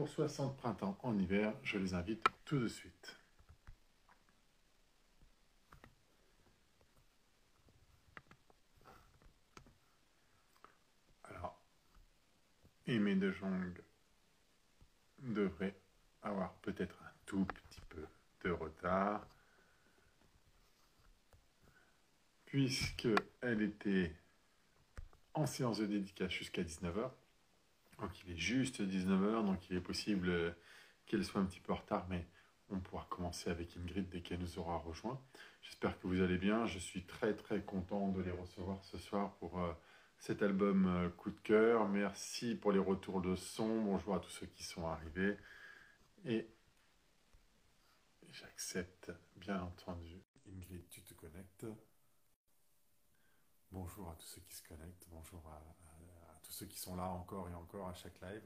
[0.00, 1.52] pour 60 printemps en hiver.
[1.62, 3.18] Je les invite tout de suite.
[11.24, 11.60] Alors,
[12.86, 13.78] Aimé de Jong
[15.18, 15.78] devrait
[16.22, 18.06] avoir peut-être un tout petit peu
[18.44, 19.26] de retard.
[22.46, 24.12] puisqu'elle était
[25.34, 27.12] en séance de dédicace jusqu'à 19h.
[28.00, 30.54] Donc il est juste 19h, donc il est possible
[31.06, 32.26] qu'elle soit un petit peu en retard, mais
[32.70, 35.20] on pourra commencer avec Ingrid dès qu'elle nous aura rejoint.
[35.62, 36.66] J'espère que vous allez bien.
[36.66, 39.72] Je suis très très content de les recevoir ce soir pour euh,
[40.18, 41.88] cet album euh, Coup de cœur.
[41.88, 43.82] Merci pour les retours de son.
[43.82, 45.36] Bonjour à tous ceux qui sont arrivés.
[46.24, 46.48] Et
[48.30, 50.22] j'accepte bien entendu.
[50.46, 51.66] Ingrid, tu te connectes.
[53.72, 55.79] Bonjour à tous ceux qui se connectent, bonjour à,
[56.60, 58.42] ceux qui sont là encore et encore à chaque live.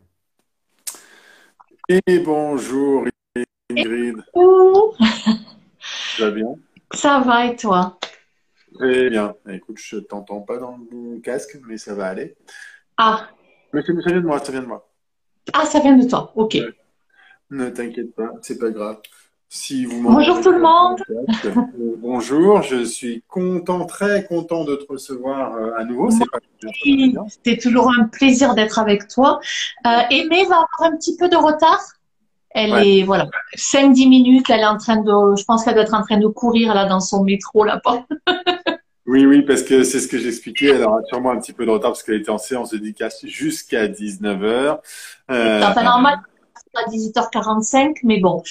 [2.06, 3.06] Et bonjour
[3.68, 4.22] Ingrid.
[4.32, 4.96] Bonjour.
[6.16, 6.54] Ça va bien?
[6.92, 7.98] Ça va et toi?
[8.76, 9.34] Très bien.
[9.48, 12.36] Écoute, je t'entends pas dans mon casque, mais ça va aller.
[12.98, 13.30] Ah.
[13.72, 14.88] Mais ça vient de moi, ça vient de moi.
[15.52, 16.56] Ah, ça vient de toi, ok.
[17.50, 19.00] Ne t'inquiète pas, c'est pas grave
[19.86, 21.00] vous bonjour tout le monde.
[21.08, 21.50] Euh,
[21.98, 26.10] bonjour, je suis content, très content de te recevoir euh, à nouveau.
[27.44, 29.40] C'est toujours un plaisir d'être avec toi.
[29.86, 31.80] Euh, Aimée va avoir un petit peu de retard.
[32.50, 35.94] Elle est, voilà, 5-10 minutes, elle est en train de, je pense qu'elle doit être
[35.94, 38.04] en train de courir là dans son métro là-bas.
[39.06, 40.68] oui, oui, parce que c'est ce que j'expliquais.
[40.68, 43.24] Elle aura sûrement un petit peu de retard parce qu'elle était en séance de dédicace
[43.26, 44.78] jusqu'à 19h.
[45.30, 46.18] Euh, normal
[46.74, 48.42] à 18h45, mais bon,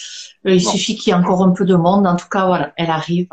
[0.46, 2.08] euh, il suffit qu'il y ait encore un peu de monde.
[2.08, 3.28] En tout cas, voilà, elle arrive.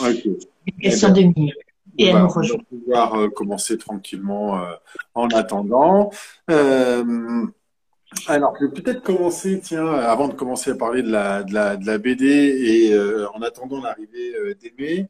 [0.00, 0.26] Ok.
[0.66, 1.54] Une question de minutes.
[1.98, 2.58] Et elle nous rejoint.
[2.70, 4.74] On va pouvoir euh, commencer tranquillement euh,
[5.14, 6.10] en attendant.
[6.48, 11.76] alors, je vais peut-être commencer, tiens, avant de commencer à parler de la, de la,
[11.76, 12.98] de la BD et
[13.34, 15.08] en attendant l'arrivée d'Aimé,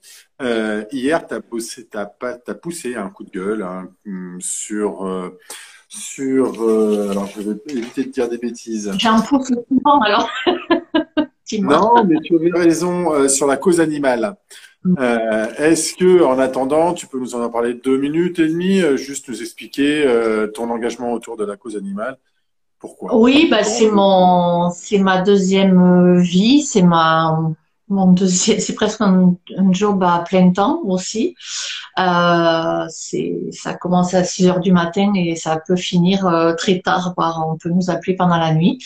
[0.92, 3.90] hier, tu as, poussé, as, poussé un coup de gueule hein,
[4.38, 5.04] sur
[5.96, 6.62] sur.
[6.62, 8.92] Euh, alors, je vais éviter de dire des bêtises.
[8.98, 10.28] J'ai un pouce souvent, alors.
[11.60, 14.36] non, mais tu avais raison euh, sur la cause animale.
[14.84, 14.94] Mm.
[15.00, 18.96] Euh, Est-ce que, en attendant, tu peux nous en parler deux minutes et demie, euh,
[18.96, 20.04] juste nous expliquer
[20.54, 22.18] ton engagement autour de la cause animale?
[22.78, 23.16] Pourquoi?
[23.16, 27.38] Oui, bah, c'est mon, c'est ma deuxième vie, c'est ma
[27.88, 29.36] mon deuxième, c'est presque un,
[29.70, 31.36] job à plein temps aussi.
[31.98, 36.80] Euh, c'est, ça commence à 6 heures du matin et ça peut finir euh, très
[36.80, 38.78] tard, voire on peut nous appeler pendant la nuit.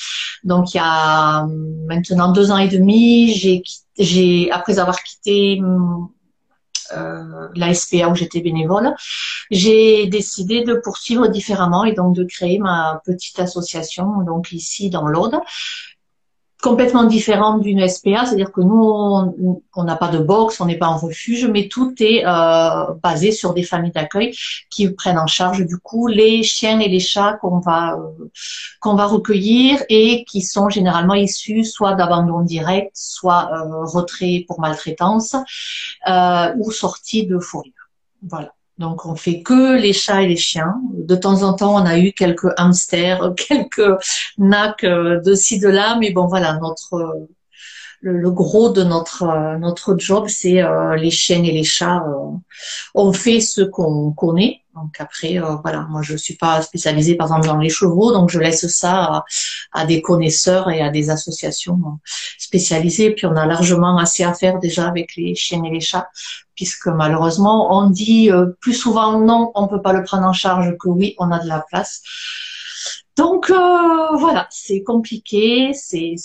[0.45, 1.47] Donc il y a
[1.87, 3.63] maintenant deux ans et demi, j'ai,
[3.99, 5.61] j'ai après avoir quitté
[6.93, 8.95] euh, la SPA où j'étais bénévole,
[9.51, 15.07] j'ai décidé de poursuivre différemment et donc de créer ma petite association donc ici dans
[15.07, 15.37] l'Aude
[16.61, 20.89] complètement différente d'une SPA, c'est-à-dire que nous, on n'a pas de box, on n'est pas
[20.89, 24.35] en refuge, mais tout est euh, basé sur des familles d'accueil
[24.71, 28.29] qui prennent en charge du coup les chiens et les chats qu'on va euh,
[28.81, 34.61] qu'on va recueillir et qui sont généralement issus soit d'abandon direct, soit euh, retrait pour
[34.61, 35.37] maltraitance
[36.59, 37.91] ou sortie de fourrière.
[38.23, 38.53] Voilà.
[38.81, 40.81] Donc on fait que les chats et les chiens.
[40.95, 43.93] De temps en temps, on a eu quelques hamsters, quelques
[44.39, 47.29] nacs euh, de ci de là, mais bon voilà, notre
[48.01, 52.03] le, gros de notre notre job, c'est euh, les chiens et les chats.
[52.09, 52.39] Euh,
[52.95, 54.63] on fait ce qu'on connaît.
[54.75, 58.39] Donc après, voilà, moi je suis pas spécialisée par exemple dans les chevaux, donc je
[58.39, 59.25] laisse ça
[59.73, 61.79] à, des connaisseurs et à des associations
[62.39, 63.11] spécialisées.
[63.11, 66.09] Puis on a largement assez à faire déjà avec les chiens et les chats
[66.61, 70.77] puisque malheureusement, on dit euh, plus souvent non, on peut pas le prendre en charge
[70.79, 72.03] que oui, on a de la place.
[73.17, 75.73] Donc euh, voilà, c'est compliqué.
[75.73, 76.17] C'est,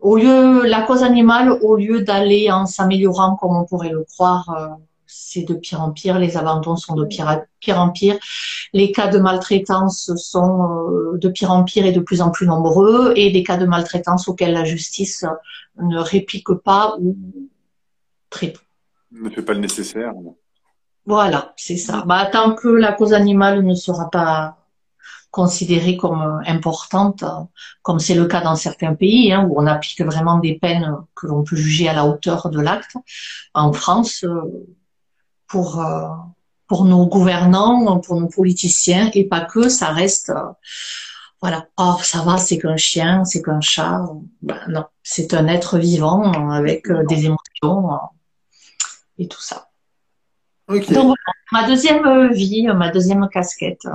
[0.00, 4.50] au lieu la cause animale, au lieu d'aller en s'améliorant comme on pourrait le croire,
[4.50, 4.66] euh,
[5.06, 6.18] c'est de pire en pire.
[6.18, 8.18] Les abandons sont de pire, pire en pire.
[8.72, 13.12] Les cas de maltraitance sont de pire en pire et de plus en plus nombreux.
[13.14, 15.24] Et des cas de maltraitance auxquels la justice
[15.80, 17.16] ne réplique pas ou
[18.28, 18.65] très peu
[19.12, 20.12] ne fait pas le nécessaire.
[21.06, 22.02] Voilà, c'est ça.
[22.06, 24.58] Bah, tant que la cause animale ne sera pas
[25.30, 27.22] considérée comme importante,
[27.82, 31.26] comme c'est le cas dans certains pays, hein, où on applique vraiment des peines que
[31.26, 32.96] l'on peut juger à la hauteur de l'acte.
[33.54, 34.40] En France, euh,
[35.46, 36.08] pour euh,
[36.68, 40.52] pour nos gouvernants, pour nos politiciens, et pas que, ça reste, euh,
[41.40, 44.04] voilà, oh ça va, c'est qu'un chien, c'est qu'un chat.
[44.42, 47.90] Ben, non, c'est un être vivant avec des émotions
[49.18, 49.70] et tout ça.
[50.68, 51.14] Donc voilà,
[51.52, 53.86] ma deuxième vie, ma deuxième casquette.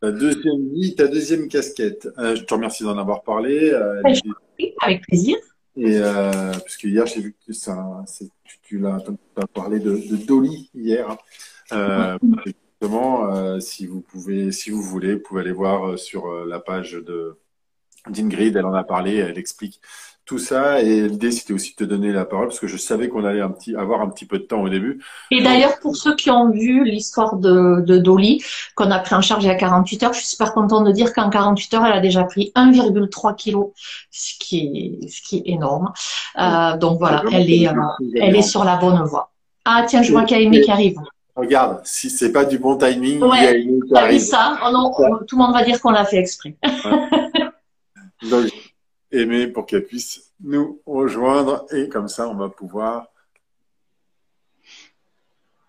[0.00, 2.08] Ta deuxième vie, ta deuxième casquette.
[2.18, 3.70] Euh, je te remercie d'en avoir parlé.
[3.72, 5.36] euh, Ouais, Avec plaisir.
[5.76, 8.98] et euh, parce que hier, j'ai vu que ça, c'est- tu, tu l'as
[9.54, 11.08] parlé de, de Dolly hier.
[11.10, 11.18] hein.
[11.72, 16.28] Euh, Justement, euh, si vous pouvez, si vous voulez, vous pouvez aller voir euh, sur
[16.44, 17.38] la page de
[18.08, 18.54] d'Ingrid.
[18.56, 19.16] Elle en a parlé.
[19.16, 19.80] Elle explique
[20.26, 20.80] tout ça.
[20.82, 23.40] Et l'idée, c'était aussi de te donner la parole parce que je savais qu'on allait
[23.40, 25.02] un petit, avoir un petit peu de temps au début.
[25.30, 28.42] Et d'ailleurs, pour ceux qui ont vu l'histoire de, de Dolly,
[28.74, 30.92] qu'on a pris en charge il y a 48 heures, je suis super contente de
[30.92, 33.56] dire qu'en 48 heures, elle a déjà pris 1,3 kg,
[34.10, 35.92] ce qui est, ce qui est énorme.
[36.38, 37.72] Euh, donc voilà, elle est, euh,
[38.20, 39.30] elle est sur la bonne voie.
[39.64, 40.98] Ah tiens, je vois qu'il y a Aimé qui arrive.
[41.36, 44.20] Regarde, si c'est pas du bon timing, Ouais, il y a une qui arrive.
[44.22, 44.58] ça?
[44.66, 46.56] Oh non, on- tout le monde va dire qu'on l'a fait exprès.
[48.22, 48.50] Donc,
[49.16, 53.08] aimer pour qu'elle puisse nous rejoindre et comme ça, on va pouvoir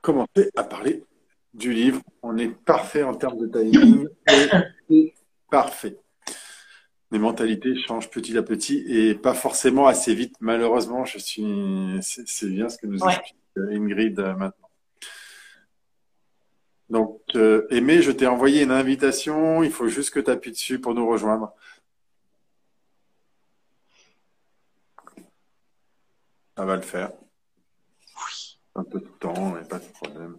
[0.02, 1.04] commencer à parler
[1.54, 2.02] du livre.
[2.22, 4.08] On est parfait en termes de timing
[4.90, 5.14] et
[5.50, 5.98] parfait.
[7.12, 10.36] Les mentalités changent petit à petit et pas forcément assez vite.
[10.42, 11.46] Malheureusement, je suis,
[12.02, 13.14] c'est bien ce que nous Ouais.
[13.14, 14.70] explique Ingrid euh, maintenant.
[16.90, 19.64] Donc, euh, Aimé, je t'ai envoyé une invitation.
[19.64, 21.54] Il faut juste que tu appuies dessus pour nous rejoindre.
[26.58, 27.12] Ça va le faire.
[28.74, 30.38] Un peu de temps, mais pas de problème.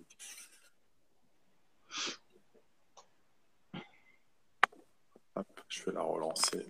[5.37, 6.67] Hop, je vais la relancer.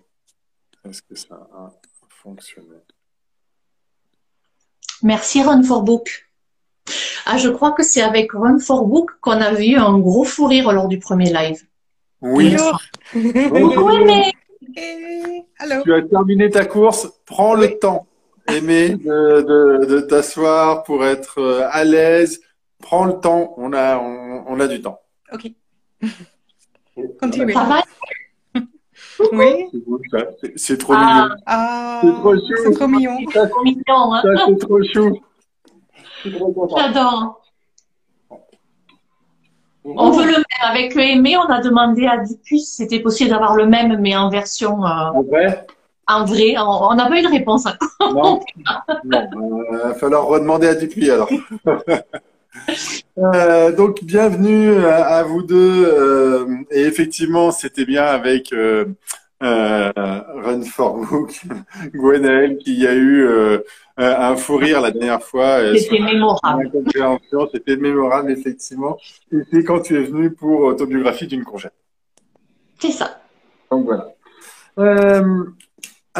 [0.85, 1.71] Est-ce que ça a
[2.09, 2.77] fonctionné?
[5.01, 6.29] Merci Run for Book.
[7.25, 10.45] Ah, je crois que c'est avec Run for Book qu'on a vu un gros fou
[10.45, 11.65] rire lors du premier live.
[12.21, 12.51] Oui.
[12.51, 12.81] Bonjour
[13.49, 13.91] Bonjour.
[13.93, 14.31] Aimé.
[14.75, 15.81] Hey, allô.
[15.81, 17.11] Tu as terminé ta course.
[17.25, 18.05] Prends le temps,
[18.53, 22.41] Aimé, de, de, de t'asseoir pour être euh, à l'aise.
[22.81, 23.53] Prends le temps.
[23.57, 24.99] On a, on, on a du temps.
[25.33, 25.51] Ok.
[27.21, 27.53] Continuez.
[27.53, 27.81] Ça va?
[29.33, 29.65] Oui.
[30.11, 30.27] C'est.
[30.41, 30.99] C'est- C'est trop Ah.
[31.27, 31.35] mignon.
[31.45, 32.55] Ah, C'est trop chou.
[32.63, 33.17] c'est trop mignon.
[33.33, 34.21] Ça, Trop mignon, hein?
[34.47, 35.19] c'est trop chou.
[36.77, 37.41] J'adore.
[39.83, 40.43] On veut le même.
[40.61, 44.29] Avec Aimé, on a demandé à Dupuis si c'était possible d'avoir le même, mais en
[44.29, 45.65] version, euh, En vrai?
[46.09, 46.55] En vrai.
[46.57, 48.13] On n'a pas eu de réponse encore.
[48.13, 48.39] Non,
[49.05, 51.29] non, il va falloir redemander à Dupuis alors.
[53.17, 55.85] Euh, donc bienvenue à, à vous deux.
[55.85, 58.85] euh, et effectivement, c'était bien avec euh,
[59.43, 61.41] euh, Run for Book,
[61.93, 63.59] Gwenaël, qui a eu euh,
[63.97, 65.59] un fou rire la dernière fois.
[65.61, 66.71] euh, C'était mémorable.
[67.53, 68.97] C'était mémorable effectivement.
[69.31, 71.73] Et c'est quand tu es venu pour Autobiographie d'une courgette.
[72.79, 73.21] C'est ça.
[73.71, 74.07] Donc voilà.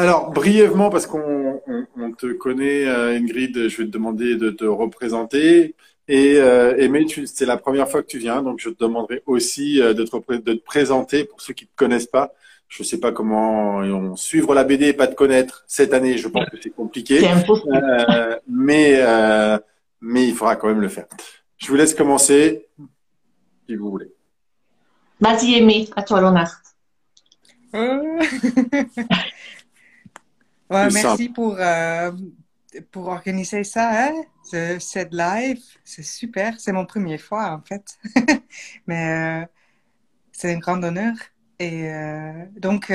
[0.00, 4.48] Alors, brièvement, parce qu'on on, on te connaît, euh, Ingrid, je vais te demander de
[4.48, 5.74] te représenter.
[6.08, 9.78] Et euh, Aimé, c'est la première fois que tu viens, donc je te demanderai aussi
[9.82, 12.32] euh, de, te, repré- de te présenter pour ceux qui ne te connaissent pas.
[12.68, 16.16] Je ne sais pas comment on, suivre la BD et pas te connaître cette année,
[16.16, 17.20] je pense que c'est compliqué.
[17.20, 17.76] C'est impossible.
[17.76, 19.58] Euh, mais, euh,
[20.00, 21.08] mais il faudra quand même le faire.
[21.58, 22.68] Je vous laisse commencer,
[23.68, 24.10] si vous voulez.
[25.20, 26.48] Vas-y, Aimé, à toi l'honneur.
[30.70, 32.12] Ouais, merci pour, euh,
[32.92, 34.12] pour organiser ça, hein,
[34.44, 35.60] ce- cette live.
[35.84, 36.58] C'est super.
[36.60, 37.98] C'est mon première fois, en fait.
[38.86, 39.46] Mais euh,
[40.32, 41.14] c'est un grand honneur.
[41.58, 42.90] Et euh, donc,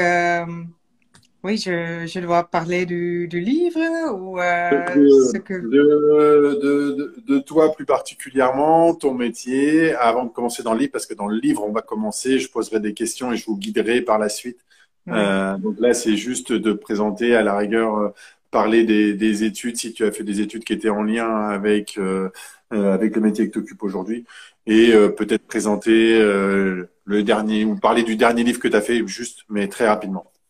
[1.44, 3.80] oui, je, je dois parler du, du livre
[4.14, 4.40] ou
[4.72, 5.54] De- ce que...
[5.54, 10.92] de, de, de, de toi plus particulièrement, ton métier, avant de commencer dans le livre,
[10.92, 13.58] parce que dans le livre, on va commencer, je poserai des questions et je vous
[13.58, 14.60] guiderai par la suite.
[15.08, 15.14] Ouais.
[15.16, 18.10] Euh, donc là, c'est juste de présenter à la rigueur, euh,
[18.52, 21.98] parler des, des études, si tu as fait des études qui étaient en lien avec,
[21.98, 22.30] euh,
[22.72, 24.26] avec le métier que tu occupes aujourd'hui,
[24.66, 28.82] et euh, peut-être présenter euh, le dernier, ou parler du dernier livre que tu as
[28.82, 30.32] fait, juste, mais très rapidement.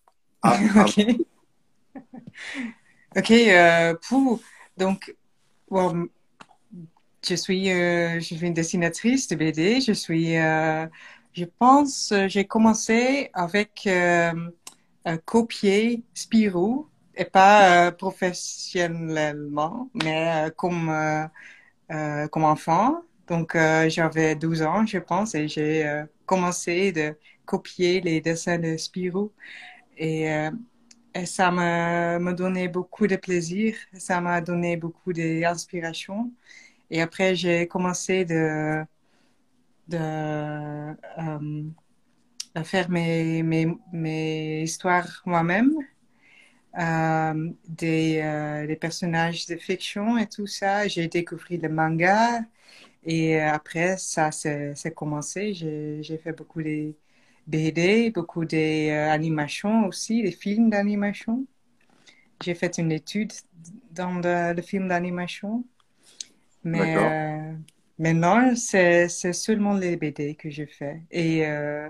[0.47, 0.99] Ah, Ok.
[3.17, 3.31] Ok,
[4.09, 4.41] pour,
[4.77, 5.15] donc,
[5.69, 6.07] bon,
[7.27, 9.81] je suis, je suis une dessinatrice de BD.
[9.81, 10.35] Je suis,
[11.35, 14.31] je pense, euh, j'ai commencé avec euh,
[15.07, 21.25] euh, copier Spirou, et pas euh, professionnellement, mais euh, comme, euh,
[21.91, 23.01] euh, comme enfant.
[23.27, 23.55] Donc,
[23.89, 29.31] j'avais 12 ans, je pense, et j'ai commencé de copier les dessins de Spirou.
[29.97, 30.27] Et,
[31.15, 36.31] et ça m'a donné beaucoup de plaisir, ça m'a donné beaucoup d'inspiration.
[36.91, 38.83] Et après, j'ai commencé de,
[39.87, 41.63] de euh,
[42.55, 45.73] à faire mes, mes, mes histoires moi-même,
[46.79, 50.87] euh, des, euh, des personnages de fiction et tout ça.
[50.87, 52.41] J'ai découvert le manga
[53.03, 55.53] Et après, ça, c'est commencé.
[55.53, 56.93] J'ai fait beaucoup de
[57.47, 61.45] BD, beaucoup d'animations aussi, des films d'animation.
[62.43, 63.31] J'ai fait une étude
[63.91, 65.65] dans le, film d'animation.
[66.63, 67.53] Mais euh,
[67.97, 71.01] maintenant, c'est seulement les BD que je fais.
[71.11, 71.89] Et euh,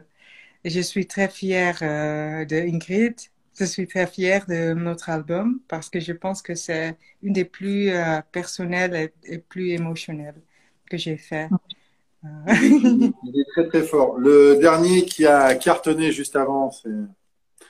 [0.63, 3.15] je suis très fière euh, de Ingrid.
[3.57, 7.45] Je suis très fière de notre album parce que je pense que c'est une des
[7.45, 10.41] plus euh, personnelles et, plus émotionnelles
[10.89, 11.49] que j'ai fait.
[12.23, 14.17] Il est très très fort.
[14.17, 16.89] Le dernier qui a cartonné juste avant, c'est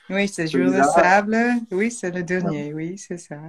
[0.08, 1.36] oui, c'est Jour de sable.
[1.70, 2.72] Oui, c'est le dernier.
[2.72, 3.40] Oui, c'est ça.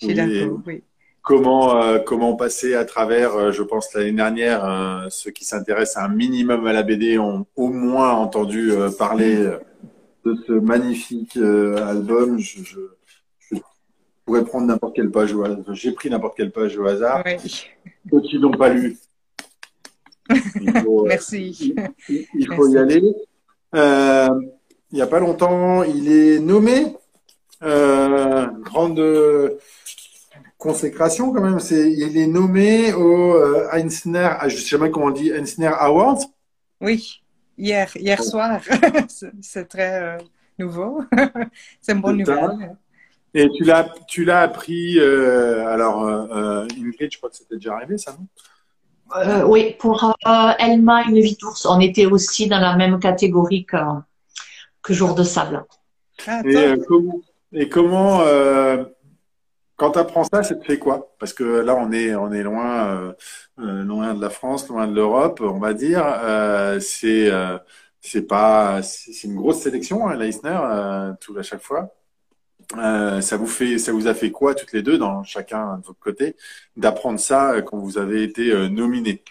[0.00, 0.60] Je suis d'accord.
[0.66, 0.82] Oui.
[1.22, 6.02] Comment, euh, comment passer à travers, euh, je pense l'année dernière, euh, ceux qui s'intéressent
[6.02, 9.36] un minimum à la BD ont au moins entendu parler
[10.24, 12.38] de ce magnifique album.
[12.38, 13.56] Je, je,
[14.24, 15.74] pourrais prendre n'importe quelle page au hasard.
[15.74, 17.22] J'ai pris n'importe quelle page au hasard.
[17.26, 17.66] Oui.
[18.10, 18.96] Ceux qui n'ont pas lu.
[21.04, 21.74] Merci.
[22.08, 23.02] Il, faut y aller
[23.72, 26.86] il n'y a pas longtemps, il est nommé.
[27.60, 29.58] Grande
[30.60, 31.58] consécration quand même.
[31.58, 35.30] C'est, il est nommé au euh, Eisner, ah, je ne sais pas comment on dit,
[35.30, 36.20] Eisner Awards.
[36.80, 37.22] Oui,
[37.58, 38.60] hier, hier soir.
[39.40, 40.18] c'est très euh,
[40.58, 41.02] nouveau.
[41.80, 42.76] c'est une bonne nouvelle.
[43.34, 44.98] Et tu l'as, tu l'as appris.
[44.98, 48.26] Euh, alors, Ingrid, je crois que c'était déjà arrivé, ça, non?
[49.46, 50.14] Oui, pour
[50.58, 53.76] Elma, une vie d'ours, on était aussi dans la même catégorie que
[54.82, 55.64] que jour de sable.
[56.26, 56.76] Ah, euh,
[57.52, 58.84] et, comment, euh,
[59.80, 61.10] quand tu apprends ça, ça te fait quoi?
[61.18, 63.14] Parce que là, on est, loin,
[63.58, 66.04] euh, loin de la France, loin de l'Europe, on va dire.
[66.82, 67.30] c'est,
[68.02, 70.60] c'est une grosse sélection, hein, l'Eisner,
[71.22, 71.94] tout à chaque fois.
[72.74, 76.36] ça vous a fait quoi toutes les deux, dans chacun de votre côté,
[76.76, 79.24] d'apprendre ça quand vous avez été nominés?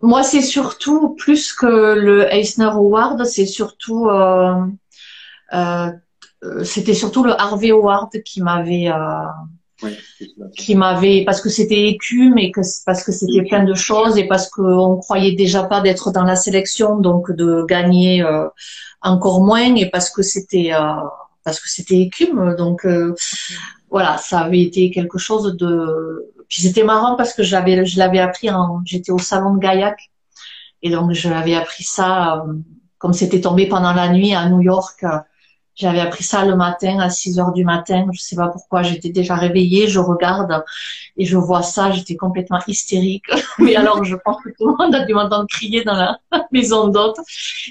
[0.00, 4.66] Moi, c'est surtout plus que le Eisner Award, c'est surtout, euh, euh,
[6.62, 9.88] c'était surtout le Harvey Award qui m'avait, euh,
[10.56, 14.26] qui m'avait, parce que c'était écume et que parce que c'était plein de choses et
[14.26, 18.46] parce qu'on croyait déjà pas d'être dans la sélection, donc de gagner euh,
[19.02, 20.94] encore moins et parce que c'était, euh,
[21.44, 22.86] parce que c'était écume, donc
[23.90, 28.18] voilà, ça avait été quelque chose de puis c'était marrant parce que j'avais, je l'avais
[28.18, 30.10] appris en, j'étais au salon de Gaillac
[30.82, 32.54] et donc je l'avais appris ça euh,
[32.96, 35.04] comme c'était tombé pendant la nuit à New York.
[35.78, 38.06] J'avais appris ça le matin à 6 heures du matin.
[38.12, 38.82] Je sais pas pourquoi.
[38.82, 39.86] J'étais déjà réveillée.
[39.86, 40.64] Je regarde
[41.16, 41.92] et je vois ça.
[41.92, 43.24] J'étais complètement hystérique.
[43.60, 46.18] Mais alors, je pense que tout le monde a dû m'entendre crier dans la
[46.52, 47.18] maison d'hôte.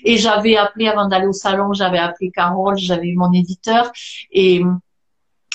[0.06, 1.74] Et j'avais appelé avant d'aller au salon.
[1.74, 2.78] J'avais appelé Carole.
[2.78, 3.92] J'avais eu mon éditeur
[4.32, 4.64] et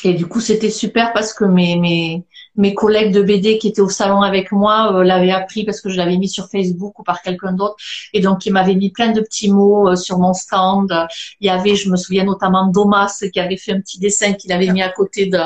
[0.04, 2.24] et du coup, c'était super parce que mes, mes,
[2.56, 5.88] mes collègues de BD qui étaient au salon avec moi euh, l'avaient appris parce que
[5.88, 7.76] je l'avais mis sur Facebook ou par quelqu'un d'autre.
[8.12, 10.92] Et donc, ils m'avaient mis plein de petits mots euh, sur mon stand.
[11.40, 14.52] Il y avait, je me souviens notamment Domas qui avait fait un petit dessin qu'il
[14.52, 15.40] avait mis à côté de,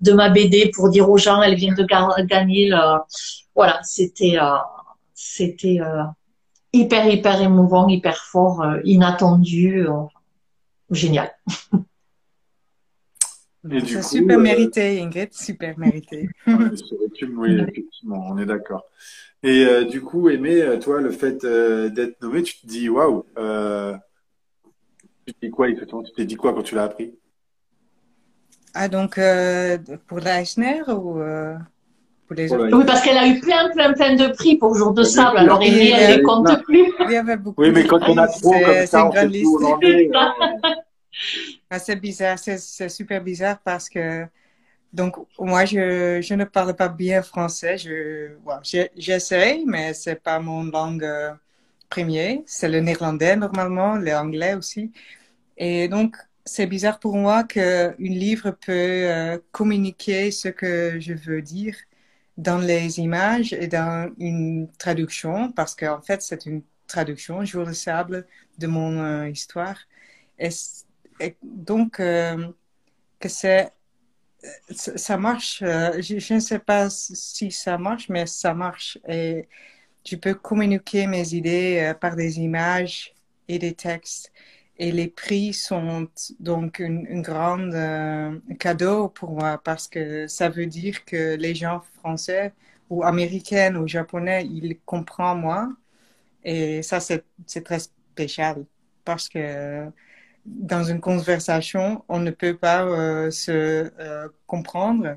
[0.00, 1.84] de ma BD pour dire aux gens, elle vient de
[2.24, 2.98] gagner le...
[3.54, 4.56] Voilà, c'était, euh,
[5.14, 5.78] c'était
[6.72, 9.86] hyper, hyper émouvant, hyper fort, inattendu,
[10.90, 11.30] génial.
[13.70, 16.28] C'est super euh, mérité, Ingrid, super mérité.
[16.46, 18.84] oui, effectivement, on est d'accord.
[19.44, 23.24] Et euh, du coup, Aimé, euh, toi, le fait d'être nommé, tu te dis waouh.
[25.26, 26.02] tu te dis quoi exactement?
[26.02, 27.14] Tu t'es dit quoi quand tu l'as appris?
[28.74, 29.20] Ah, donc
[30.08, 31.20] pour l'Eisner ou
[32.26, 32.76] pour les autres?
[32.76, 35.38] Oui, parce qu'elle a eu plein, plein, plein de prix pour Jour de Sable.
[35.38, 36.90] Alors, Aimé, elle ne compte plus.
[37.06, 39.60] Il y avait beaucoup oui, mais quand on a trop comme ça, on fait tout
[41.78, 44.26] C'est bizarre, c'est super bizarre parce que
[44.92, 47.78] donc moi je, je ne parle pas bien français.
[47.78, 48.36] Je
[48.96, 51.32] j'essaye, mais c'est pas mon langue euh,
[51.90, 52.38] première.
[52.46, 54.92] C'est le néerlandais normalement, l'anglais aussi.
[55.56, 61.42] Et donc c'est bizarre pour moi qu'un livre peut euh, communiquer ce que je veux
[61.42, 61.76] dire
[62.36, 67.72] dans les images et dans une traduction, parce qu'en fait, c'est une traduction, Jour de
[67.72, 68.26] sable,
[68.58, 69.76] de mon euh, histoire.
[71.42, 72.48] Donc, euh,
[73.20, 73.70] que c'est,
[74.70, 75.62] ça marche.
[75.62, 78.98] Euh, je, ne sais pas si ça marche, mais ça marche.
[79.08, 79.48] Et
[80.04, 83.14] je peux communiquer mes idées euh, par des images
[83.48, 84.32] et des textes.
[84.78, 86.08] Et les prix sont
[86.40, 87.70] donc un grand
[88.58, 92.52] cadeau pour moi parce que ça veut dire que les gens français
[92.90, 95.68] ou américains ou japonais, ils comprennent moi.
[96.44, 97.24] Et ça, c'est
[97.64, 98.64] très spécial
[99.04, 99.90] parce que
[100.44, 105.16] dans une conversation, on ne peut pas euh, se euh, comprendre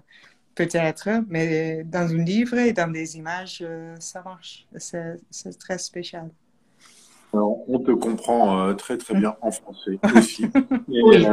[0.53, 3.63] peut-être, mais dans un livre et dans des images,
[4.00, 4.67] ça marche.
[4.77, 5.20] C'est
[5.60, 6.29] très spécial.
[7.34, 10.46] on te comprend très très bien en français aussi.
[10.88, 11.25] oui,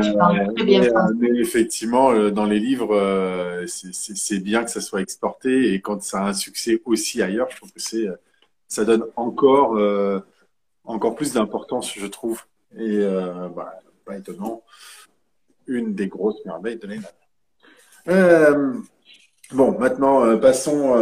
[0.57, 0.83] très bien.
[1.17, 6.29] mais effectivement, dans les livres, c'est bien que ça soit exporté et quand ça a
[6.31, 8.07] un succès aussi ailleurs, je trouve que c'est
[8.67, 9.79] ça donne encore
[10.85, 12.43] encore plus d'importance, je trouve.
[12.79, 14.63] Et euh, bah, pas étonnant,
[15.67, 17.03] une des grosses merveilles de l'année
[18.09, 18.75] euh,
[19.53, 20.95] bon, maintenant, euh, passons,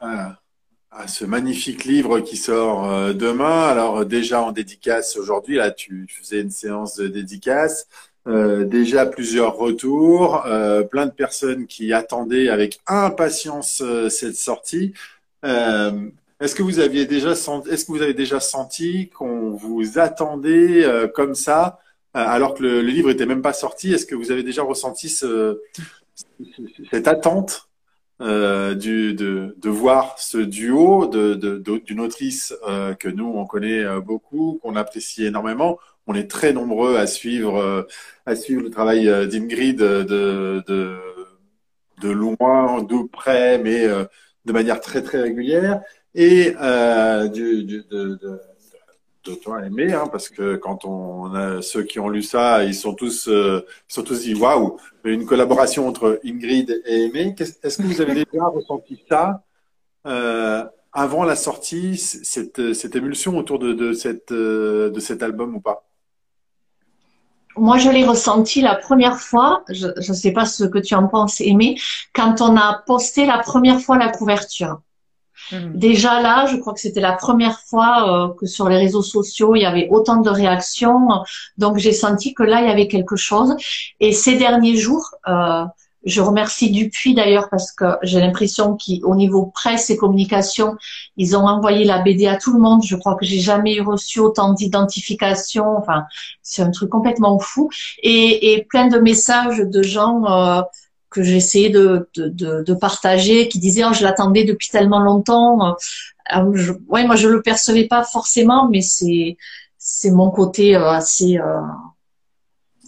[0.00, 0.38] à,
[1.06, 3.64] ce magnifique livre qui sort demain.
[3.68, 7.86] Alors, déjà en dédicace aujourd'hui, là, tu, faisais une séance de dédicace.
[8.26, 10.42] déjà plusieurs retours,
[10.90, 14.94] plein de personnes qui attendaient avec impatience cette sortie.
[16.42, 20.84] Est-ce que vous aviez déjà senti, est-ce que vous avez déjà senti qu'on vous attendait
[20.84, 21.78] euh, comme ça,
[22.16, 23.92] euh, alors que le, livre était même pas sorti?
[23.92, 25.60] Est-ce que vous avez déjà ressenti ce,
[26.90, 27.68] cette attente
[28.20, 29.12] euh, de,
[29.56, 31.34] de, voir ce duo de,
[31.78, 32.52] d'une autrice
[32.98, 35.78] que nous on connaît beaucoup, qu'on apprécie énormément?
[36.08, 37.86] On est très nombreux à suivre
[38.26, 40.02] à suivre le travail d'Ingrid de,
[40.66, 40.98] de,
[42.00, 45.80] de loin, de près, mais de manière très très régulière
[46.14, 48.40] et euh, de,
[49.42, 52.94] toi aimé, hein, parce que quand on a ceux qui ont lu ça, ils sont
[52.94, 57.34] tous, euh, ils sont tous dit waouh, une collaboration entre Ingrid et Aimé.
[57.38, 59.42] Est-ce que vous avez déjà ressenti ça
[60.06, 65.60] euh, avant la sortie, cette, cette émulsion autour de, de, cette, de cet album ou
[65.60, 65.86] pas?
[67.56, 71.06] Moi, je l'ai ressenti la première fois, je ne sais pas ce que tu en
[71.06, 71.78] penses, Aimé,
[72.12, 74.80] quand on a posté la première fois la couverture.
[75.52, 75.78] Mhm.
[75.78, 79.54] Déjà là, je crois que c'était la première fois euh, que sur les réseaux sociaux,
[79.54, 81.08] il y avait autant de réactions.
[81.58, 83.54] Donc j'ai senti que là, il y avait quelque chose.
[84.00, 85.64] Et ces derniers jours, euh,
[86.04, 90.76] je remercie Dupuis d'ailleurs parce que j'ai l'impression qu'au niveau presse et communication,
[91.16, 92.82] ils ont envoyé la BD à tout le monde.
[92.84, 95.76] Je crois que j'ai jamais reçu autant d'identifications.
[95.76, 96.04] Enfin,
[96.42, 97.70] c'est un truc complètement fou.
[98.02, 100.62] Et, et, plein de messages de gens euh,
[101.12, 105.76] que j'essayais de, de, de, partager, qui disaient oh, je l'attendais depuis tellement longtemps.
[106.34, 109.36] Euh, je, ouais, moi je le percevais pas forcément, mais c'est
[109.78, 111.60] c'est mon côté euh, assez euh,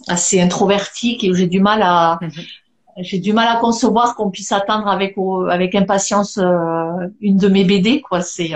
[0.07, 2.31] assez introverti et j'ai du mal à mhm.
[2.97, 5.15] j'ai du mal à concevoir qu'on puisse attendre avec
[5.49, 6.37] avec impatience
[7.21, 8.21] une de mes BD quoi.
[8.21, 8.51] C'est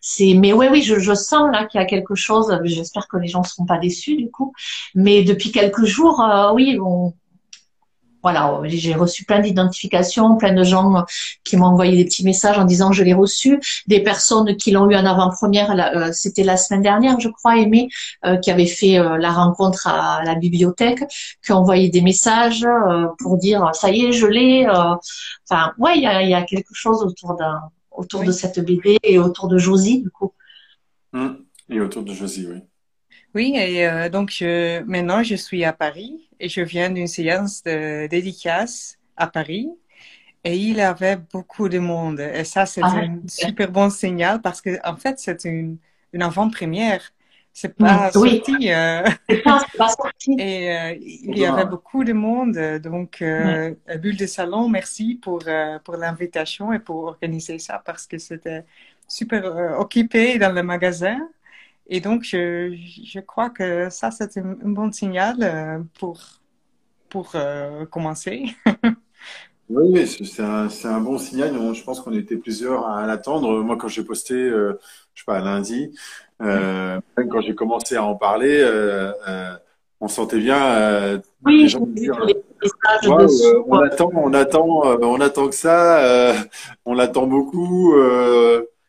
[0.00, 2.56] c'est mais ouais oui je, je sens là qu'il y a quelque chose.
[2.64, 4.52] J'espère que les gens seront pas déçus du coup.
[4.94, 7.12] Mais depuis quelques jours oui on
[8.24, 11.04] voilà, j'ai reçu plein d'identifications, plein de gens
[11.44, 14.90] qui m'ont envoyé des petits messages en disant je l'ai reçu, des personnes qui l'ont
[14.90, 17.90] eu en avant-première, euh, c'était la semaine dernière, je crois, Aimé,
[18.24, 21.04] euh, qui avait fait euh, la rencontre à la bibliothèque,
[21.44, 22.66] qui ont envoyé des messages
[23.18, 24.66] pour dire ça y est, je l'ai.
[24.66, 27.60] Enfin, ouais, il y a, quelque chose autour d'un,
[27.90, 30.32] autour de cette BD et autour de Josie, du coup.
[31.12, 31.28] Mmh.
[31.68, 32.62] Et autour de Josie, oui.
[33.34, 38.06] Oui, et donc je, maintenant je suis à Paris et je viens d'une séance de
[38.06, 39.68] dédicace à Paris
[40.44, 42.20] et il y avait beaucoup de monde.
[42.20, 45.78] Et ça, c'est ah, un super bon signal parce que, en fait, c'est une,
[46.12, 47.00] une avant-première.
[47.50, 49.04] C'est pas, sorti, euh...
[49.44, 50.36] pas, sorti.
[50.38, 52.58] Et euh, il y avait beaucoup de monde.
[52.82, 58.06] Donc, euh, Bulle de Salon, merci pour, euh, pour l'invitation et pour organiser ça parce
[58.06, 58.64] que c'était
[59.08, 61.16] super euh, occupé dans le magasin.
[61.86, 66.18] Et donc, je, je crois que ça, c'est un, bon signal euh, pour,
[67.10, 68.46] pour euh, commencer.
[69.68, 71.52] oui, c'est un, un, bon signal.
[71.74, 73.62] Je pense qu'on était plusieurs à l'attendre.
[73.62, 74.78] Moi, quand j'ai posté, euh,
[75.12, 75.94] je sais pas, lundi,
[76.40, 78.64] même quand j'ai commencé à en parler,
[80.00, 82.18] on sentait bien oui, les gens dire,
[83.06, 86.34] on attend, on attend, on attend que ça,
[86.84, 87.94] on l'attend beaucoup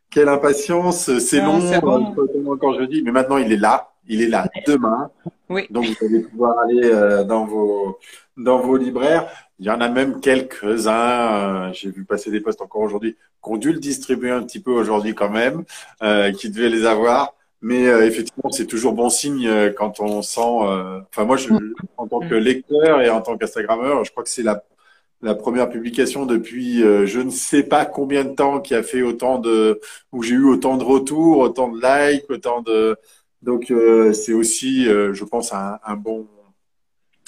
[0.09, 2.57] quelle impatience, c'est long, bon.
[2.57, 5.09] quand je dis, mais maintenant il est là, il est là demain.
[5.49, 5.67] Oui.
[5.69, 7.99] Donc vous allez pouvoir aller euh, dans vos
[8.37, 9.27] dans vos libraires.
[9.59, 13.51] Il y en a même quelques-uns, euh, j'ai vu passer des postes encore aujourd'hui, qui
[13.51, 15.63] ont dû le distribuer un petit peu aujourd'hui quand même,
[16.01, 17.33] euh, qui devaient les avoir.
[17.61, 20.39] Mais effectivement, c'est toujours bon signe quand on sent.
[20.41, 21.73] Enfin, moi, je, mm.
[21.97, 24.61] en tant que lecteur et en tant qu'Instagrammeur, je crois que c'est la
[25.21, 29.01] la première publication depuis euh, je ne sais pas combien de temps qui a fait
[29.01, 29.79] autant de
[30.11, 32.97] où j'ai eu autant de retours, autant de likes, autant de
[33.41, 36.27] donc euh, c'est aussi euh, je pense un, un, bon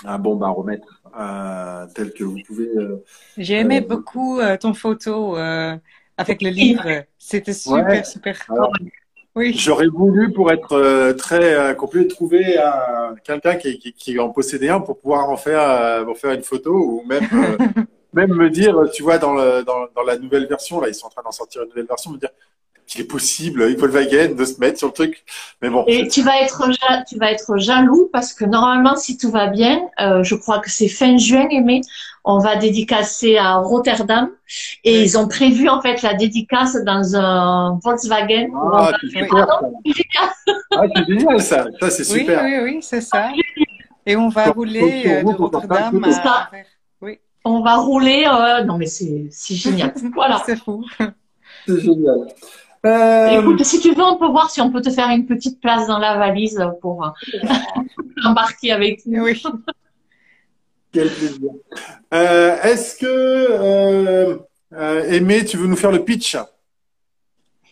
[0.06, 1.02] un bon baromètre
[1.96, 2.70] tel que vous pouvez
[3.38, 7.04] J'ai aimé beaucoup ton photo avec le livre.
[7.18, 8.46] C'était super super.
[9.56, 12.58] J'aurais voulu, pour être euh, très euh, complet, trouver
[13.24, 16.74] quelqu'un qui, qui, qui, en possédait un pour pouvoir en faire, euh, faire une photo
[16.74, 17.28] ou même
[18.14, 21.08] même me dire, tu vois, dans, le, dans, dans la nouvelle version, là, ils sont
[21.08, 22.30] en train d'en sortir une nouvelle version, me dire,
[22.88, 25.24] qu'il est possible, Volkswagen, de se mettre sur le truc.
[25.62, 25.84] Mais bon.
[25.88, 26.64] Et tu vas être,
[27.08, 30.72] tu vas être jaloux parce que normalement, si tout va bien, euh, je crois que
[30.72, 31.82] c'est fin juin, mais
[32.24, 34.30] on va dédicacer à Rotterdam
[34.84, 38.50] et ils ont prévu en fait la dédicace dans un Volkswagen.
[38.74, 39.48] Ah, c'est super.
[40.72, 41.66] ah, c'est génial ça.
[41.80, 42.44] Ça, c'est super.
[42.44, 43.30] Oui, oui, oui, c'est ça.
[44.06, 46.50] Et on va rouler euh, de Rotterdam à...
[47.02, 47.20] Oui.
[47.44, 48.26] On va rouler.
[48.26, 48.64] Euh...
[48.64, 49.94] Non, mais c'est génial.
[50.14, 50.42] Voilà.
[50.46, 50.86] c'est fou.
[51.68, 52.28] C'est génial.
[52.88, 53.42] Euh...
[53.42, 55.88] Écoute, si tu veux, on peut voir si on peut te faire une petite place
[55.88, 57.10] dans la valise pour euh,
[58.26, 59.24] embarquer avec nous.
[59.24, 59.44] Oui.
[60.92, 61.52] Quel plaisir.
[62.14, 64.38] Euh, Est-ce que, euh,
[64.74, 66.38] euh, Aimé, tu veux nous faire le pitch?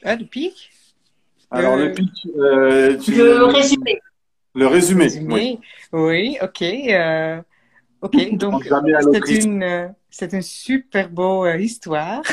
[0.04, 0.70] Ah, le pitch?
[1.50, 2.24] Alors, le pitch.
[3.04, 3.16] Tu...
[3.16, 4.02] Le résumé.
[4.54, 5.04] Le résumé.
[5.04, 5.34] résumé.
[5.34, 5.60] Oui.
[5.94, 6.62] oui, ok.
[8.06, 12.22] Ok, donc, c'est une c'est une super beau euh, histoire.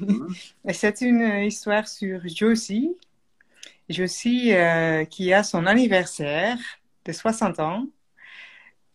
[0.00, 0.34] Mhm.
[0.72, 2.96] c'est une histoire sur Josie.
[3.88, 6.58] Josie euh, qui a son anniversaire
[7.04, 7.86] de 60 ans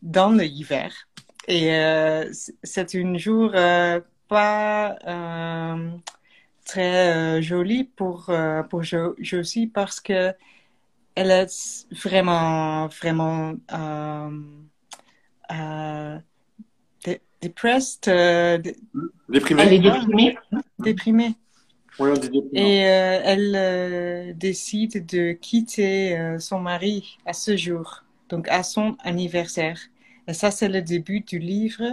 [0.01, 0.91] dans l'hiver.
[1.47, 2.29] Et euh,
[2.63, 3.51] c'est un jour
[4.27, 4.97] pas
[6.65, 8.29] très joli pour,
[8.69, 10.33] pour Josie parce que
[11.15, 13.53] elle est vraiment, vraiment
[17.41, 18.07] depressed.
[18.07, 18.57] Euh,
[19.29, 19.63] déprimée.
[19.63, 20.37] Elle est déprimée.
[20.79, 21.35] Déprimée.
[21.99, 22.49] Oui, on dit déprimée.
[22.53, 28.63] Et euh, elle euh, décide de quitter euh, son mari à ce jour, donc à
[28.63, 29.79] son anniversaire.
[30.27, 31.83] Et ça, c'est le début du livre.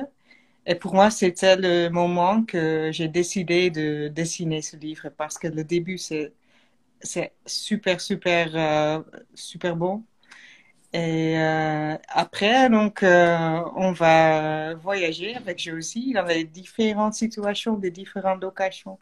[0.66, 5.48] Et pour moi, c'était le moment que j'ai décidé de dessiner ce livre parce que
[5.48, 6.32] le début, c'est
[7.46, 9.02] super, super, euh,
[9.34, 10.02] super beau.
[10.94, 17.90] Et euh, après, donc, euh, on va voyager avec Josie dans les différentes situations, des
[17.90, 18.98] différentes occasions.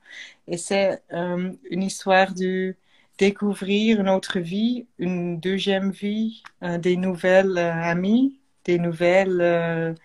[0.49, 2.75] Et c'est euh, une histoire de
[3.19, 6.43] découvrir une autre vie, une deuxième vie,
[6.81, 9.97] des nouvelles amies, des nouvelles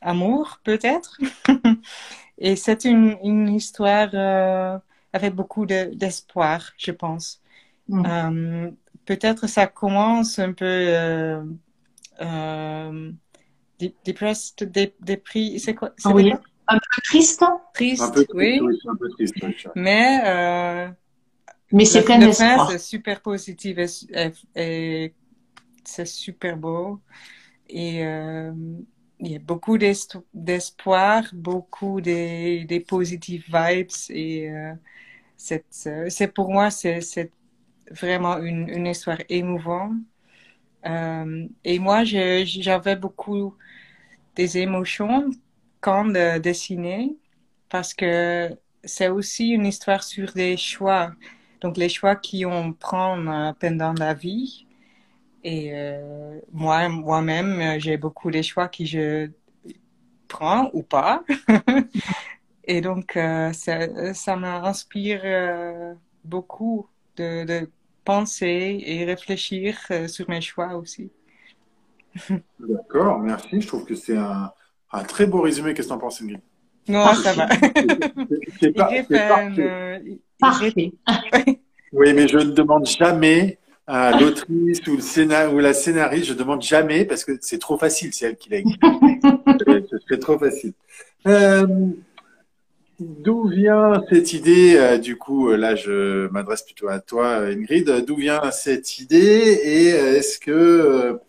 [0.00, 1.18] amours, peut-être.
[2.38, 4.10] Et c'est une, une histoire
[5.12, 7.40] avec beaucoup d'espoir, je pense.
[7.88, 8.70] Mm
[9.08, 11.42] peut-être ça commence un peu euh,
[12.20, 13.10] euh,
[14.04, 16.34] depressed, dépris, c'est quoi, oui.
[16.66, 17.42] Un peu triste.
[17.72, 18.60] Triste, un peu, oui.
[18.86, 19.34] Un peu triste,
[19.74, 20.88] Mais, euh,
[21.72, 22.70] mais c'est plein d'espoir.
[22.70, 25.14] C'est super positif et, et
[25.84, 27.00] c'est super beau.
[27.70, 28.52] Et euh,
[29.20, 34.74] il y a beaucoup d'espoir, beaucoup des, des positives vibes et euh,
[35.38, 37.30] c'est pour moi c'est
[37.90, 39.94] vraiment une, une histoire émouvante.
[40.86, 43.54] Euh, et moi, j'avais beaucoup
[44.36, 45.30] des émotions
[45.80, 47.16] quand de dessiner
[47.68, 48.50] parce que
[48.84, 51.12] c'est aussi une histoire sur des choix.
[51.60, 54.66] Donc, les choix qu'on prend euh, pendant la vie.
[55.44, 59.30] Et euh, moi, moi-même, j'ai beaucoup de choix que je
[60.28, 61.24] prends ou pas.
[62.64, 65.22] et donc, ça, ça m'inspire
[66.24, 67.68] beaucoup de
[68.08, 71.10] penser et réfléchir euh, sur mes choix aussi.
[72.58, 73.60] D'accord, merci.
[73.60, 74.50] Je trouve que c'est un,
[74.92, 75.74] un, très beau résumé.
[75.74, 76.40] Qu'est-ce que tu en penses, Ingrid?
[76.88, 77.48] Non, ça va.
[78.60, 78.72] C'est
[80.40, 80.90] parfait.
[81.92, 86.32] oui, mais je ne demande jamais à l'autrice ou, le scénar ou la scénariste, je
[86.32, 88.78] ne demande jamais parce que c'est trop facile, c'est elle qui l'a écrit.
[89.90, 90.72] Ce serait trop facile.
[91.26, 91.66] Euh,
[93.00, 98.04] D'où vient cette idée, euh, du coup, euh, là je m'adresse plutôt à toi Ingrid,
[98.04, 101.20] d'où vient cette idée et euh, est-ce que,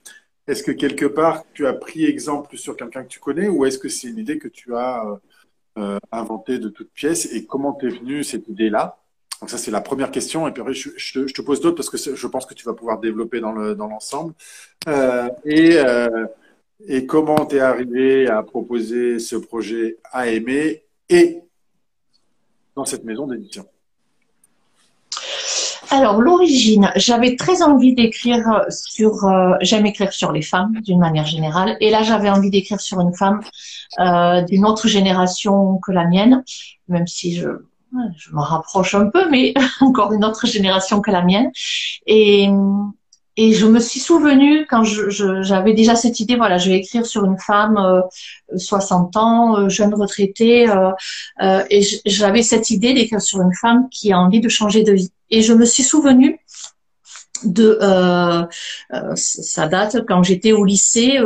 [0.47, 3.77] est-ce que quelque part tu as pris exemple sur quelqu'un que tu connais ou est-ce
[3.77, 5.19] que c'est une idée que tu as
[5.77, 8.97] euh, inventée de toute pièce et comment t'es venue cette idée-là?
[9.39, 12.27] Donc ça c'est la première question et puis je, te pose d'autres parce que je
[12.27, 14.34] pense que tu vas pouvoir développer dans le dans l'ensemble.
[14.88, 15.29] Euh,
[16.88, 20.84] et comment t'es arrivé à proposer ce projet à aimer
[22.80, 23.65] dans cette maison d'édition
[25.92, 31.26] alors l'origine, j'avais très envie d'écrire sur, euh, j'aime écrire sur les femmes d'une manière
[31.26, 33.42] générale, et là j'avais envie d'écrire sur une femme
[34.00, 36.44] euh, d'une autre génération que la mienne,
[36.89, 37.50] même si je,
[38.18, 41.50] je me rapproche un peu, mais encore une autre génération que la mienne.
[42.06, 42.48] Et
[43.38, 47.06] et je me suis souvenue quand j'avais je, déjà cette idée, voilà, je vais écrire
[47.06, 48.02] sur une femme euh,
[48.58, 50.92] 60 ans, euh, jeune retraitée, euh,
[51.42, 54.94] euh et j'avais cette idée d'écrire sur une femme qui a envie de changer de
[54.94, 55.12] vie.
[55.30, 56.39] Et je me suis souvenue
[57.46, 58.44] de euh,
[58.94, 61.18] euh, ça date quand j'étais au lycée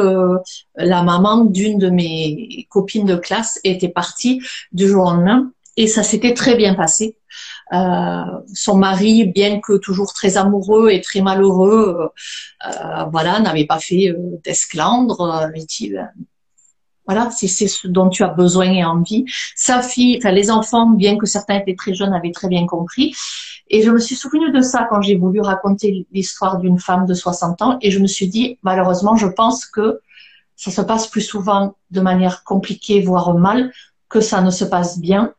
[0.76, 4.39] la maman d'une de mes copines de classe était partie
[4.72, 7.18] du jour au lendemain et ça s'était très bien passé
[7.71, 12.10] son mari bien que toujours très amoureux et très malheureux
[13.12, 16.10] voilà n'avait pas fait d'esclandre dit ben,
[17.06, 19.26] voilà, si c'est ce dont tu as besoin et envie.
[19.56, 23.13] Sa fille, enfin les enfants, bien que certains étaient très jeunes, avaient très bien compris.
[23.69, 27.13] Et je me suis souvenue de ça quand j'ai voulu raconter l'histoire d'une femme de
[27.13, 27.78] 60 ans.
[27.82, 29.99] Et je me suis dit, malheureusement, je pense que
[30.56, 33.71] ça se passe plus souvent de manière compliquée, voire mal,
[34.08, 35.34] que ça ne se passe bien.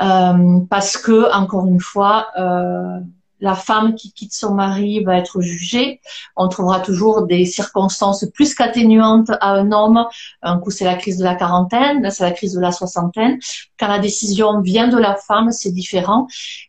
[0.00, 3.00] Euh, parce que, encore une fois, euh,
[3.40, 6.00] la femme qui quitte son mari va être jugée.
[6.36, 10.04] On trouvera toujours des circonstances plus qu'atténuantes à un homme.
[10.42, 13.38] Un coup, c'est la crise de la quarantaine, c'est la crise de la soixantaine.
[13.78, 16.26] Quand la décision vient de la femme, c'est différent.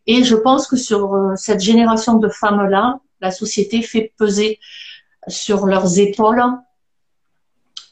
[0.07, 4.59] Et je pense que sur euh, cette génération de femmes-là, la société fait peser
[5.27, 6.41] sur leurs épaules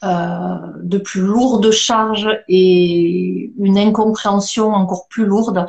[0.02, 5.68] de plus lourdes charges et une incompréhension encore plus lourde.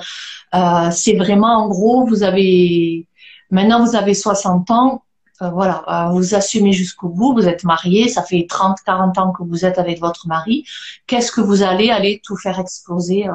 [0.54, 3.06] Euh, c'est vraiment en gros, vous avez
[3.50, 5.02] maintenant vous avez 60 ans,
[5.42, 9.32] euh, voilà, euh, vous assumez jusqu'au bout, vous êtes marié, ça fait 30, 40 ans
[9.32, 10.64] que vous êtes avec votre mari.
[11.06, 13.26] Qu'est-ce que vous allez aller tout faire exploser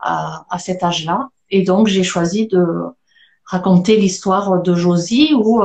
[0.00, 1.28] à, à cet âge-là?
[1.50, 2.64] Et donc j'ai choisi de
[3.44, 5.62] raconter l'histoire de Josie où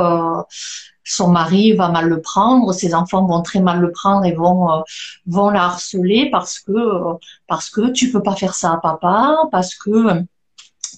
[1.03, 4.71] son mari va mal le prendre, ses enfants vont très mal le prendre et vont
[4.71, 4.81] euh,
[5.25, 7.13] vont la harceler parce que euh,
[7.47, 10.21] parce que tu peux pas faire ça à papa, parce que euh,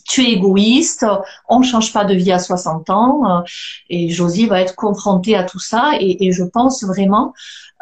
[0.08, 1.06] tu es égoïste,
[1.50, 3.44] on ne change pas de vie à 60 ans,
[3.90, 7.34] et Josie va être confrontée à tout ça, et, et je pense vraiment,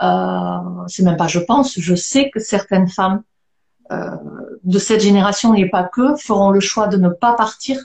[0.01, 0.57] euh,
[0.87, 3.23] c'est même pas je pense, je sais que certaines femmes
[3.91, 4.15] euh,
[4.63, 7.77] de cette génération et pas que feront le choix de ne pas partir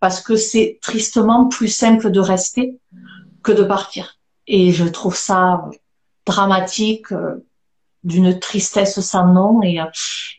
[0.00, 2.76] parce que c'est tristement plus simple de rester
[3.42, 4.18] que de partir.
[4.46, 5.64] Et je trouve ça
[6.26, 7.44] dramatique, euh,
[8.04, 9.62] d'une tristesse sans nom.
[9.62, 9.84] Et, euh,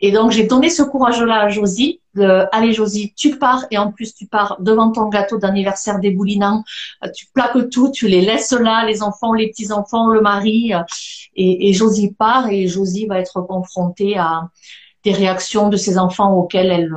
[0.02, 2.02] et donc j'ai donné ce courage-là à Josie.
[2.16, 6.64] De, Allez Josie, tu pars et en plus tu pars devant ton gâteau d'anniversaire déboulinant.
[7.04, 10.72] Euh, tu plaques tout, tu les laisses là, les enfants, les petits enfants, le mari.
[11.36, 14.50] Et, et Josie part et Josie va être confrontée à
[15.04, 16.94] des réactions de ses enfants auxquelles elle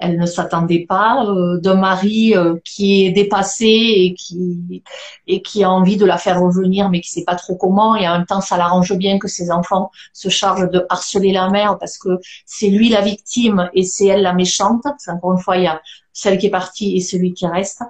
[0.00, 4.82] elle ne s'attendait pas euh, d'un mari euh, qui est dépassé et qui
[5.26, 7.94] et qui a envie de la faire revenir mais qui sait pas trop comment.
[7.96, 11.50] Et en même temps ça l'arrange bien que ses enfants se chargent de harceler la
[11.50, 14.84] mère parce que c'est lui la victime et c'est elle la méchante.
[15.06, 15.80] Encore une fois il y a
[16.12, 17.82] celle qui est partie et celui qui reste.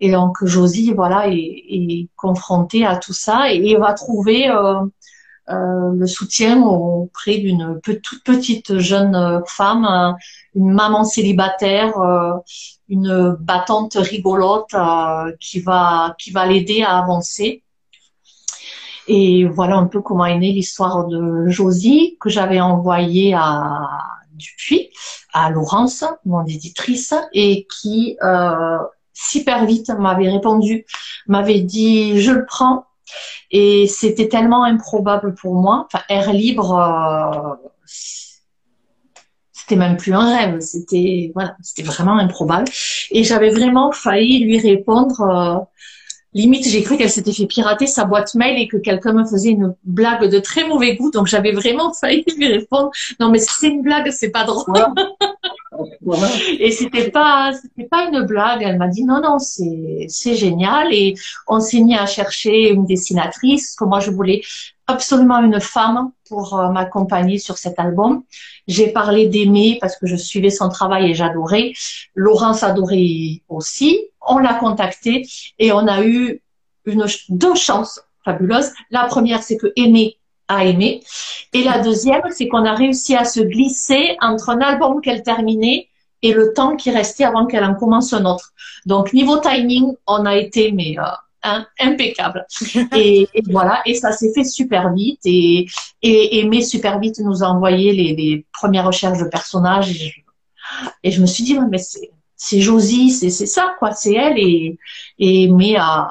[0.00, 4.80] Et donc Josie voilà est, est confrontée à tout ça et, va trouver euh,
[5.48, 10.16] euh, le soutien auprès d'une toute petite jeune femme
[10.56, 12.32] une maman célibataire, euh,
[12.88, 16.16] une battante rigolote euh, qui va
[16.48, 17.62] l'aider à avancer.
[19.06, 23.86] Et voilà un peu comment est née l'histoire de Josie que j'avais envoyée à
[24.32, 24.90] Dupuis,
[25.32, 28.78] à Laurence, mon éditrice, et qui euh,
[29.12, 30.86] super vite m'avait répondu,
[31.28, 32.86] m'avait dit je le prends.
[33.52, 35.86] Et c'était tellement improbable pour moi.
[35.86, 37.58] Enfin, air libre,
[39.66, 42.68] c'était même plus un rêve, c'était voilà, c'était vraiment improbable.
[43.10, 45.20] Et j'avais vraiment failli lui répondre.
[45.22, 45.58] Euh,
[46.34, 49.50] limite, j'ai cru qu'elle s'était fait pirater sa boîte mail et que quelqu'un me faisait
[49.50, 51.10] une blague de très mauvais goût.
[51.10, 52.90] Donc j'avais vraiment failli lui répondre.
[53.18, 54.76] Non, mais c'est une blague, c'est pas drôle.
[56.60, 58.62] et c'était pas, c'était pas une blague.
[58.62, 60.94] Elle m'a dit non, non, c'est, c'est génial.
[60.94, 61.14] Et
[61.48, 64.42] on s'est mis à chercher une dessinatrice que moi je voulais
[64.86, 68.22] absolument une femme pour euh, m'accompagner sur cet album.
[68.66, 71.72] J'ai parlé d'Aimé parce que je suivais son travail et j'adorais.
[72.14, 73.98] Laurence adorait aussi.
[74.20, 75.26] On l'a contacté
[75.58, 76.42] et on a eu
[76.84, 78.72] une, deux chances fabuleuses.
[78.90, 80.16] La première, c'est que Aimé
[80.48, 81.02] a aimé.
[81.52, 85.88] Et la deuxième, c'est qu'on a réussi à se glisser entre un album qu'elle terminait
[86.22, 88.52] et le temps qui restait avant qu'elle en commence un autre.
[88.84, 91.02] Donc, niveau timing, on a été, mais euh,
[91.78, 92.46] impeccable.
[92.94, 95.20] Et, voilà, et ça s'est fait super vite.
[95.24, 95.66] Et,
[96.02, 100.22] et Aimé super vite nous a envoyé les, premières recherches de personnages.
[101.02, 104.38] Et je, me suis dit, mais c'est, c'est Josie, c'est, c'est ça, quoi, c'est elle.
[104.38, 104.78] Et,
[105.18, 106.08] et Aimé a,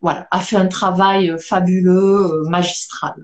[0.00, 3.14] voilà, a fait un travail fabuleux, magistral.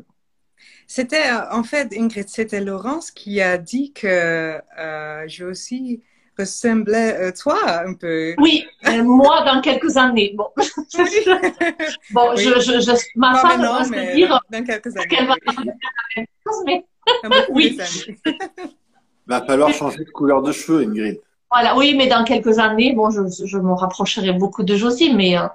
[0.93, 6.03] C'était en fait, Ingrid, c'était Laurence qui a dit que euh, Josie
[6.41, 8.35] ressemblait à euh, toi un peu?
[8.39, 10.35] Oui, euh, moi dans quelques années.
[10.37, 15.09] Bon, bon je, je, je, ma femme va se dire dans quelques années.
[15.09, 16.85] qu'elle va faire la même chose, mais
[17.51, 17.79] oui.
[18.07, 18.17] Il
[19.27, 21.21] va falloir changer de couleur de cheveux, Ingrid.
[21.51, 25.37] Voilà, oui, mais dans quelques années, bon, je, je me rapprocherai beaucoup de Josie, mais
[25.37, 25.49] euh,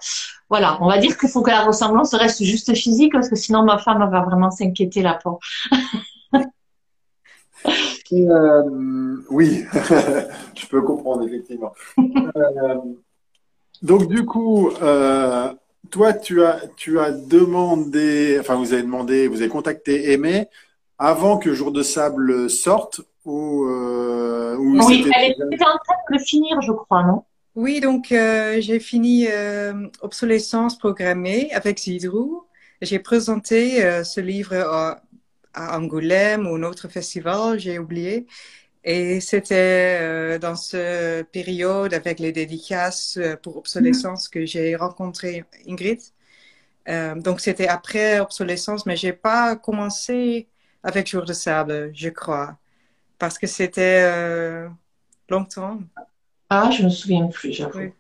[0.50, 3.64] voilà, on va dire qu'il faut que la ressemblance reste juste physique, parce que sinon
[3.64, 5.18] ma femme va vraiment s'inquiéter là
[8.14, 9.66] Euh, oui,
[10.56, 11.74] je peux comprendre effectivement.
[11.98, 12.76] Euh,
[13.82, 14.70] donc du coup,
[15.92, 20.48] toi, tu as, tu as demandé, enfin vous avez demandé, vous avez contacté Aimé
[20.98, 26.20] avant que Jour de Sable sorte ou, euh, Oui, elle était en train de le
[26.20, 27.24] finir, je crois, non?
[27.56, 32.44] Oui, donc euh, j'ai fini euh, Obsolescence programmée avec Zidrou.
[32.82, 35.02] J'ai présenté ce livre à,
[35.56, 38.26] à, Angoulême ou un autre festival, j'ai oublié.
[38.84, 46.02] Et c'était dans cette période avec les dédicaces pour Obsolescence que j'ai rencontré Ingrid.
[47.18, 50.48] donc c'était après Obsolescence, mais j'ai pas commencé
[50.84, 52.60] avec Jour de Sable, je crois
[53.18, 54.68] parce que c'était euh,
[55.30, 55.80] longtemps.
[56.50, 57.92] Ah, je me souviens plus, j'avoue.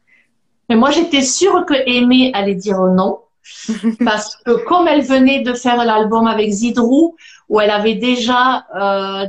[0.69, 3.19] Mais moi, j'étais sûre que Aimée allait dire non.
[4.05, 7.15] parce que comme elle venait de faire l'album avec Zidrou,
[7.49, 9.27] où elle avait déjà euh,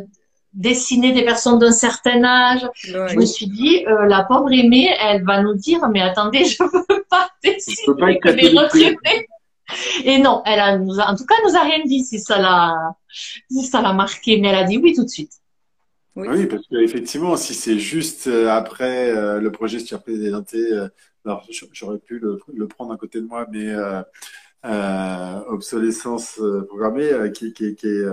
[0.52, 5.24] dessiné des personnes d'un certain âge, je me suis dit, euh, la pauvre Aimée, elle
[5.24, 10.74] va nous dire, mais attendez, je veux pas dessiner pas que Et non, elle a,
[10.74, 12.74] en tout cas, elle nous a rien dit si ça l'a,
[13.50, 15.33] si ça l'a marqué, mais elle a dit oui tout de suite.
[16.16, 20.88] Oui, parce qu'effectivement, si c'est juste euh, après euh, le projet sur euh,
[21.27, 23.75] alors j'aurais pu le, prendre à côté de moi, mais
[25.49, 28.05] obsolescence programmée, qui, qui, qui, est,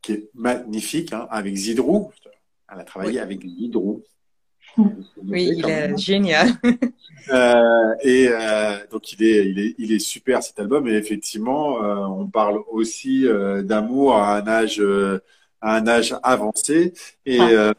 [0.00, 2.10] qui, est, magnifique, hein, avec Zidrou.
[2.72, 4.02] Elle a travaillé avec Zidrou.
[4.78, 6.48] Oui, il est génial.
[8.02, 8.28] et
[8.90, 10.88] donc il est, il est, il est super cet album.
[10.88, 11.76] Et effectivement,
[12.18, 13.26] on parle aussi
[13.62, 14.82] d'amour à un âge
[15.62, 16.92] à un âge avancé.
[17.24, 17.72] Et euh,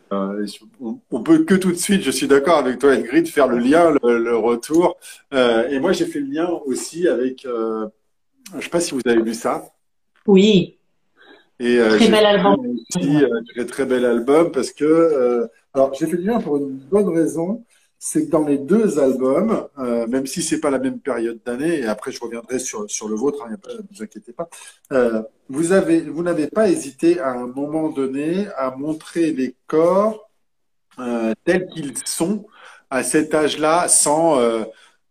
[1.11, 3.93] on, peut que tout de suite, je suis d'accord avec toi, Ingrid, faire le lien,
[4.01, 4.97] le, retour.
[5.33, 7.45] Euh, et moi, j'ai fait le lien aussi avec.
[7.45, 7.87] Euh,
[8.51, 9.65] je ne sais pas si vous avez vu ça.
[10.25, 10.77] Oui.
[11.59, 12.55] Et, très bel album.
[12.95, 17.09] Aussi, très très bel album parce que alors j'ai fait le lien pour une bonne
[17.09, 17.63] raison
[18.05, 21.79] c'est que dans les deux albums, euh, même si c'est pas la même période d'année,
[21.79, 24.49] et après je reviendrai sur, sur le vôtre, hein, ne vous inquiétez pas,
[24.91, 30.29] euh, vous avez vous n'avez pas hésité à un moment donné à montrer les corps
[30.99, 32.45] euh, tels qu'ils sont
[32.89, 34.37] à cet âge-là, sans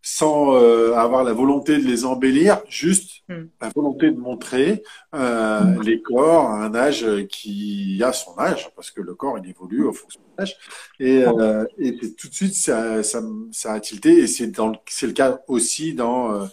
[0.05, 3.45] sans euh, avoir la volonté de les embellir, juste hmm.
[3.61, 4.83] la volonté de montrer
[5.15, 5.81] euh, hmm.
[5.81, 9.85] les corps à un âge qui a son âge, parce que le corps il évolue
[9.85, 10.57] au fonction de l'âge.
[10.99, 14.51] Et, euh, et tout de suite ça, ça, ça a tilté, et c'est
[14.87, 16.45] c'est le cas aussi dans euh,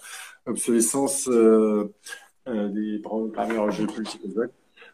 [0.46, 1.92] obsolescence euh,
[2.46, 4.22] euh, des premiers jeux politiques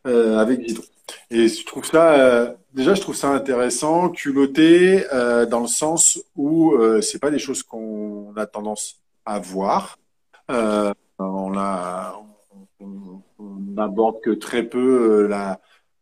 [0.07, 0.85] avec Hydro.
[1.31, 6.23] Et je trouve ça, euh, déjà, je trouve ça intéressant, culotté, euh, dans le sens
[6.37, 9.99] où euh, c'est pas des choses qu'on a tendance à voir.
[10.51, 12.23] Euh, on a,
[12.81, 15.61] on, n'aborde que très peu la,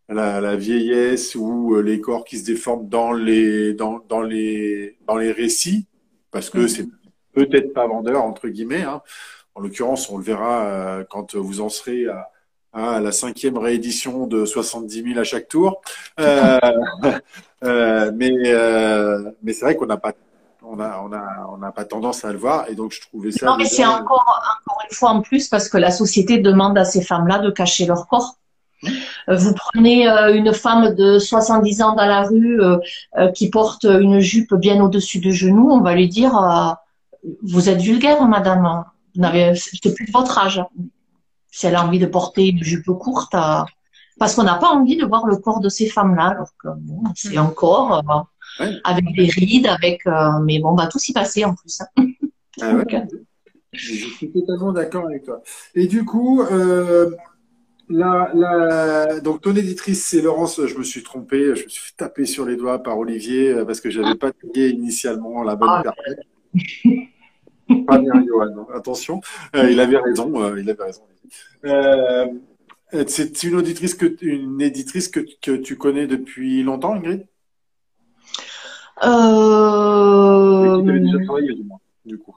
[0.09, 5.17] la, la, vieillesse ou les corps qui se déforment dans les, dans, dans les, dans
[5.17, 5.87] les récits,
[6.31, 6.87] parce que c'est
[7.33, 8.83] peut-être pas vendeur entre guillemets.
[8.83, 9.03] Hein.
[9.55, 12.31] En l'occurrence, on le verra quand vous en serez à
[12.77, 15.81] Hein, la cinquième réédition de 70 000 à chaque tour.
[16.19, 16.59] Euh,
[17.65, 20.13] euh, mais euh, mais c'est vrai qu'on n'a pas
[20.67, 23.31] on a, on a, on n'a pas tendance à le voir et donc je trouvais
[23.31, 23.47] ça.
[23.47, 24.25] Non, mais c'est encore,
[24.61, 27.87] encore une fois en plus parce que la société demande à ces femmes-là de cacher
[27.87, 28.39] leur corps.
[29.29, 32.61] Vous prenez une femme de 70 ans dans la rue
[33.35, 36.77] qui porte une jupe bien au-dessus du genou, on va lui dire
[37.43, 38.85] vous êtes vulgaire, madame.
[39.15, 40.63] Vous n'avez, c'est plus de votre âge
[41.55, 43.61] si elle a envie de porter une jupe courte, euh,
[44.19, 46.67] parce qu'on n'a pas envie de voir le corps de ces femmes-là, alors que
[47.15, 48.03] c'est un corps
[48.61, 51.81] euh, avec des rides, avec, euh, mais bon, va tout s'y passer en plus.
[51.81, 52.07] Hein.
[52.61, 52.83] Ah
[53.73, 55.43] je suis totalement d'accord avec toi.
[55.77, 56.43] Et du coup,
[57.89, 60.61] la, la, donc ton éditrice, c'est Laurence.
[60.67, 63.91] Je me suis trompé, je me suis tapé sur les doigts par Olivier parce que
[63.91, 65.85] j'avais pas tagué initialement la bonne ah.
[65.85, 67.87] personne.
[67.87, 68.67] pas bien, Johan.
[68.75, 69.21] Attention,
[69.55, 70.57] il avait raison.
[70.57, 71.03] il avait raison.
[71.65, 72.27] Euh,
[73.07, 77.27] c'est une auditrice que une éditrice que, que, tu connais depuis longtemps, Ingrid?
[79.03, 80.81] Euh...
[82.05, 82.37] du coup.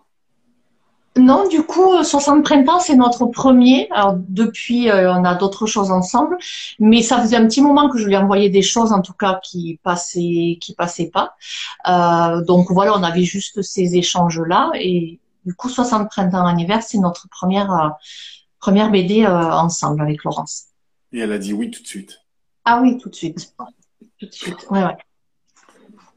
[1.18, 3.88] Non, du coup, 60 printemps, c'est notre premier.
[3.92, 6.38] Alors depuis, euh, on a d'autres choses ensemble,
[6.80, 9.40] mais ça faisait un petit moment que je lui envoyais des choses, en tout cas,
[9.44, 11.36] qui passaient, qui passaient pas.
[11.88, 17.00] Euh, donc voilà, on avait juste ces échanges-là, et du coup, 60 printemps anniversaire, c'est
[17.00, 17.96] notre première
[18.68, 20.65] première BD euh, ensemble avec Laurence.
[21.13, 22.20] Et elle a dit oui tout de suite.
[22.65, 23.55] Ah oui, tout de suite.
[24.20, 24.97] Tout de suite, ouais, ouais.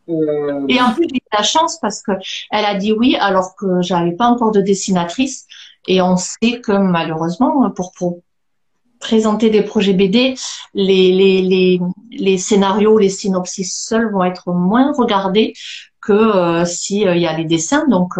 [0.08, 2.10] Euh, et en plus, j'ai eu la chance parce que
[2.50, 5.46] elle a dit oui alors que j'avais pas encore de dessinatrice.
[5.86, 8.18] Et on sait que malheureusement, pour, pour
[8.98, 10.34] présenter des projets BD,
[10.74, 11.80] les, les, les,
[12.10, 15.52] les scénarios, les synopsis seuls vont être moins regardés
[16.00, 17.86] que euh, si euh, il y a les dessins.
[17.86, 18.14] Donc,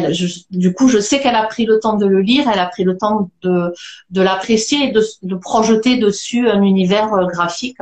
[0.00, 2.66] euh, du coup, je sais qu'elle a pris le temps de le lire, elle a
[2.66, 3.72] pris le temps de,
[4.10, 7.78] de l'apprécier et de, de projeter dessus un univers graphique.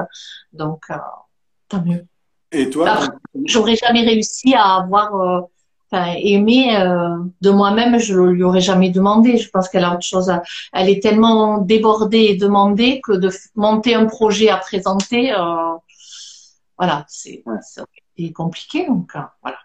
[0.53, 0.87] Donc,
[1.69, 2.05] tant mieux.
[2.53, 3.09] Et toi
[3.45, 5.49] J'aurais jamais réussi à avoir
[5.93, 9.39] enfin, aimé euh, de moi-même, je lui aurais jamais demandé.
[9.39, 10.31] Je pense qu'elle a autre chose.
[10.31, 10.43] À...
[10.73, 15.75] Elle est tellement débordée et demandée que de monter un projet à présenter, euh,
[16.79, 17.43] voilà, c'est
[18.35, 18.87] compliqué.
[18.87, 19.59] Donc euh, voilà.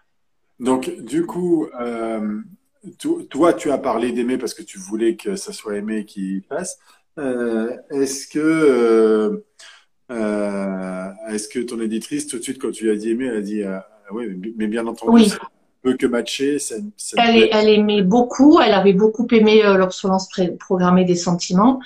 [0.60, 2.40] Donc du coup, euh,
[3.30, 6.78] toi, tu as parlé d'aimer parce que tu voulais que ça soit aimé qui passe.
[7.18, 9.44] Est-ce que
[11.28, 13.40] est-ce que ton éditrice tout de suite quand tu lui as dit aimer, elle a
[13.40, 15.12] dit ah, oui, mais bien entendu.
[15.12, 15.32] Oui
[15.94, 16.58] que matcher.
[17.16, 20.28] elle, aimait beaucoup, elle avait beaucoup aimé euh, l'obsolence
[20.58, 21.80] programmée des sentiments.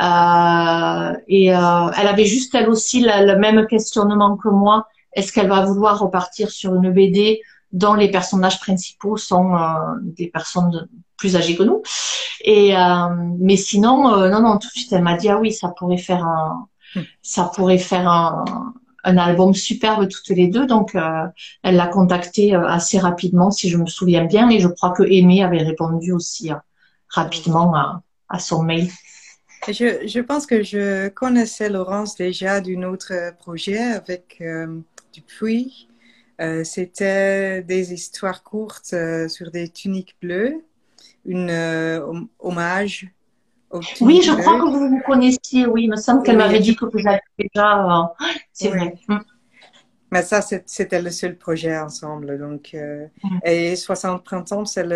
[0.00, 4.86] Euh, et euh, elle avait juste elle aussi le même questionnement que moi.
[5.14, 7.42] Est-ce qu'elle va vouloir repartir sur une BD
[7.72, 9.54] dont les personnages principaux sont
[10.02, 11.82] des personnes plus âgées que nous
[12.44, 12.74] Et
[13.38, 16.24] mais sinon, non, non, tout de suite, elle m'a dit ah oui, ça pourrait faire
[16.24, 17.00] un, hmm.
[17.22, 18.44] ça pourrait faire un,
[19.04, 20.66] un album superbe toutes les deux.
[20.66, 21.26] Donc, euh,
[21.62, 24.48] elle l'a contacté euh, assez rapidement, si je me souviens bien.
[24.50, 26.56] Et je crois que Aimé avait répondu aussi euh,
[27.08, 28.88] rapidement à, à, son mail.
[29.68, 34.42] Je, je, pense que je connaissais Laurence déjà d'un autre projet avec
[36.42, 36.64] euh.
[36.64, 38.94] C'était des histoires courtes
[39.28, 40.64] sur des tuniques bleues,
[41.24, 41.50] une
[42.38, 43.12] hommage
[44.00, 45.84] oui, je crois que vous vous connaissiez, oui.
[45.84, 48.02] Il me semble qu'elle m'avait dit que vous aviez déjà.
[48.02, 48.94] Euh, c'est vrai.
[49.08, 49.18] Mm.
[50.10, 52.38] Mais ça, c'était le seul projet ensemble.
[52.38, 53.38] Donc, euh, mm.
[53.44, 54.86] Et 60 printemps, c'est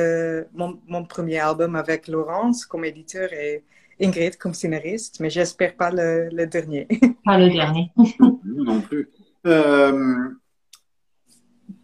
[0.52, 3.64] mon, mon, premier album avec Laurence comme éditeur et
[3.98, 6.86] Ingrid comme scénariste, mais j'espère pas le, le, dernier.
[7.24, 7.90] Pas le dernier.
[8.44, 9.08] non plus.
[9.46, 10.28] Euh,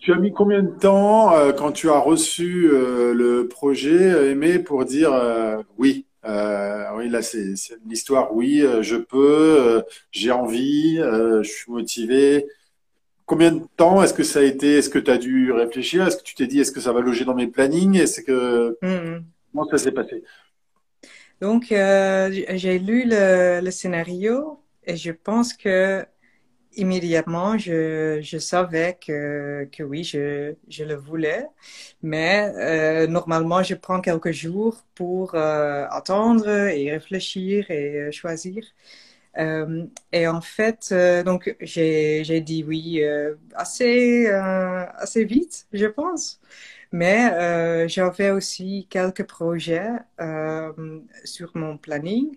[0.02, 5.12] tu as mis combien de temps quand tu as reçu le projet, Aimé, pour dire
[5.78, 7.54] oui euh, oui, là, c'est
[7.86, 8.34] l'histoire.
[8.34, 12.46] Oui, euh, je peux, euh, j'ai envie, je suis motivé.
[13.26, 16.06] Combien de temps est-ce que ça a été Est-ce que tu as dû réfléchir?
[16.06, 17.96] Est-ce que tu t'es dit, est-ce que ça va loger dans mes plannings?
[17.96, 19.24] Est-ce que mmh.
[19.52, 20.22] comment ça s'est passé?
[21.40, 26.04] Donc, j'ai lu le, le, scénario et je pense que
[26.76, 31.46] immédiatement, je, savais que, que oui, je, je le voulais.
[32.02, 38.64] Mais euh, normalement, je prends quelques jours pour euh, attendre et réfléchir et euh, choisir.
[40.12, 40.92] Et en fait,
[41.24, 43.02] donc j'ai, dit oui
[43.54, 46.40] assez, assez vite, je pense.
[46.92, 49.90] Mais j'avais aussi quelques projets
[51.24, 52.36] sur mon planning.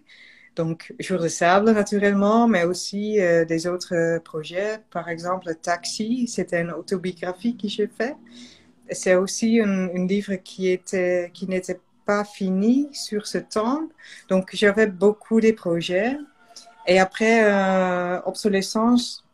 [0.55, 4.79] Donc, Jour de sable, naturellement, mais aussi euh, des autres euh, projets.
[4.89, 8.15] Par exemple, Taxi, c'était une autobiographie que j'ai fait.
[8.89, 13.89] C'est aussi un, livre qui était, qui n'était pas fini sur ce temps.
[14.29, 16.17] Donc, j'avais beaucoup de projets.
[16.87, 19.25] Et après, euh, Obsolescence,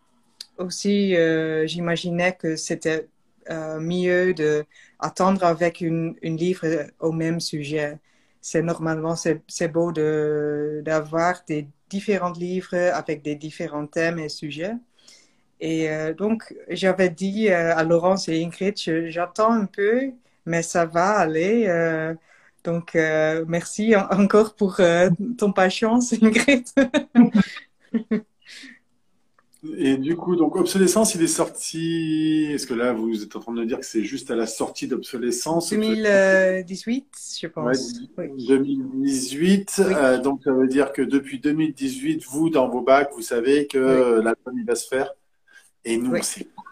[0.57, 3.07] aussi, euh, j'imaginais que c'était
[3.79, 7.99] mieux d'attendre avec une livre au même sujet
[8.41, 14.75] c'est normalement, c'est beau d'avoir des différents livres avec des différents thèmes et sujets.
[15.61, 18.75] Et euh, donc, j'avais dit euh, à Laurence et Ingrid,
[19.09, 20.11] j'attends un peu,
[20.45, 21.67] mais ça va aller.
[21.67, 22.15] Euh,
[22.63, 22.95] donc,
[23.47, 24.81] merci encore pour
[25.37, 26.65] ton patience, Ingrid.
[29.77, 32.47] Et du coup, donc Obsolescence, il est sorti.
[32.51, 34.87] Est-ce que là, vous êtes en train de dire que c'est juste à la sortie
[34.87, 37.05] d'Obsolescence 2018,
[37.39, 37.93] je pense.
[38.17, 39.81] Ouais, 2018.
[39.85, 44.17] Euh, donc, ça veut dire que depuis 2018, vous, dans vos bacs, vous savez que
[44.17, 44.23] oui.
[44.23, 45.13] l'album, il va se faire.
[45.85, 46.63] Et nous, on sait pas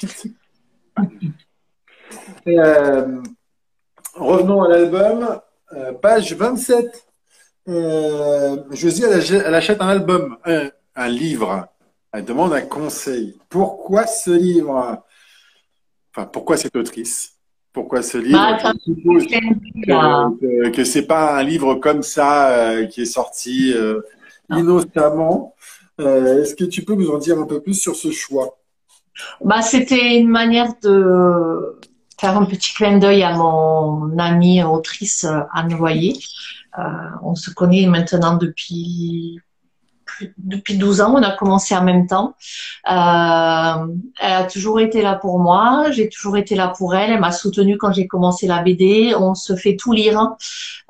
[0.00, 0.34] depuis.
[2.46, 3.22] euh,
[4.14, 5.40] revenons à l'album.
[5.72, 7.04] Euh, page 27.
[7.66, 10.36] Euh, Josie, elle, elle, achète un album
[10.96, 11.68] un livre,
[12.12, 13.36] elle demande un conseil.
[13.48, 15.02] Pourquoi ce livre?
[16.14, 17.32] Enfin, pourquoi cette autrice?
[17.72, 18.38] Pourquoi ce livre?
[18.38, 24.00] Bah, que, que, c'est pas un livre comme ça euh, qui est sorti euh,
[24.48, 25.56] innocemment.
[26.00, 28.60] Euh, est-ce que tu peux nous en dire un peu plus sur ce choix?
[29.44, 31.80] Bah, C'était une manière de
[32.20, 36.16] faire un petit clin d'œil à mon amie autrice Anne Voyer.
[37.22, 39.40] on se connaît maintenant depuis
[40.38, 42.34] depuis 12 ans, on a commencé en même temps.
[42.90, 43.86] Euh,
[44.20, 47.10] elle a toujours été là pour moi, j'ai toujours été là pour elle.
[47.10, 49.14] Elle m'a soutenue quand j'ai commencé la BD.
[49.18, 50.20] On se fait tout lire.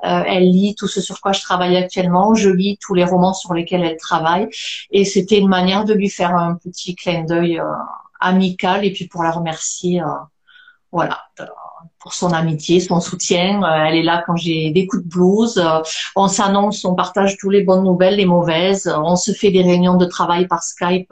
[0.03, 2.35] Euh, elle lit tout ce sur quoi je travaille actuellement.
[2.35, 4.47] Je lis tous les romans sur lesquels elle travaille.
[4.91, 7.65] Et c'était une manière de lui faire un petit clin d'œil euh,
[8.19, 10.01] amical et puis pour la remercier.
[10.01, 10.05] Euh,
[10.91, 11.19] voilà
[12.05, 13.63] pour son amitié, son soutien.
[13.63, 15.57] Euh, elle est là quand j'ai des coups de blues.
[15.57, 15.81] Euh,
[16.15, 18.85] on s'annonce, on partage tous les bonnes nouvelles, les mauvaises.
[18.85, 21.11] Euh, on se fait des réunions de travail par Skype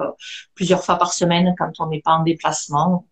[0.53, 3.07] plusieurs fois par semaine quand on n'est pas en déplacement.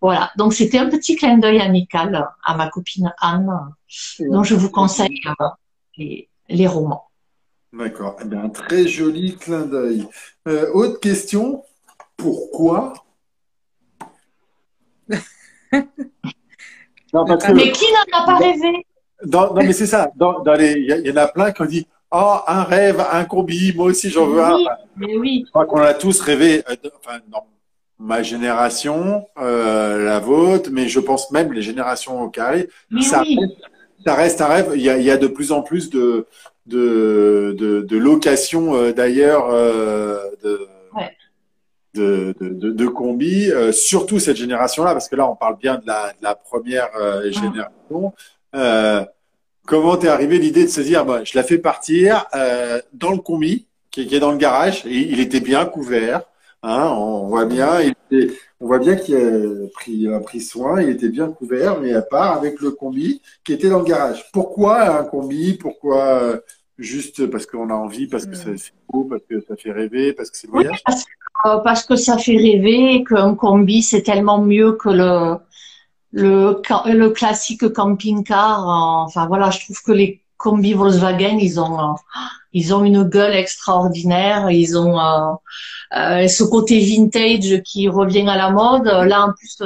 [0.00, 0.30] Voilà.
[0.38, 3.50] Donc c'était un petit clin d'œil amical à ma copine Anne,
[4.20, 5.20] dont je vous conseille
[5.96, 7.10] les, romans.
[7.72, 8.18] D'accord.
[8.20, 10.06] Eh bien, un très joli clin d'œil.
[10.46, 11.64] autre question?
[12.16, 12.94] Pourquoi?
[17.12, 18.86] mais qui n'en a pas rêvé?
[19.24, 20.10] Non, mais c'est ça.
[20.18, 24.10] Il y, en a plein qui ont dit Oh, un rêve, un combi, moi aussi
[24.10, 24.58] j'en veux un.
[24.96, 25.42] Mais oui.
[25.46, 27.46] Je crois qu'on a tous rêvé, euh, enfin, dans
[27.98, 32.68] ma génération, euh, la vôtre, mais je pense même les générations au carré.
[33.00, 33.40] Ça, reste,
[34.04, 34.72] ça, reste, un rêve.
[34.74, 36.26] Il y a, il y a de plus en plus de,
[36.66, 39.48] de, de, de locations euh, d'ailleurs.
[39.50, 40.68] de,
[41.96, 45.86] de, de, de, combi, euh, surtout cette génération-là, parce que là, on parle bien de
[45.86, 48.12] la, de la première euh, génération.
[48.54, 49.04] Euh,
[49.66, 52.26] comment t'es arrivé l'idée de se dire, bah, je la fais partir
[52.92, 56.22] dans le combi, qui, qui, est dans le garage, et il était bien couvert.
[56.62, 60.82] Hein, on voit bien, il était, on voit bien qu'il a pris, a pris soin,
[60.82, 64.24] il était bien couvert, mais à part avec le combi qui était dans le garage.
[64.32, 65.54] Pourquoi un combi?
[65.54, 66.40] Pourquoi
[66.78, 70.30] juste parce qu'on a envie, parce que c'est beau, parce que ça fait rêver, parce
[70.30, 70.82] que c'est le voyage
[71.44, 75.36] euh, parce que ça fait rêver, qu'un combi c'est tellement mieux que le
[76.12, 78.66] le, le classique camping-car.
[78.66, 81.94] Enfin voilà, je trouve que les combis Volkswagen, ils ont euh,
[82.52, 84.50] ils ont une gueule extraordinaire.
[84.50, 85.32] Ils ont euh,
[85.96, 88.86] euh, ce côté vintage qui revient à la mode.
[88.86, 89.62] Là en plus,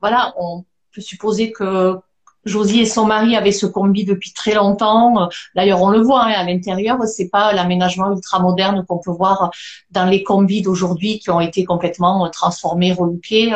[0.00, 1.96] voilà, on peut supposer que
[2.44, 5.28] Josie et son mari avaient ce combi depuis très longtemps.
[5.54, 9.50] D'ailleurs, on le voit hein, à l'intérieur, c'est pas l'aménagement ultra moderne qu'on peut voir
[9.90, 13.52] dans les combis d'aujourd'hui qui ont été complètement transformés, relookés.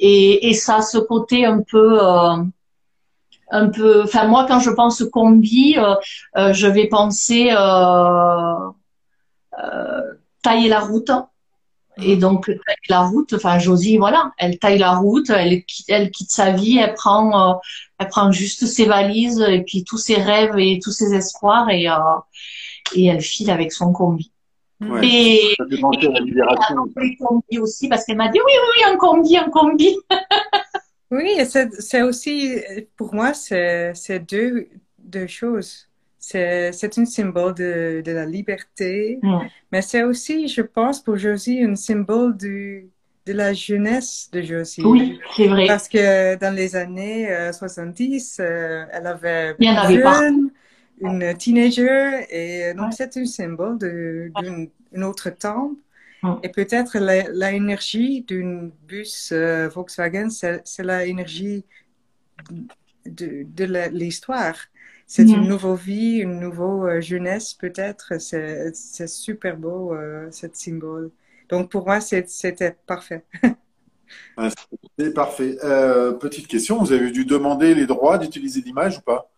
[0.00, 2.36] Et, et ça, ce côté un peu, euh,
[3.50, 4.02] un peu.
[4.04, 5.94] Enfin, moi, quand je pense combi, euh,
[6.36, 7.50] euh, je vais penser
[10.42, 11.10] tailler la route.
[12.02, 12.50] Et donc,
[12.88, 16.94] la route, enfin, Josie, voilà, elle taille la route, elle, elle quitte sa vie, elle
[16.94, 17.60] prend,
[17.98, 21.88] elle prend juste ses valises et puis tous ses rêves et tous ses espoirs et,
[21.88, 21.94] euh,
[22.96, 24.32] et elle file avec son combi.
[24.80, 26.86] Ouais, et, ça et, la libération.
[27.00, 29.96] Et combi aussi parce qu'elle m'a dit oui, oui, oui, un combi, un combi.
[31.12, 32.56] oui, c'est aussi,
[32.96, 33.94] pour moi, c'est
[34.28, 34.68] deux,
[34.98, 35.88] deux choses.
[36.26, 39.38] C'est un symbole de, de la liberté, mm.
[39.70, 42.88] mais c'est aussi, je pense, pour Josie, un symbole du,
[43.26, 44.82] de la jeunesse de Josie.
[44.82, 45.66] Oui, c'est vrai.
[45.66, 49.56] Parce que dans les années 70, euh, euh, elle avait
[49.90, 50.50] jeune,
[51.00, 55.72] une teenager, et euh, donc c'est un symbole d'un autre temps.
[56.42, 61.66] Et peut-être l'énergie d'une bus Volkswagen, c'est l'énergie
[63.04, 64.56] de, de l'histoire.
[65.06, 68.14] C'est une nouvelle vie, une nouvelle jeunesse peut-être.
[68.18, 69.94] C'est super beau,
[70.30, 71.10] cet symbole.
[71.48, 73.24] Donc pour moi, c'était parfait.
[74.98, 75.56] c'est parfait.
[75.64, 79.30] Euh, petite question, vous avez dû demander les droits d'utiliser l'image ou pas?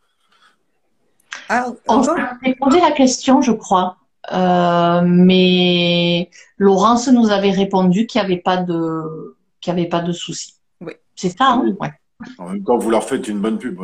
[1.49, 3.97] Ah, On a répondu la question, je crois.
[4.33, 10.13] Euh, mais Laurence nous avait répondu qu'il n'y avait pas de qu'il avait pas de
[10.13, 10.55] souci.
[10.81, 10.95] Oui.
[11.15, 11.77] C'est ça, hein?
[11.81, 11.93] Ouais.
[12.39, 13.81] En même temps, vous leur faites une bonne pub.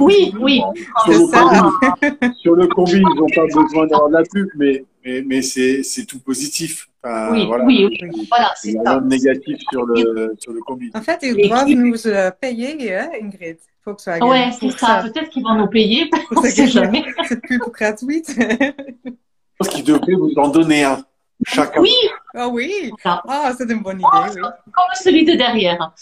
[0.00, 0.62] Oui, oui.
[1.04, 4.84] Sur le, combi, sur le combi, ils n'ont pas besoin d'avoir de la pub, mais,
[5.04, 6.88] mais, mais c'est tout positif.
[7.04, 7.64] oui, voilà.
[7.64, 8.80] oui, oui, voilà, c'est ça.
[8.84, 10.90] Rien de négatif sur le, sur le combi.
[10.94, 13.58] En fait, ils doivent nous euh, payer, hein, Ingrid.
[13.84, 14.28] Volkswagen.
[14.28, 15.04] Ouais, c'est ça.
[15.04, 16.10] Peut-être qu'ils vont nous payer.
[16.34, 17.04] On sait jamais.
[17.28, 18.34] C'est pub gratuite.
[18.36, 19.12] Je
[19.58, 21.04] pense qu'ils devraient vous en donner un.
[21.44, 21.82] Chacun.
[21.82, 21.94] Oui.
[22.34, 22.90] Ah oui.
[23.04, 24.40] Ah, c'est une bonne idée, oh, oui.
[24.40, 25.92] Comme celui de derrière.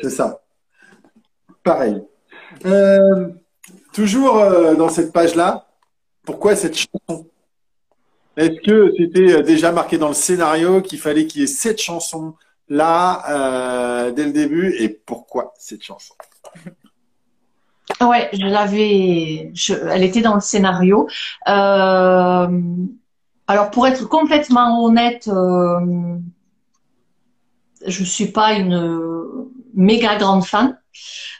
[0.00, 0.40] C'est ça
[1.62, 2.02] pareil.
[2.66, 3.28] Euh,
[3.92, 5.66] toujours euh, dans cette page-là,
[6.24, 7.26] pourquoi cette chanson?
[8.36, 13.24] Est-ce que c'était déjà marqué dans le scénario qu'il fallait qu'il y ait cette chanson-là
[13.28, 14.74] euh, dès le début?
[14.78, 16.14] Et pourquoi cette chanson?
[18.00, 19.52] Ouais, je l'avais.
[19.92, 21.08] Elle était dans le scénario.
[21.44, 22.50] alors,
[23.72, 25.28] pour être complètement honnête,
[27.84, 30.79] je suis pas une méga grande fan.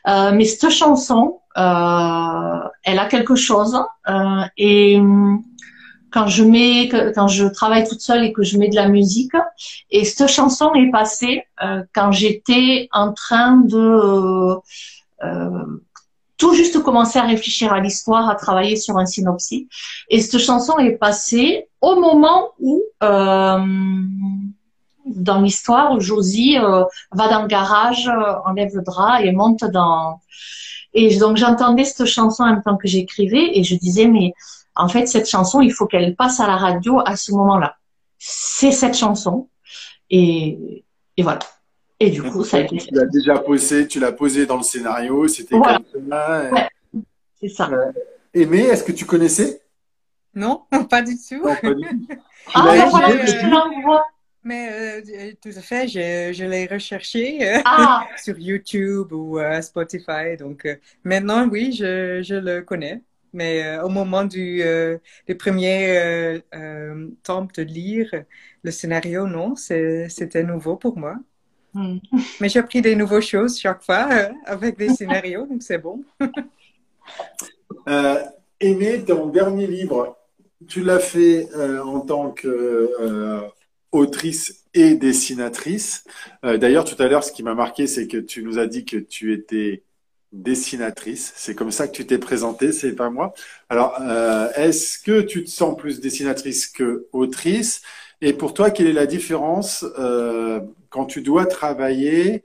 [0.09, 3.79] Euh, mais cette chanson, euh, elle a quelque chose.
[4.09, 4.99] Euh, et
[6.13, 6.43] quand je
[7.15, 9.33] quand je travaille toute seule et que je mets de la musique.
[9.91, 11.45] Et cette chanson est passée
[11.95, 14.57] quand j'étais en train de
[16.37, 19.67] tout juste commencer à réfléchir à l'histoire, à travailler sur un synopsis.
[20.09, 22.83] Et cette chanson est passée au moment où
[25.07, 30.21] dans l'histoire, Josie euh, va dans le garage, euh, enlève le drap et monte dans.
[30.93, 34.35] Et donc j'entendais cette chanson en même temps que j'écrivais et je disais mais
[34.75, 37.77] en fait cette chanson il faut qu'elle passe à la radio à ce moment-là.
[38.19, 39.49] C'est cette chanson
[40.11, 40.85] et,
[41.17, 41.39] et voilà.
[42.01, 42.77] Et du coup ça a été.
[42.79, 45.79] Tu l'as déjà posé, tu l'as posé dans le scénario, c'était Voilà.
[45.93, 46.51] comme ça.
[46.51, 46.69] Ouais.
[47.41, 47.69] C'est ça.
[47.71, 47.93] Euh,
[48.35, 49.63] Aimé, est-ce que tu connaissais?
[50.35, 51.43] Non, pas du tout.
[51.45, 52.15] Non, pas du tout.
[52.55, 54.05] Ah ben voilà, je te l'envoie.
[54.43, 59.61] Mais euh, tout à fait, je, je l'ai recherché euh, Ah sur YouTube ou euh,
[59.63, 60.37] Spotify.
[60.39, 63.03] Donc euh, maintenant, oui, je, je le connais.
[63.33, 68.11] Mais euh, au moment du euh, euh, euh, temps de lire
[68.65, 71.17] le scénario, non, c'était nouveau pour moi.
[71.75, 71.99] Hmm.
[72.41, 76.05] Mais j'ai appris des nouvelles choses chaque fois euh, avec des scénarios, donc c'est bon.
[77.89, 78.23] Euh,
[78.61, 80.17] Aimé, ton dernier livre,
[80.69, 82.31] tu l'as fait euh, en tant
[83.91, 86.05] qu'autrice et dessinatrice.
[86.45, 88.85] Euh, D'ailleurs, tout à l'heure, ce qui m'a marqué, c'est que tu nous as dit
[88.85, 89.83] que tu étais
[90.33, 91.33] dessinatrice.
[91.37, 93.35] C'est comme ça que tu t'es présentée, c'est pas moi.
[93.69, 97.83] Alors, euh, est-ce que tu te sens plus dessinatrice que autrice?
[98.21, 102.45] Et pour toi, quelle est la différence euh, quand tu dois travailler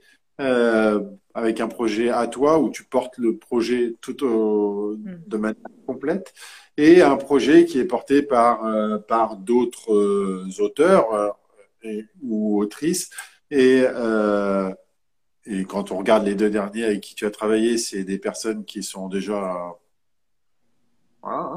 [1.36, 6.32] avec un projet à toi où tu portes le projet tout au- de manière complète
[6.78, 11.28] et un projet qui est porté par, euh, par d'autres euh, auteurs euh,
[11.82, 13.10] et- ou autrices.
[13.50, 13.84] Et,
[15.44, 18.64] et quand on regarde les deux derniers avec qui tu as travaillé, c'est des personnes
[18.64, 19.76] qui sont déjà.
[21.22, 21.52] Voilà,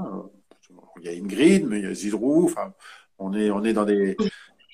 [1.02, 2.44] il y a Ingrid, mais il y a Zidrou.
[2.46, 2.74] Enfin,
[3.18, 4.18] on est, on est dans des,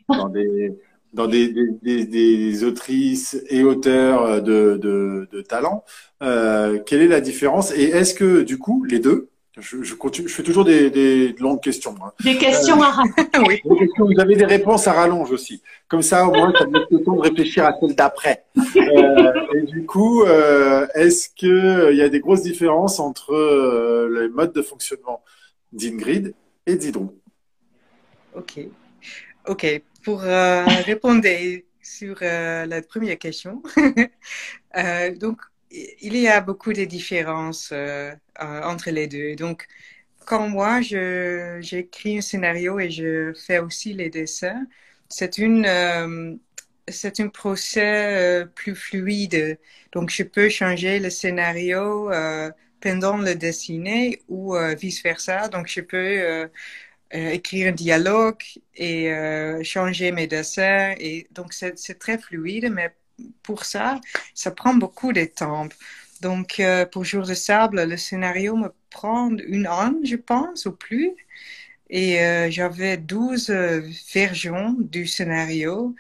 [0.10, 0.78] dans des,
[1.16, 5.84] dans des, des, des- des autrices et auteurs de, de, de talent.
[6.22, 7.72] Euh, quelle est la différence?
[7.76, 11.34] Et est-ce que, du coup, les deux, je, je continue, je fais toujours des, des
[11.40, 11.96] longues questions.
[12.04, 12.12] hein.
[12.22, 12.92] Des questions à
[13.48, 13.62] oui.
[13.70, 15.62] Des questions, vous avez des réponses à rallonge aussi.
[15.88, 18.44] Comme ça, au moins, ça me laisse le temps de réfléchir à celle d'après.
[18.76, 23.34] Euh, et du coup, euh, est-ce que euh, il y a des grosses différences entre
[23.34, 25.24] euh, le mode de fonctionnement
[25.72, 26.34] d'Ingrid
[26.68, 27.14] et d'Hydro?
[28.36, 28.60] Ok.
[29.48, 29.82] Ok.
[30.06, 31.24] Pour euh, répondre
[31.82, 33.64] sur euh, la première question,
[34.78, 35.40] euh, donc
[35.72, 37.74] il y a beaucoup de différences
[38.40, 39.36] entre les deux.
[39.36, 39.68] Donc,
[40.26, 44.66] quand moi j'écris un scénario et je fais aussi les dessins,
[45.10, 46.40] c'est une
[46.88, 49.60] c'est un procès plus fluide.
[49.94, 52.12] Donc, je peux changer le scénario
[52.86, 55.48] pendant le dessiner ou euh, vice versa.
[55.50, 56.48] Donc, je peux
[57.16, 58.42] écrire un dialogue
[58.76, 60.94] et euh, changer mes dessins.
[61.00, 62.96] Et donc, c'est très fluide, mais
[63.44, 64.00] pour ça,
[64.34, 65.68] ça prend beaucoup de temps.
[66.22, 70.72] Donc, euh, pour Jour de sable, le scénario me prend une an, je pense, ou
[70.74, 71.12] plus.
[71.90, 73.82] Et euh, j'avais 12 euh,
[74.14, 75.96] versions du scénario.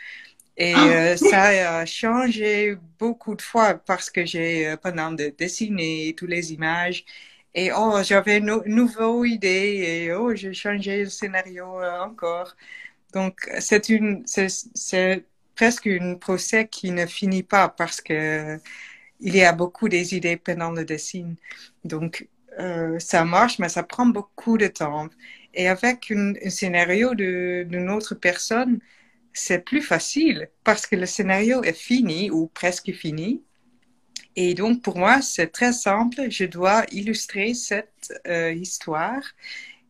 [0.57, 6.13] Et euh, ça a changé beaucoup de fois parce que j'ai, euh, pendant de dessiner
[6.17, 7.05] toutes les images,
[7.55, 12.55] et oh, j'avais une nouvelle idée, et oh, j'ai changé le scénario euh, encore.
[13.13, 15.25] Donc, c'est une, c'est,
[15.55, 18.59] presque un procès qui ne finit pas parce que
[19.21, 21.35] il y a beaucoup des idées pendant le dessin.
[21.85, 22.29] Donc,
[22.59, 25.09] euh, ça marche, mais ça prend beaucoup de temps.
[25.55, 28.79] Et avec un, un scénario d'une autre personne,
[29.33, 33.44] c'est plus facile parce que le scénario est fini ou presque fini.
[34.35, 36.29] Et donc, pour moi, c'est très simple.
[36.29, 39.21] Je dois illustrer cette euh, histoire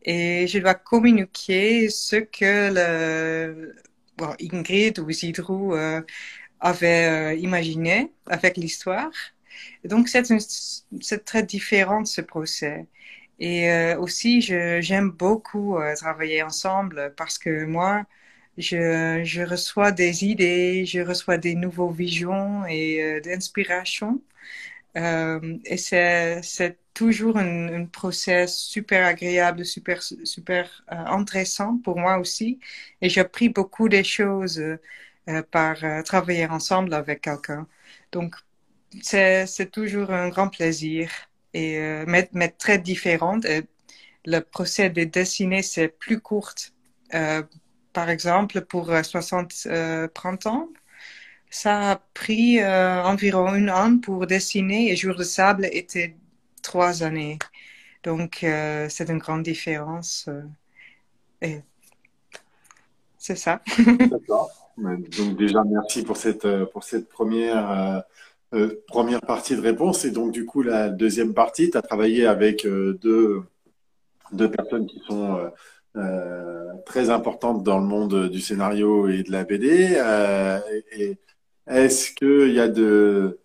[0.04, 3.76] et je dois communiquer ce que le,
[4.16, 6.02] bon, Ingrid ou Zidrou euh,
[6.60, 9.10] avait euh, imaginé avec l'histoire.
[9.84, 12.86] Donc, c'est très différent ce procès.
[13.38, 18.04] Et euh, aussi, j'aime beaucoup euh, travailler ensemble parce que moi,
[18.58, 24.22] je, je reçois des idées, je reçois des nouveaux visions et euh, d'inspiration.
[24.96, 31.98] Euh, et c'est, c'est toujours un, un process super agréable, super, super euh, intéressant pour
[31.98, 32.60] moi aussi.
[33.02, 34.58] Et j'ai beaucoup de choses
[35.28, 37.66] euh, par euh, travailler ensemble avec quelqu'un.
[38.12, 38.36] Donc,
[39.02, 41.10] c'est, c'est toujours un grand plaisir
[41.54, 43.46] et euh, mais, mais très différente.
[44.26, 46.52] Le procès de dessiner, c'est plus court.
[47.96, 50.68] Euh, par exemple, pour euh, 60 euh, printemps,
[51.50, 56.16] ça a pris euh, environ un an pour dessiner et Jour de sable était
[56.62, 57.38] trois années.
[58.02, 60.26] Donc, euh, c'est une grande différence.
[60.28, 60.42] euh.
[61.42, 61.60] Et
[63.18, 63.62] c'est ça.
[64.10, 64.50] D'accord.
[64.78, 68.04] Donc déjà, merci pour cette, pour cette première,
[68.54, 70.04] euh, première partie de réponse.
[70.04, 73.42] Et donc, du coup, la deuxième partie, tu as travaillé avec deux,
[74.32, 75.48] deux personnes qui sont euh,
[76.86, 79.96] très importante dans le monde du scénario et de la BD.
[79.96, 80.60] Euh,
[81.66, 83.40] est-ce qu'il y a de,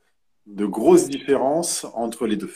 [0.45, 2.53] de grosses différences entre les deux?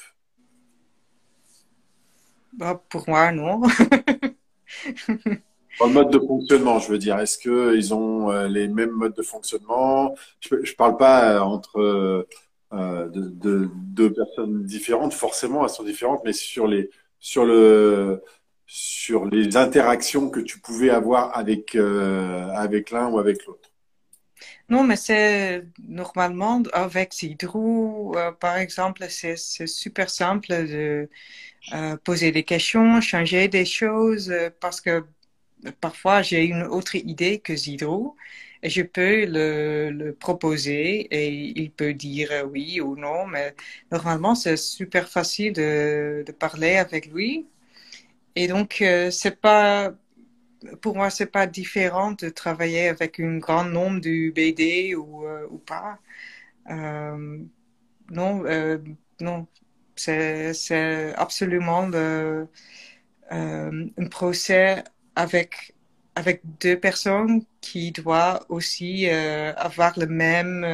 [2.54, 3.62] Bah, Pour moi, non.
[5.82, 9.22] En mode de fonctionnement, je veux dire, est-ce qu'ils ont euh, les mêmes modes de
[9.22, 10.16] fonctionnement?
[10.40, 12.26] Je ne parle pas entre
[12.72, 16.90] deux personnes différentes, forcément, elles sont différentes, mais sur, les,
[17.20, 18.24] sur le,
[18.66, 23.72] sur les interactions que tu pouvais avoir avec, euh, avec l'un ou avec l'autre.
[24.70, 31.10] Non, mais c'est normalement avec Zidrou, euh, par exemple, c'est super simple de
[31.74, 35.06] euh, poser des questions, changer des choses, parce que
[35.82, 38.16] parfois j'ai une autre idée que Zidrou
[38.64, 43.56] et je peux le, proposer et il peut dire oui ou non, mais
[43.92, 47.48] normalement c'est super facile de parler avec lui
[48.36, 49.94] et donc, euh, c'est pas,
[50.82, 55.48] pour moi, c'est pas différent de travailler avec un grand nombre de BD ou, euh,
[55.52, 56.00] ou pas.
[56.70, 57.40] Euh,
[58.12, 58.44] non,
[59.22, 59.48] non,
[59.96, 62.48] c'est, absolument le,
[63.32, 64.84] un procès
[65.16, 65.74] avec
[66.16, 70.66] avec deux personnes qui doivent aussi avoir le même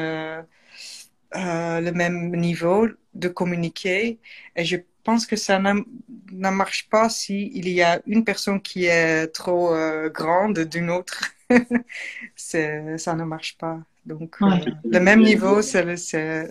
[1.33, 4.19] le même niveau de communiquer.
[4.55, 8.85] Et je pense que ça ne marche pas s'il il y a une personne qui
[8.85, 11.23] est trop euh, grande d'une autre.
[12.35, 13.79] ça ne marche pas.
[14.05, 14.47] Donc, euh,
[14.83, 16.49] le même niveau, c'est le,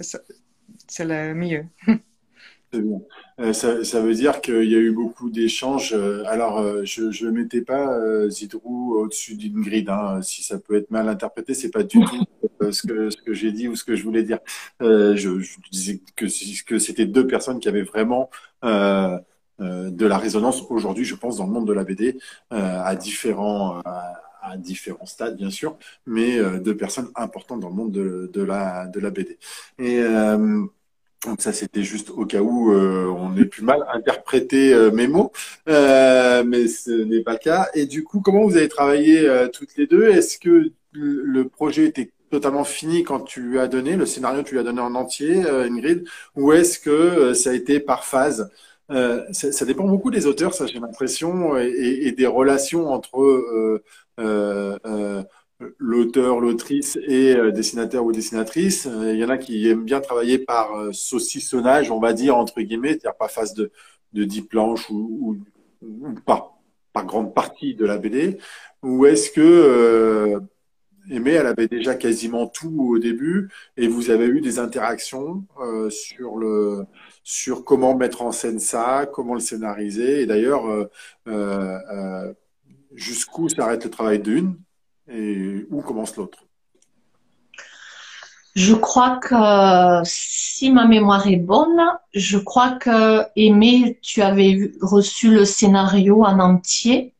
[0.98, 1.66] le mieux.
[2.72, 3.00] Bien.
[3.40, 5.92] Euh, ça, ça, veut dire qu'il y a eu beaucoup d'échanges.
[6.26, 9.86] Alors, je ne mettais pas Zidrou au-dessus d'une grille.
[9.88, 10.22] Hein.
[10.22, 11.98] Si ça peut être mal interprété, c'est pas du
[12.60, 14.38] tout ce que, ce que j'ai dit ou ce que je voulais dire.
[14.80, 16.26] je, je disais que,
[16.64, 18.30] que c'était deux personnes qui avaient vraiment
[18.64, 19.18] euh,
[19.60, 22.18] euh, de la résonance aujourd'hui, je pense, dans le monde de la BD,
[22.52, 23.82] euh, à différents
[24.42, 28.86] à différents stades, bien sûr, mais de personnes importantes dans le monde de, de, la,
[28.86, 29.38] de la BD.
[29.78, 30.02] Et
[31.24, 35.32] donc ça, c'était juste au cas où on ait plus mal interprété mes mots,
[35.66, 37.68] mais ce n'est pas le cas.
[37.74, 40.08] Et du coup, comment vous avez travaillé toutes les deux?
[40.08, 44.54] Est-ce que le projet était totalement fini quand tu lui as donné le scénario, tu
[44.54, 46.06] lui as donné en entier, Ingrid,
[46.36, 48.50] ou est-ce que ça a été par phase?
[48.90, 53.82] Euh, ça, dépend beaucoup des auteurs, ça j'ai l'impression, et, des relations entre euh,
[54.18, 55.22] euh,
[55.78, 58.88] l'auteur, l'autrice et dessinateur ou dessinatrice.
[59.02, 62.90] Il y en a qui aiment bien travailler par saucissonnage, on va dire, entre guillemets,
[62.90, 63.70] c'est-à-dire pas face de,
[64.12, 65.38] de 10 planches ou,
[66.24, 66.58] par,
[66.92, 68.38] par, grande partie de la BD.
[68.82, 70.40] Ou est-ce que
[71.10, 75.44] Aimé, elle avait déjà quasiment tout au début et vous avez eu des interactions
[75.88, 76.86] sur le
[77.22, 80.22] sur comment mettre en scène ça, comment le scénariser.
[80.22, 80.90] Et d'ailleurs, euh,
[81.28, 82.34] euh, euh,
[82.94, 84.56] jusqu'où s'arrête le travail d'une
[85.10, 86.38] et où commence l'autre?
[88.54, 91.80] Je crois que si ma mémoire est bonne,
[92.12, 97.14] je crois que Aimé, tu avais reçu le scénario en entier.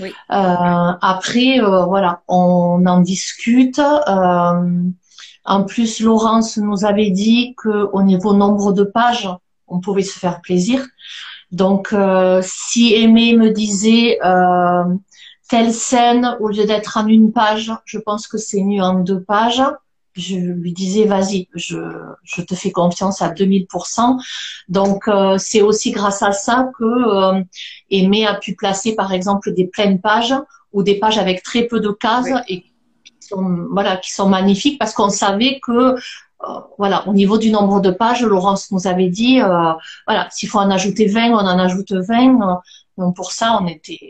[0.00, 0.14] Oui.
[0.28, 3.80] après, voilà, on en discute.
[3.80, 9.28] en plus, Laurence nous avait dit qu'au niveau nombre de pages,
[9.66, 10.86] on pouvait se faire plaisir.
[11.50, 14.84] Donc, euh, si Aimé me disait euh,
[15.48, 19.22] telle scène, au lieu d'être en une page, je pense que c'est mieux en deux
[19.22, 19.62] pages,
[20.14, 21.78] je lui disais, vas-y, je,
[22.24, 24.20] je, te fais confiance à 2000%.
[24.68, 27.44] Donc, euh, c'est aussi grâce à ça que
[27.90, 30.34] Aimé a pu placer, par exemple, des pleines pages
[30.72, 34.78] ou des pages avec très peu de cases et qui sont, voilà, qui sont magnifiques
[34.78, 35.94] parce qu'on savait que
[36.44, 39.72] euh, voilà, au niveau du nombre de pages, Laurence nous avait dit, euh,
[40.06, 42.60] voilà, s'il faut en ajouter 20, on en ajoute 20.
[42.96, 44.06] donc pour ça, on était,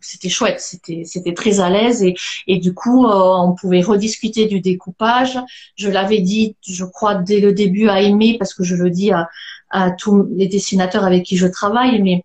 [0.00, 2.14] c'était chouette, c'était, c'était très à l'aise et,
[2.46, 5.38] et du coup, euh, on pouvait rediscuter du découpage.
[5.76, 9.12] Je l'avais dit, je crois, dès le début à aimer parce que je le dis
[9.12, 9.28] à,
[9.70, 12.24] à tous les dessinateurs avec qui je travaille, mais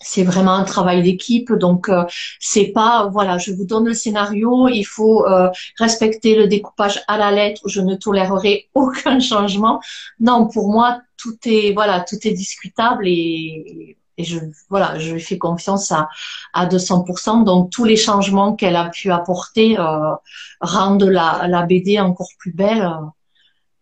[0.00, 2.04] c'est vraiment un travail d'équipe donc euh,
[2.38, 7.16] c'est pas voilà je vous donne le scénario il faut euh, respecter le découpage à
[7.16, 9.80] la lettre je ne tolérerai aucun changement
[10.20, 14.38] non pour moi tout est voilà tout est discutable et, et je
[14.68, 16.08] voilà je lui fais confiance à
[16.52, 20.14] à 200% donc tous les changements qu'elle a pu apporter euh,
[20.60, 22.90] rendent la la BD encore plus belle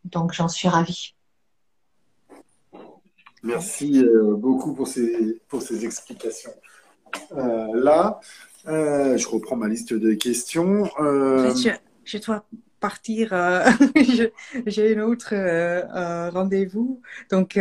[0.05, 1.15] donc j'en suis ravie
[3.45, 6.55] Merci euh, beaucoup pour ces, pour ces explications.
[7.33, 8.21] Euh, là,
[8.67, 10.91] Euh, je reprends ma liste de questions.
[10.99, 11.69] Euh, je,
[12.07, 12.47] je, dois
[12.81, 13.35] partir.
[13.35, 13.63] Euh,
[14.67, 15.35] j'ai un autre
[16.31, 17.03] rendez-vous.
[17.31, 17.61] Donc,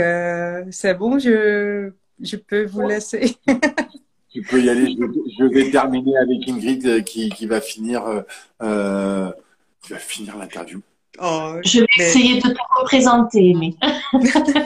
[0.71, 3.35] c'est bon, je, je peux vous laisser.
[4.29, 4.95] tu peux y aller.
[5.39, 8.03] Je, vais terminer avec Ingrid qui, qui va finir,
[8.59, 10.81] qui va finir l'interview.
[11.21, 13.73] Oh, je vais essayer de te représenter, mais.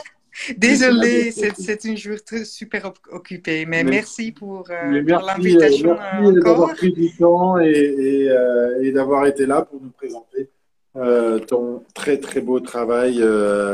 [0.58, 7.12] Désolée, c'est une jour super occupée, mais, merci pour, euh, l'invitation merci d'avoir pris du
[7.16, 10.50] temps et, euh, et, d'avoir été là pour nous présenter
[10.98, 13.24] euh, ton très très beau travail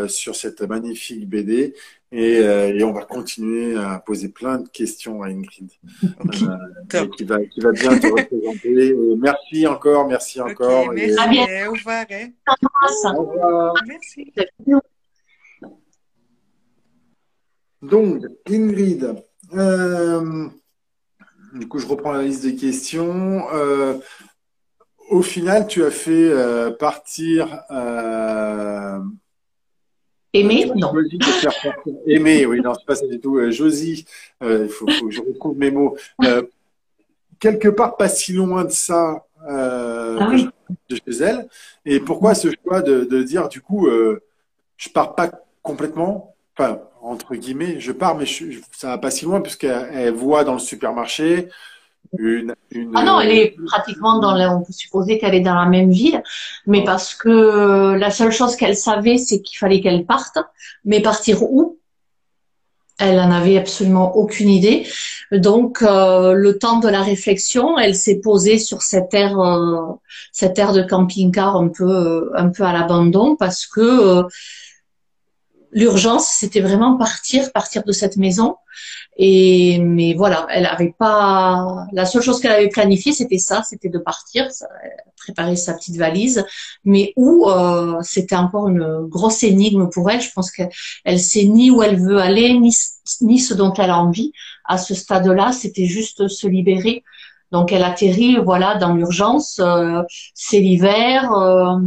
[0.08, 1.74] sur cette magnifique BD.
[2.12, 5.72] Et, et, on va continuer à poser plein de questions à Ingrid,
[7.18, 8.96] qui, va, qui va bien te représenter.
[9.18, 10.94] merci encore, merci encore.
[10.94, 11.18] merci,
[11.68, 12.06] au revoir.
[12.12, 12.30] Hein.
[13.16, 13.74] Au revoir.
[13.88, 14.32] Merci.
[17.84, 19.14] Donc, Ingrid,
[19.54, 20.48] euh,
[21.54, 23.46] du coup, je reprends la liste des questions.
[25.14, 27.64] Euh, au final, tu as fait euh, partir.
[30.34, 30.91] Aimé Non.
[32.07, 33.39] Aimé, oui, non, c'est pas ça du tout.
[33.51, 34.05] Josie,
[34.41, 35.95] il faut, que je retrouve mes mots.
[37.39, 40.32] quelque part, pas si loin de ça, ah
[40.89, 41.47] de chez elle.
[41.86, 43.88] Et pourquoi ce choix de, de dire, du coup,
[44.78, 45.30] je pars pas
[45.61, 48.26] complètement, enfin, entre guillemets, je pars, mais
[48.72, 51.49] ça va pas si loin puisqu'elle voit dans le supermarché
[52.18, 52.53] une,
[52.95, 55.91] Ah non, elle est pratiquement dans la, on peut supposer qu'elle est dans la même
[55.91, 56.22] ville,
[56.66, 60.38] mais parce que la seule chose qu'elle savait, c'est qu'il fallait qu'elle parte,
[60.86, 61.80] mais partir où?
[62.99, 64.88] Elle en avait absolument aucune idée.
[65.32, 69.93] Donc, euh, le temps de la réflexion, elle s'est posée sur cette aire, euh,
[70.32, 74.24] cette aire de camping-car un peu, un peu à l'abandon, parce que euh,
[75.72, 78.57] l'urgence, c'était vraiment partir, partir de cette maison.
[79.18, 81.86] Et mais voilà, elle avait pas.
[81.91, 84.47] La seule chose qu'elle avait planifiée, c'était ça, c'était de partir,
[85.18, 86.45] préparer sa petite valise.
[86.84, 90.22] Mais où, euh, c'était encore une grosse énigme pour elle.
[90.22, 92.72] Je pense qu'elle sait ni où elle veut aller, ni,
[93.39, 94.32] ce dont elle a envie.
[94.66, 97.03] À ce stade-là, c'était juste se libérer.
[97.51, 99.59] Donc elle atterrit, voilà, dans l'urgence.
[99.59, 100.01] Euh,
[100.34, 101.32] c'est l'hiver.
[101.34, 101.78] Euh,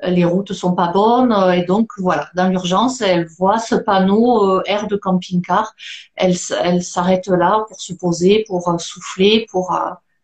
[0.00, 4.58] les routes sont pas bonnes euh, et donc voilà, dans l'urgence, elle voit ce panneau
[4.58, 5.74] euh, air de camping-car,
[6.14, 9.76] elle, elle s'arrête là pour se poser, pour euh, souffler, pour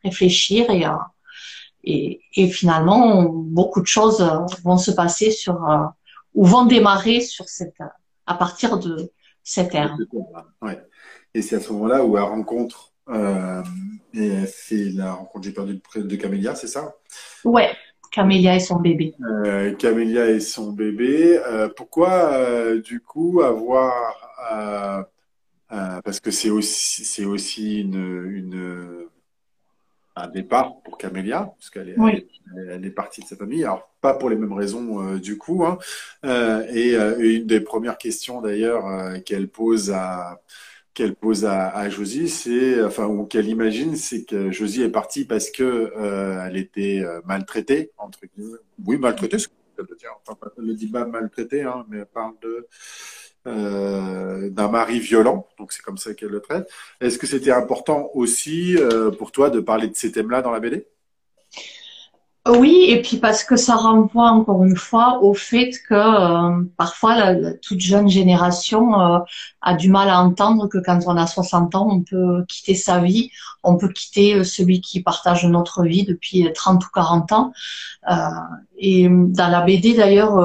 [0.04, 0.84] réfléchir et,
[1.82, 4.20] et, et finalement beaucoup de choses
[4.62, 5.66] vont se passer sur
[6.34, 7.78] ou vont démarrer sur cette
[8.26, 9.10] à partir de
[9.42, 9.96] cette aire.
[10.62, 10.80] Ouais.
[11.34, 13.62] Et c'est à ce moment-là où elle rencontre euh,
[14.14, 16.94] et fait la rencontre j'ai perdu de Camélia, c'est ça?
[17.44, 17.74] Ouais.
[18.14, 19.12] Camélia et son bébé.
[19.44, 21.36] Euh, Camélia et son bébé.
[21.48, 23.92] Euh, pourquoi, euh, du coup, avoir.
[26.04, 29.08] parce que c'est aussi, c'est aussi une,
[30.14, 31.96] un départ pour Camélia, parce qu'elle est,
[32.70, 33.64] elle, est partie de sa famille.
[33.64, 35.64] Alors, pas pour les mêmes raisons, du coup.
[35.64, 35.78] Hein.
[36.72, 38.84] et une des premières questions, d'ailleurs,
[39.24, 40.40] qu'elle pose à
[40.94, 45.24] qu'elle pose à, à Josie, c'est, enfin, ou qu'elle imagine, c'est que Josie est partie
[45.24, 48.58] parce que euh, elle était euh, maltraitée, entre guillemets.
[48.86, 50.10] Oui, maltraitée, c'est ce qu'elle dire.
[50.26, 52.68] Enfin, ne dit pas maltraitée, hein, mais elle parle de
[53.46, 56.66] euh, d'un mari violent, donc c'est comme ça qu'elle le traite.
[57.02, 60.60] Est-ce que c'était important aussi euh, pour toi de parler de ces thèmes-là dans la
[60.60, 60.86] BD
[62.46, 67.16] oui, et puis parce que ça renvoie encore une fois au fait que euh, parfois
[67.16, 69.18] la, toute jeune génération euh,
[69.62, 73.00] a du mal à entendre que quand on a 60 ans, on peut quitter sa
[73.00, 73.30] vie,
[73.62, 77.52] on peut quitter euh, celui qui partage notre vie depuis 30 ou 40 ans.
[78.76, 80.36] et dans la BD d'ailleurs,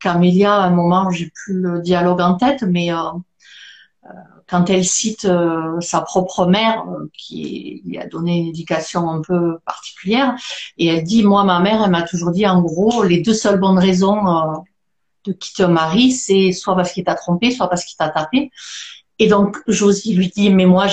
[0.00, 2.90] Camélia, à un moment, j'ai plus le dialogue en tête, mais
[4.48, 9.20] quand elle cite euh, sa propre mère, euh, qui lui a donné une éducation un
[9.20, 10.34] peu particulière,
[10.78, 13.60] et elle dit, moi, ma mère, elle m'a toujours dit, en gros, les deux seules
[13.60, 14.56] bonnes raisons euh,
[15.24, 18.50] de quitter un mari, c'est soit parce qu'il t'a trompé, soit parce qu'il t'a tapé.
[19.18, 20.86] Et donc, Josie lui dit, mais moi,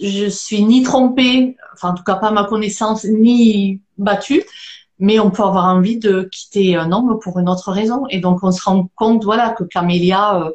[0.00, 4.44] je suis ni trompée, enfin, en tout cas, pas à ma connaissance, ni battue,
[4.98, 8.04] mais on peut avoir envie de quitter un homme pour une autre raison.
[8.10, 10.50] Et donc, on se rend compte, voilà, que Camélia,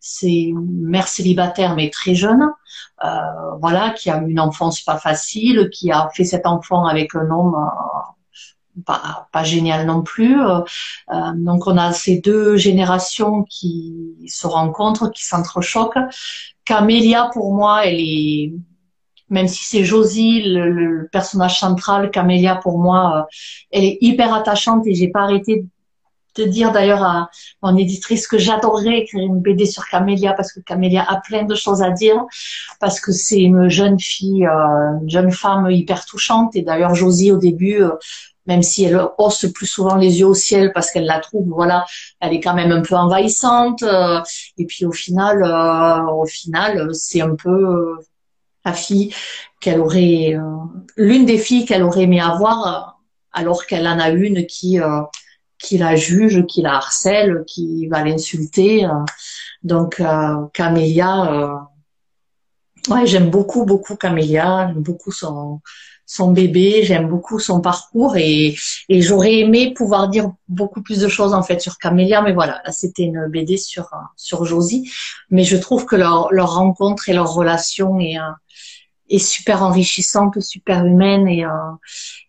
[0.00, 2.48] c'est une mère célibataire mais très jeune,
[3.04, 3.08] euh,
[3.60, 7.54] voilà, qui a une enfance pas facile, qui a fait cet enfant avec un homme
[7.54, 10.40] euh, pas, pas, génial non plus.
[10.40, 10.60] Euh,
[11.34, 15.98] donc on a ces deux générations qui se rencontrent, qui s'entrechoquent.
[16.64, 18.52] Camélia, pour moi, elle est,
[19.30, 23.26] même si c'est Josie, le, personnage central, Camélia, pour moi,
[23.70, 25.64] elle est hyper attachante et j'ai pas arrêté
[26.38, 27.30] te dire d'ailleurs à
[27.62, 31.54] mon éditrice que j'adorerais écrire une BD sur Camélia parce que Camélia a plein de
[31.54, 32.24] choses à dire,
[32.80, 36.54] parce que c'est une jeune fille, euh, une jeune femme hyper touchante.
[36.54, 37.90] Et d'ailleurs, Josie, au début, euh,
[38.46, 41.84] même si elle hausse plus souvent les yeux au ciel parce qu'elle la trouve, voilà,
[42.20, 43.82] elle est quand même un peu envahissante.
[43.82, 44.20] Euh,
[44.56, 45.42] et puis au final,
[46.12, 47.98] au final, c'est un peu
[48.72, 49.14] fille
[49.60, 50.36] qu'elle aurait,
[50.96, 53.00] l'une des filles qu'elle aurait aimé avoir,
[53.32, 54.78] alors qu'elle en a une qui
[55.58, 58.84] qui la juge, qui la harcèle, qui va l'insulter.
[58.84, 59.04] Euh.
[59.62, 61.54] Donc euh, Camélia, euh,
[62.94, 65.60] ouais, j'aime beaucoup beaucoup Camélia, beaucoup son
[66.10, 68.56] son bébé, j'aime beaucoup son parcours et,
[68.88, 72.62] et j'aurais aimé pouvoir dire beaucoup plus de choses en fait sur Camélia, mais voilà,
[72.64, 74.90] là c'était une BD sur sur Josie,
[75.30, 78.16] mais je trouve que leur leur rencontre et leur relation est
[79.10, 81.50] est super enrichissante, super humaine et, euh,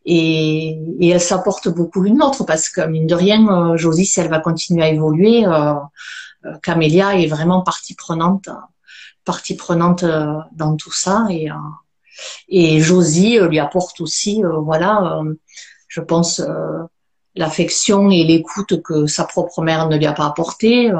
[0.05, 4.19] et, et, elle s'apporte beaucoup l'une l'autre parce que mine de rien, euh, Josie, si
[4.19, 5.73] elle va continuer à évoluer, euh,
[6.45, 8.49] euh Camélia est vraiment partie prenante,
[9.25, 10.05] partie prenante
[10.53, 11.49] dans tout ça et
[12.47, 15.21] et Josie lui apporte aussi, voilà,
[15.87, 16.41] je pense
[17.35, 20.91] l'affection et l'écoute que sa propre mère ne lui a pas apporté.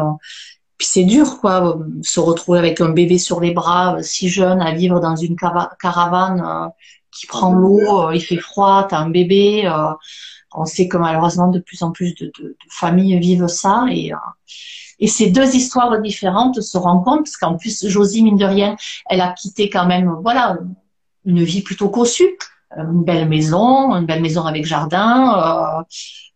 [0.79, 4.61] Puis c'est dur, quoi, se retrouver avec un bébé sur les bras, euh, si jeune,
[4.61, 6.69] à vivre dans une caravane euh,
[7.11, 9.69] qui prend l'eau, euh, il fait froid, t'as un bébé.
[10.53, 12.31] on sait que malheureusement de plus en plus de
[12.69, 14.11] familles vivent ça et
[15.01, 18.75] et ces deux histoires différentes se rencontrent parce qu'en plus Josie mine de rien,
[19.09, 20.57] elle a quitté quand même voilà
[21.29, 22.37] une vie plutôt cossue,
[22.75, 25.85] une belle maison, une belle maison avec jardin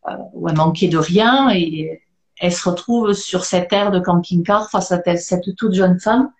[0.08, 2.02] euh, où elle manquait de rien et
[2.39, 6.32] elle se retrouve sur cette aire de camping-car face à cette toute jeune femme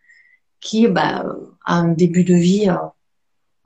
[0.60, 1.26] qui bah,
[1.66, 2.76] a un début de vie euh,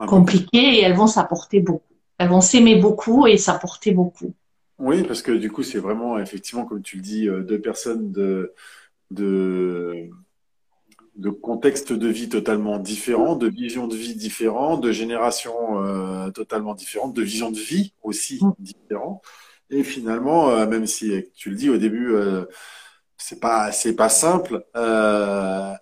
[0.00, 1.82] ah compliqué et elles vont s'apporter beaucoup.
[2.18, 4.34] Elles vont s'aimer beaucoup et s'apporter beaucoup.
[4.78, 8.12] Oui, parce que du coup, c'est vraiment, effectivement, comme tu le dis, euh, deux personnes
[8.12, 8.52] de,
[9.10, 10.10] de,
[11.18, 16.74] de contextes de vie totalement différents, de visions de vie différentes, de générations euh, totalement
[16.74, 18.52] différentes, de visions de vie aussi mm.
[18.60, 19.22] différentes.
[19.70, 22.44] Et finalement, euh, même si tu le dis au début, euh,
[23.16, 25.72] c'est pas c'est pas simple, euh,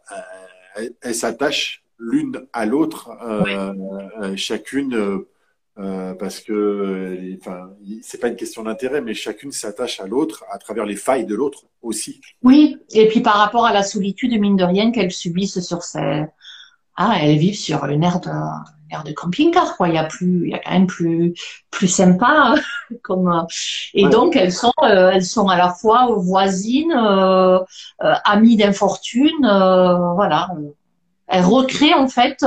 [0.74, 3.10] elles, elles s'attachent l'une à l'autre,
[4.36, 5.24] chacune
[5.76, 7.70] parce que enfin
[8.02, 11.34] c'est pas une question d'intérêt, mais chacune s'attache à l'autre à travers les failles de
[11.34, 12.20] l'autre aussi.
[12.42, 16.24] Oui, et puis par rapport à la solitude mine de rien qu'elles subissent sur ces,
[16.96, 18.30] ah, elles vivent sur une aire de
[18.90, 19.88] air de camping-car, quoi.
[19.88, 21.34] Il y a plus, il y a quand même plus,
[21.70, 22.54] plus sympa,
[23.02, 23.28] comme.
[23.28, 23.42] Euh,
[23.94, 27.58] et donc elles sont, euh, elles sont à la fois voisines, euh,
[28.02, 30.48] euh amies d'infortune, voilà.
[31.28, 32.44] Elles recréent en fait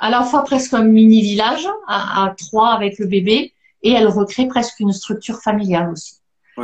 [0.00, 4.08] à la fois presque un mini village à, à trois avec le bébé, et elles
[4.08, 6.16] recréent presque une structure familiale aussi.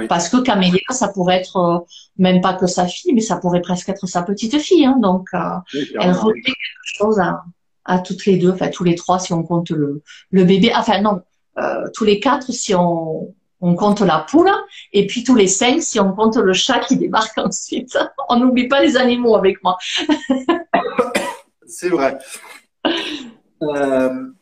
[0.08, 1.78] Parce que Camélia, ça pourrait être euh,
[2.18, 4.84] même pas que sa fille, mais ça pourrait presque être sa petite fille.
[4.84, 4.98] Hein.
[5.00, 5.38] donc, euh,
[5.98, 7.44] elle refait quelque chose à,
[7.84, 10.72] à, toutes les deux, enfin tous les trois si on compte le, le bébé.
[10.76, 11.22] Enfin non,
[11.58, 14.50] euh, tous les quatre si on, on compte la poule,
[14.92, 17.96] et puis tous les cinq si on compte le chat qui débarque ensuite.
[18.28, 19.78] on n'oublie pas les animaux avec moi.
[21.66, 22.18] C'est vrai.
[23.62, 24.32] Euh,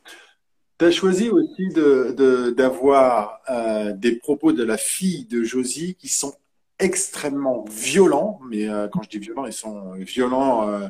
[0.78, 6.34] tu as choisi aussi d'avoir euh, des propos de la fille de Josie qui sont
[6.80, 10.88] extrêmement violents, mais euh, quand je dis violents, ils sont violents euh,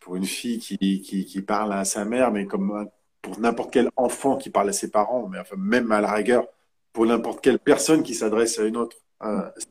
[0.00, 2.88] pour une fille qui, parle à sa mère, mais comme
[3.22, 6.46] pour n'importe quel enfant qui parle à ses parents, mais enfin, même à la rigueur,
[6.92, 8.96] pour n'importe quelle personne qui s'adresse à une autre,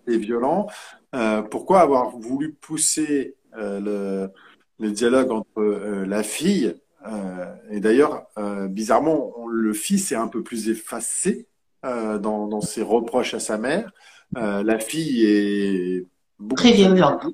[0.08, 0.68] c'est violent.
[1.52, 4.32] pourquoi avoir voulu pousser le
[4.80, 5.62] dialogue entre
[6.08, 6.74] la fille
[7.08, 11.48] euh, et d'ailleurs, euh, bizarrement, le fils est un peu plus effacé
[11.86, 13.92] euh, dans, dans, ses reproches à sa mère.
[14.34, 16.06] la fille est
[16.40, 17.26] beaucoup très violente.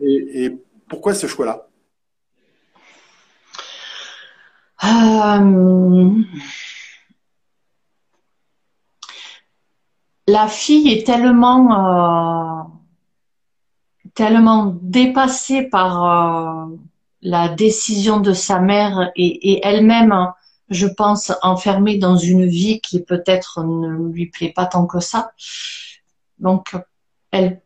[0.00, 1.66] Et, et, pourquoi ce choix-là?
[10.28, 12.72] La fille est tellement
[14.14, 16.68] tellement dépassée par
[17.26, 20.34] la décision de sa mère et, elle-même, hein,
[20.68, 25.32] je pense, enfermée dans une vie qui peut-être ne lui plaît pas tant que ça.
[26.38, 26.76] Donc,
[27.32, 27.60] elle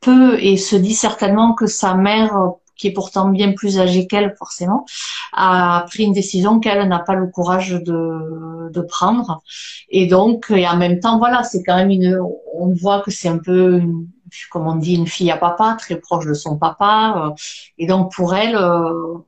[0.00, 4.36] peut et se dit certainement que sa mère, qui est pourtant bien plus âgée qu'elle
[4.38, 4.86] forcément,
[5.32, 9.42] a pris une décision qu'elle n'a pas le courage de, de prendre.
[9.88, 12.20] Et donc, et en même temps, voilà, c'est quand même une,
[12.54, 14.06] on voit que c'est un peu une,
[14.50, 17.14] comme on dit, une fille à papa, très proche de son papa.
[17.16, 17.30] Euh,
[17.78, 19.18] et donc pour elle, euh,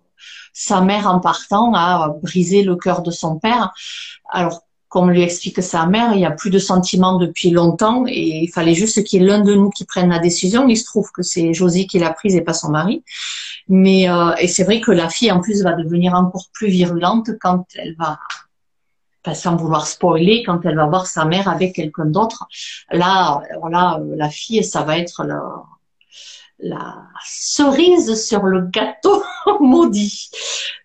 [0.53, 3.73] sa mère en partant a brisé le cœur de son père.
[4.31, 4.63] Alors
[4.95, 8.49] comme lui explique sa mère, il n'y a plus de sentiments depuis longtemps et il
[8.49, 10.69] fallait juste qu'il y ait l'un de nous qui prenne la décision.
[10.69, 13.03] Il se trouve que c'est Josie qui l'a prise et pas son mari.
[13.67, 17.31] Mais euh, et c'est vrai que la fille en plus va devenir encore plus virulente
[17.41, 18.21] quand elle va
[19.33, 22.47] sans vouloir spoiler, quand elle va voir sa mère avec quelqu'un d'autre,
[22.91, 25.41] là, voilà, la fille, ça va être la,
[26.59, 29.23] la cerise sur le gâteau
[29.61, 30.31] maudit.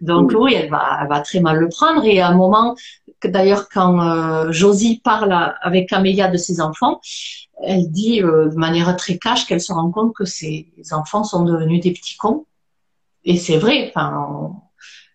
[0.01, 2.03] Donc oui, elle va, elle va très mal le prendre.
[2.05, 2.75] Et à un moment,
[3.23, 7.01] d'ailleurs, quand euh, Josie parle avec Amélia de ses enfants,
[7.61, 11.43] elle dit euh, de manière très cash qu'elle se rend compte que ses enfants sont
[11.43, 12.45] devenus des petits cons.
[13.25, 13.89] Et c'est vrai.
[13.89, 14.53] Enfin,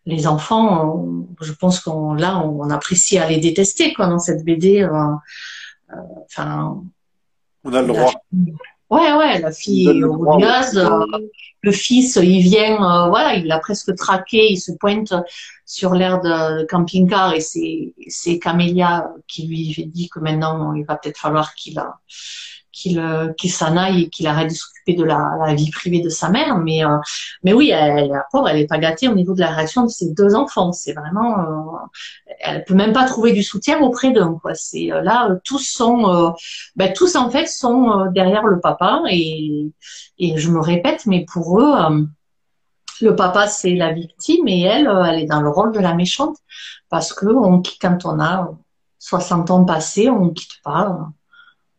[0.07, 1.05] les enfants,
[1.41, 4.83] je pense qu'on là, on apprécie à les détester quoi dans cette BD.
[4.83, 4.91] Euh,
[5.91, 5.97] euh,
[6.27, 6.83] enfin,
[7.65, 8.13] on a le droit.
[8.91, 10.77] Ouais, ouais, la fille est orgueilleuse.
[10.79, 11.07] Euh,
[11.63, 12.77] le fils, il vient,
[13.09, 15.15] voilà, il l'a presque traqué, il se pointe
[15.65, 20.97] sur l'air de camping-car et c'est c'est Camélia qui lui dit que maintenant il va
[20.97, 21.99] peut-être falloir qu'il a
[22.75, 26.01] qu'il euh, qu'il s'en aille et qu'il arrête de s'occuper de la, la, vie privée
[26.01, 26.59] de sa mère.
[26.59, 26.99] Mais euh,
[27.43, 29.89] mais oui, elle, la pauvre, elle est pas gâtée au niveau de la réaction de
[29.89, 30.73] ses deux enfants.
[30.73, 34.27] C'est vraiment, euh, elle peut même pas trouver du soutien auprès d'eux.
[34.55, 36.35] C'est euh, là, tous sont,
[36.77, 39.71] ben, tous en fait sont derrière le papa et
[40.19, 41.75] et je me répète, mais pour eux.
[43.01, 46.37] le papa, c'est la victime et elle, elle est dans le rôle de la méchante
[46.89, 48.51] parce que on, quand on a
[48.99, 51.11] 60 ans passés, on quitte pas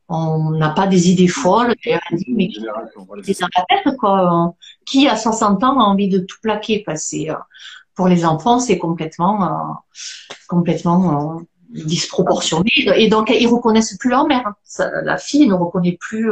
[0.07, 1.73] on n'a pas des idées folles.
[1.85, 4.53] Et on dit, mais qui, dans la tête, quoi.
[4.85, 6.83] Qui à 60 ans a envie de tout plaquer?
[6.85, 7.35] Parce que euh,
[7.95, 9.73] pour les enfants, c'est complètement, euh,
[10.47, 12.69] complètement euh, disproportionné.
[12.97, 14.53] Et donc, ils reconnaissent plus leur mère.
[14.79, 16.29] La fille ne reconnaît plus,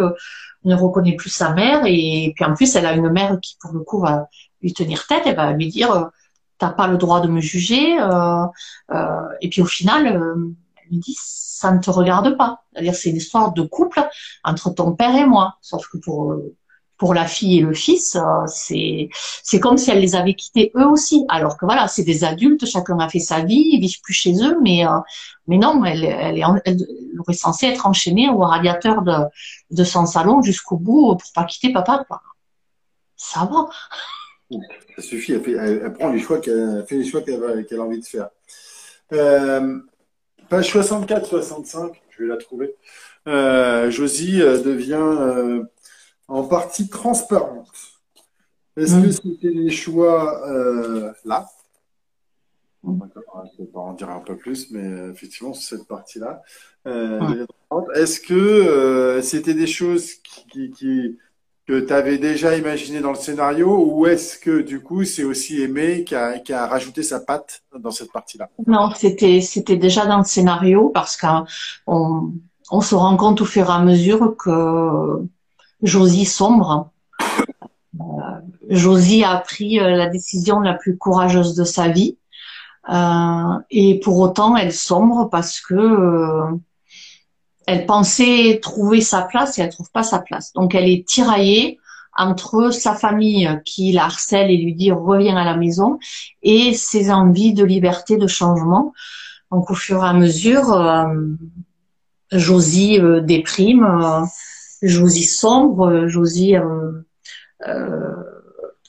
[0.66, 1.84] ne reconnaît plus sa mère.
[1.86, 4.28] Et puis en plus, elle a une mère qui, pour le coup, va
[4.62, 5.24] lui tenir tête.
[5.26, 6.10] Elle va lui dire,
[6.60, 7.98] t'as pas le droit de me juger.
[9.42, 10.54] et puis au final
[11.00, 12.64] dit ça ne te regarde pas.
[12.74, 14.02] C'est-à-dire c'est une histoire de couple
[14.44, 15.58] entre ton père et moi.
[15.62, 16.36] Sauf que pour
[16.98, 20.86] pour la fille et le fils, euh, c'est comme si elle les avait quittés eux
[20.86, 21.26] aussi.
[21.28, 24.34] Alors que voilà, c'est des adultes, chacun a fait sa vie, ils vivent plus chez
[24.44, 25.00] eux, mais euh,
[25.48, 26.34] mais non, elle est,
[26.66, 26.78] elle
[27.20, 29.16] aurait censé être enchaînée au radiateur de
[29.72, 32.06] de son salon jusqu'au bout pour pas quitter papa.
[32.08, 32.22] Quoi.
[33.18, 33.70] Ça va.
[34.96, 35.34] Ça suffit.
[35.34, 38.30] Elle, fait, prend les choix qu'elle fait a envie de faire.
[39.12, 39.80] Euh,
[40.54, 42.76] Page 64-65, je vais la trouver.
[43.28, 45.64] Euh, Josie euh, devient euh,
[46.28, 47.72] en partie transparente.
[48.78, 49.12] Est-ce que mm.
[49.12, 50.46] c'était les choix
[51.26, 51.48] là?
[52.84, 53.00] Mm.
[53.00, 56.44] D'accord, je ne vais pas en dire un peu plus, mais effectivement, cette partie-là.
[56.86, 61.18] Est-ce que c'était des choses qui,
[61.66, 65.62] que tu avais déjà imaginé dans le scénario ou est-ce que du coup c'est aussi
[65.62, 68.50] Aimé qui a, qui a rajouté sa patte dans cette partie-là?
[68.68, 71.46] Non, c'était c'était déjà dans le scénario parce qu'on
[72.70, 75.26] on se rend compte au fur et à mesure que
[75.82, 76.92] Josie sombre.
[78.00, 78.04] Euh,
[78.70, 82.18] Josie a pris euh, la décision la plus courageuse de sa vie
[82.90, 86.52] euh, et pour autant elle sombre parce que euh,
[87.68, 90.54] elle pensait trouver sa place et elle trouve pas sa place.
[90.54, 91.80] Donc elle est tiraillée
[92.16, 95.98] entre sa famille qui la harcèle et lui dit reviens à la maison
[96.44, 98.94] et ses envies de liberté, de changement.
[99.52, 101.06] Donc au fur et à mesure, euh,
[102.32, 104.26] Josie euh, déprime, euh,
[104.82, 106.56] Josie sombre, Josie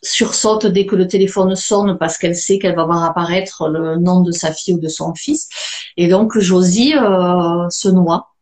[0.02, 4.20] sursaute dès que le téléphone sonne parce qu'elle sait qu'elle va voir apparaître le nom
[4.20, 5.48] de sa fille ou de son fils.
[5.96, 8.33] Et donc Josie se noie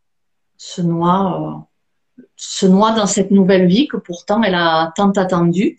[0.62, 1.66] se noie,
[2.18, 5.76] euh, se noie dans cette nouvelle vie que pourtant elle a tant attendue.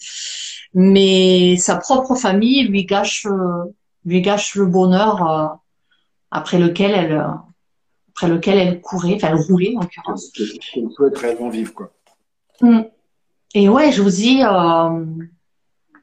[0.73, 3.63] Mais sa propre famille lui gâche, euh,
[4.03, 5.47] lui gâche le bonheur euh,
[6.31, 7.25] après lequel elle,
[8.09, 10.31] après lequel elle courait, enfin elle roulait en l'occurrence.
[10.31, 11.93] Qu'elle souhaite réellement vivre, quoi.
[12.59, 12.81] Mm.
[13.55, 15.05] Et ouais, Josie, euh,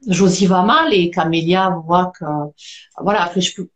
[0.06, 2.24] Josie va mal et Camélia voit que,
[2.98, 3.68] voilà, après je peux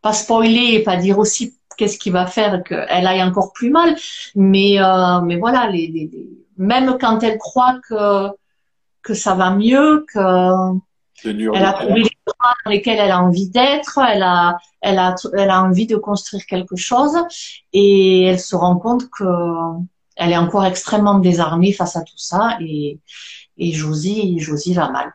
[0.00, 3.96] pas spoiler et pas dire aussi qu'est-ce qui va faire qu'elle aille encore plus mal.
[4.34, 6.10] Mais, euh, mais voilà, les, les,
[6.58, 8.28] même quand elle croit que,
[9.02, 10.76] que ça va mieux, que
[11.24, 15.14] elle a trouvé les droits dans lesquels elle a envie d'être, elle a, elle a,
[15.36, 17.16] elle a envie de construire quelque chose,
[17.72, 19.24] et elle se rend compte que
[20.16, 22.98] elle est encore extrêmement désarmée face à tout ça, et,
[23.56, 25.12] et Josie, Josie va mal.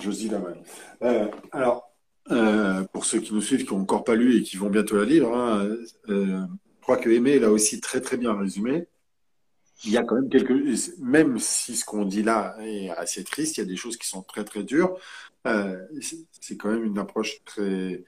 [0.00, 0.56] Josie va mal.
[1.02, 1.85] Euh, alors,
[2.30, 4.96] euh, pour ceux qui nous suivent, qui n'ont encore pas lu et qui vont bientôt
[4.96, 5.68] la lire, hein,
[6.08, 8.88] euh, je crois que Aimé l'a aussi très très bien résumé.
[9.84, 10.52] Il y a quand même quelques,
[10.98, 14.08] même si ce qu'on dit là est assez triste, il y a des choses qui
[14.08, 14.96] sont très très dures.
[15.46, 15.76] Euh,
[16.40, 18.04] c'est quand même une approche très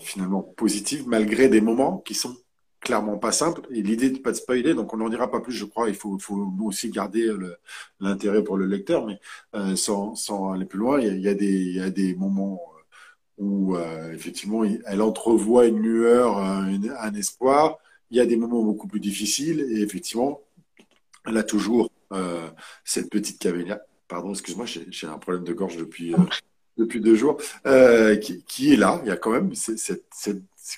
[0.00, 2.36] finalement positive malgré des moments qui sont
[2.80, 3.62] clairement pas simples.
[3.70, 5.88] Et l'idée de pas de spoiler, donc on n'en dira pas plus, je crois.
[5.88, 6.18] Il faut,
[6.62, 7.34] aussi garder
[7.98, 9.18] l'intérêt pour le lecteur, mais
[9.76, 12.60] sans, sans, aller plus loin, il y a, des, il y a des moments
[13.42, 13.76] où
[14.12, 17.78] effectivement elle entrevoit une lueur, un espoir.
[18.10, 20.40] Il y a des moments beaucoup plus difficiles et effectivement,
[21.26, 22.48] elle a toujours euh,
[22.84, 23.80] cette petite Camélia.
[24.08, 26.18] Pardon, excuse-moi, j'ai un problème de gorge depuis, euh,
[26.76, 27.38] depuis deux jours.
[27.66, 29.00] Euh, qui, qui, est là.
[29.04, 30.02] Il y a quand même, c'est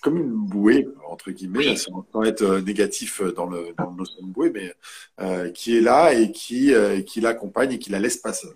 [0.00, 4.52] comme une bouée, entre guillemets, sans, être négatif dans le, dans le notion de bouée,
[4.54, 6.72] mais qui est là et qui,
[7.06, 8.54] qui l'accompagne et qui la laisse pas seule.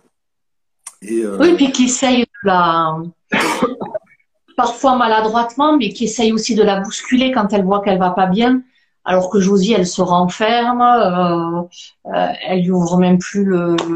[1.03, 2.99] Et, oui, puis qui essaye de la.
[4.59, 8.27] Parfois maladroitement, mais qui essaye aussi de la bousculer quand elle voit qu'elle va pas
[8.27, 8.63] bien
[9.09, 11.63] alors que Josie, elle se renferme, euh,
[12.13, 13.51] euh, elle lui ouvre même plus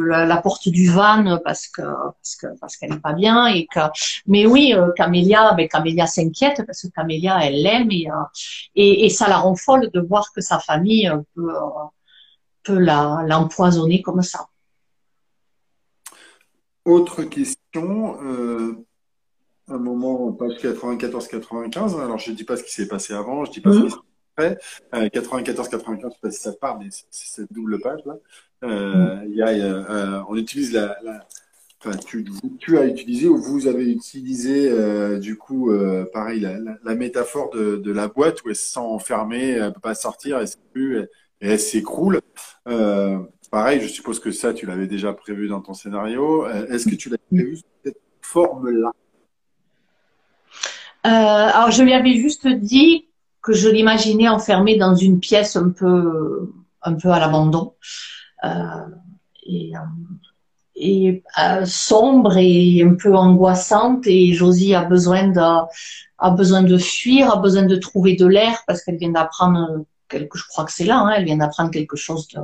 [0.09, 3.81] la, porte du van parce que parce que parce qu'elle n'est pas bien et que.
[4.27, 8.09] Mais oui, euh, Camélia, ben Camélia s'inquiète parce que Camélia, elle l'aime et,
[8.75, 11.53] et, et ça la rend folle de voir que sa famille peut
[12.63, 14.47] peut la l'empoisonner comme ça.
[16.87, 18.17] Autre question.
[19.69, 22.01] Un moment, page 94-95.
[22.01, 23.91] Alors, je ne dis pas ce qui s'est passé avant, je dis pas ce qui
[23.91, 23.97] s'est
[24.39, 28.17] 94-95, je sais pas si ça parle, mais c'est cette double page là.
[28.65, 31.27] Euh, il y a, euh, on utilise la, la
[31.85, 32.25] enfin, tu,
[32.59, 37.51] tu, as utilisé ou vous avez utilisé euh, du coup, euh, pareil, la, la, métaphore
[37.51, 41.01] de, de, la boîte où elle se sent enfermée, elle peut pas sortir, elle plus,
[41.01, 41.07] et
[41.41, 42.21] elle s'écroule.
[42.69, 43.19] Euh,
[43.51, 46.47] pareil, je suppose que ça, tu l'avais déjà prévu dans ton scénario.
[46.47, 48.93] Est-ce que tu l'as prévu cette forme-là?
[51.05, 53.07] Alors, je lui avais juste dit
[53.43, 56.53] que je l'imaginais enfermée dans une pièce un peu,
[56.83, 57.75] un peu à l'abandon.
[58.45, 58.87] Euh,
[59.45, 59.81] et, euh,
[60.75, 65.41] et euh, sombre et un peu angoissante et Josie a besoin de
[66.19, 70.39] a besoin de fuir, a besoin de trouver de l'air parce qu'elle vient d'apprendre quelque
[70.39, 72.39] je crois que c'est là hein, elle vient d'apprendre quelque chose de,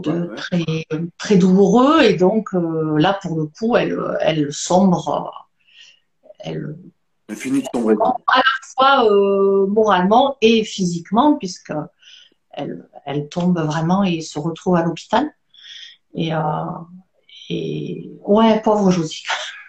[0.00, 0.64] de très
[1.18, 5.48] très douloureux et donc euh, là pour le coup elle elle sombre
[6.38, 6.76] elle
[7.28, 7.94] elle finit de tomber.
[8.26, 8.42] À la
[8.74, 11.72] fois euh, moralement et physiquement, puisque
[12.50, 15.30] elle, elle, tombe vraiment et se retrouve à l'hôpital.
[16.14, 16.40] Et, euh,
[17.48, 19.24] et ouais, pauvre Josie.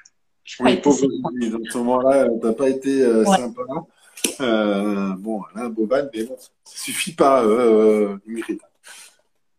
[0.60, 1.50] oui, pauvre Josie.
[1.50, 3.62] Dans ce moment-là, t'as pas été euh, sympa.
[4.42, 8.18] Euh, bon, là, Boban, mais bon, ça suffit pas, euh,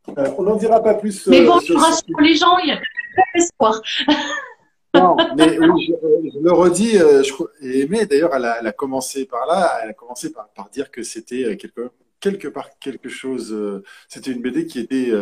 [0.07, 1.27] on n'en dira pas plus.
[1.29, 3.81] Mais bon, sur, rassure les gens, il y a pas d'espoir.
[4.97, 5.95] Non, mais oui,
[6.33, 10.33] je, le redis, euh, je, et d'ailleurs, elle, a, commencé par là, elle a commencé
[10.33, 11.91] par, dire que c'était euh, quelque,
[12.21, 15.13] quelque part quelque chose, euh, c'était une BD qui était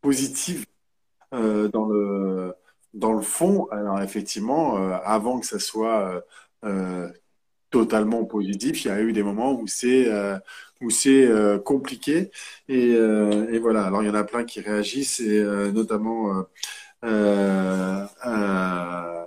[0.00, 0.66] positive
[1.32, 2.54] dans, le,
[2.94, 3.66] dans le fond.
[3.70, 6.22] Alors, effectivement, avant que ça soit
[7.70, 10.10] totalement positif, il y a eu des moments où c'est
[10.80, 11.30] où c'est
[11.64, 12.30] compliqué.
[12.68, 15.42] Et, et, voilà, alors il y en a plein qui réagissent, et
[15.72, 16.44] notamment
[17.04, 19.24] euh, euh,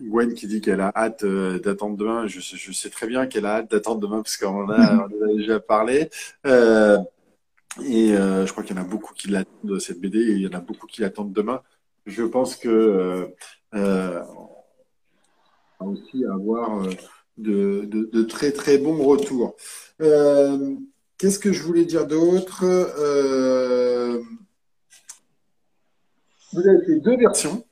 [0.00, 2.26] Gwen qui dit qu'elle a hâte euh, d'attendre demain.
[2.26, 5.34] Je, je, sais très bien qu'elle a hâte d'attendre demain parce qu'on a, on a
[5.34, 6.10] déjà parlé.
[6.46, 6.98] Euh,
[7.82, 10.42] et je crois qu'il y en a beaucoup qui l'attendent de cette BD et il
[10.42, 11.60] y en a beaucoup qui l'attendent demain.
[12.06, 13.34] Je pense que
[13.72, 13.78] on
[15.80, 16.82] va aussi avoir
[17.36, 19.56] de, de, de, très très bons retours.
[19.98, 22.64] Qu'est-ce que je voulais dire d'autre?
[26.54, 27.64] Vous avez fait deux versions,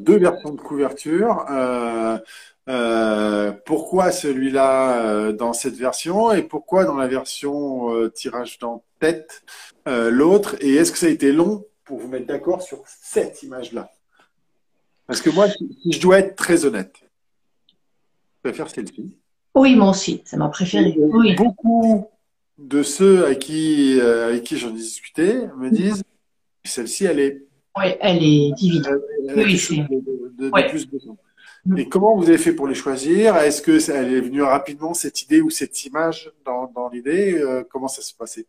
[0.00, 1.44] deux versions de couverture.
[1.50, 2.18] Euh,
[2.68, 9.42] euh, pourquoi celui-là euh, dans cette version et pourquoi dans la version tirage dans tête
[9.86, 10.56] l'autre?
[10.60, 13.90] Et est-ce que ça a été long pour vous mettre d'accord sur cette image-là?
[15.06, 16.94] Parce que moi, si, je dois être très honnête,
[17.70, 19.16] je préfère celle-ci.
[19.54, 20.96] Oui, moi aussi, c'est ma préférée.
[21.36, 22.08] Beaucoup
[22.58, 26.02] de ceux à qui, avec qui j'en ai discuté me disent
[26.68, 27.42] celle-ci, elle est.
[27.76, 28.82] Oui, elle est divine.
[29.36, 29.60] oui,
[31.76, 33.36] Et comment vous avez fait pour les choisir?
[33.36, 37.34] Est-ce que ça, elle est venue rapidement cette idée ou cette image dans, l'idée?
[37.34, 38.46] Euh, Comment ça se passait?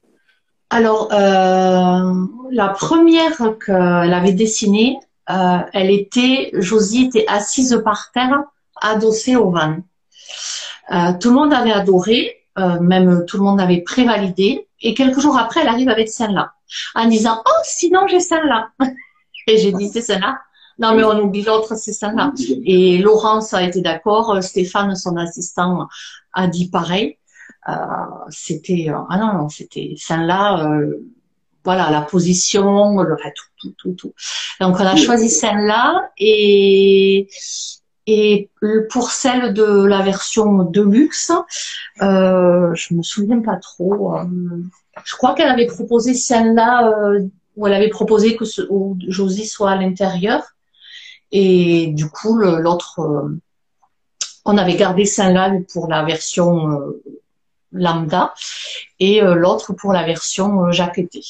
[0.72, 4.98] Alors, euh, la première qu'elle avait dessinée,
[5.30, 8.44] euh, elle était, Josie était assise par terre,
[8.82, 9.78] adossée au van.
[11.20, 12.38] tout le monde avait adoré,
[12.82, 14.68] même tout le monde avait prévalidé.
[14.82, 16.54] Et quelques jours après, elle arrive avec celle-là
[16.96, 18.70] en disant Oh, sinon j'ai celle-là.
[19.48, 20.40] Et j'ai dit C'est celle-là.
[20.78, 22.32] Non, mais on oublie l'autre, c'est celle-là.
[22.64, 24.41] Et Laurence a été d'accord.
[24.41, 25.88] Stéphane, son assistant,
[26.34, 27.18] a dit pareil.
[27.68, 27.74] Euh,
[28.30, 31.04] c'était euh, ah non non c'était celle-là euh,
[31.66, 34.14] voilà la position le tout tout tout tout
[34.62, 37.28] donc on a choisi celle-là et
[38.12, 38.50] Et
[38.90, 41.32] pour celle de la version Deluxe,
[42.02, 44.16] euh, je me souviens pas trop.
[45.00, 48.62] Euh, je crois qu'elle avait proposé celle-là euh, où elle avait proposé que ce,
[49.08, 50.44] Josie soit à l'intérieur.
[51.32, 53.38] Et du coup, l'autre, euh,
[54.46, 57.04] on avait gardé celle-là pour la version euh,
[57.72, 58.34] lambda
[59.00, 61.24] et l'autre pour la version jaquettée.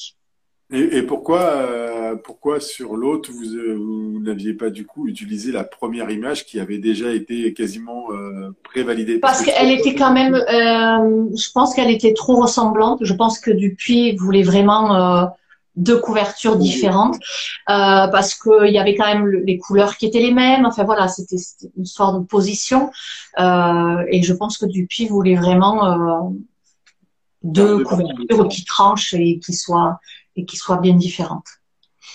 [0.71, 5.63] Et, pourquoi, euh, pourquoi sur l'autre, vous, euh, vous n'aviez pas du coup utilisé la
[5.63, 11.51] première image qui avait déjà été quasiment euh, prévalidée Parce, qu'elle était quand même, je
[11.53, 12.99] pense qu'elle était trop ressemblante.
[13.01, 15.27] Je pense que Dupuis voulait vraiment
[15.75, 17.17] deux couvertures différentes
[17.65, 20.67] parce qu'il y avait quand même les couleurs qui étaient les mêmes.
[20.67, 21.37] Enfin voilà, c'était
[21.77, 22.91] une sorte de position.
[23.39, 26.31] et je pense que Dupuis voulait vraiment
[27.41, 29.99] deux couvertures qui tranchent et qui soient
[30.35, 31.47] et qui soient bien différentes.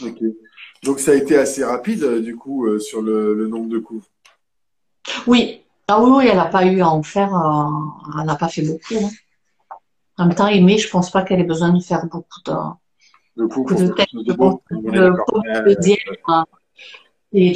[0.02, 0.18] Ok.
[0.82, 4.06] Donc ça a été assez rapide euh, du coup euh, sur le, nombre de coups.
[5.26, 5.62] Oui.
[5.88, 7.68] Ah oui, elle n'a pas eu à en faire, euh,
[8.18, 9.04] elle n'a pas fait beaucoup.
[9.04, 9.10] Hein.
[10.16, 12.52] En même temps, Aimée, je pense pas qu'elle ait besoin de faire beaucoup de,
[13.36, 13.92] de, coups, de de,
[17.32, 17.54] de,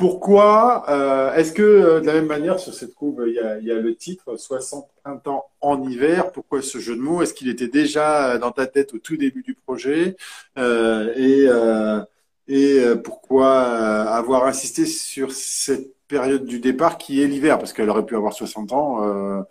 [0.00, 3.74] pourquoi euh, Est-ce que euh, de la même manière sur cette couve, il y a,
[3.74, 7.20] le titre 60 printemps en hiver Pourquoi ce jeu de mots?
[7.20, 10.16] Est-ce qu'il était déjà dans ta tête au tout début du projet?
[10.56, 11.46] Euh, Et,
[12.48, 17.58] et pourquoi avoir insisté sur cette période du départ qui est l'hiver?
[17.58, 19.44] Parce qu'elle aurait pu avoir 60 ans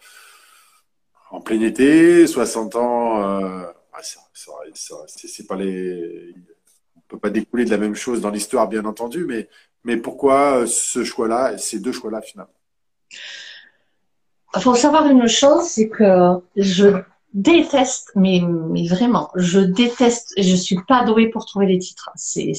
[1.30, 3.68] en plein été, 60 ans.
[5.16, 5.58] c'est pas
[6.98, 9.50] on peut pas découler de la même chose dans l'histoire, bien entendu, mais
[9.84, 12.54] mais pourquoi euh, ce choix-là, ces deux choix-là finalement?
[14.56, 17.02] Il faut savoir une chose, c'est que je
[17.34, 18.42] déteste, mais,
[18.88, 22.10] vraiment, je déteste, je suis pas douée pour trouver des titres.
[22.16, 22.54] C'est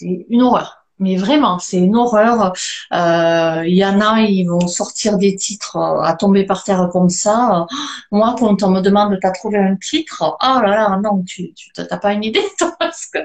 [0.00, 2.52] une horreur mais vraiment, c'est une horreur.
[2.92, 6.88] Euh, il y en a, ils vont sortir des titres euh, à tomber par terre
[6.90, 7.66] comme ça.
[8.10, 10.22] Moi, quand on me demande, t'as trouvé un titre?
[10.42, 12.44] Oh là là, non, tu, t'as pas une idée,
[12.78, 13.18] parce que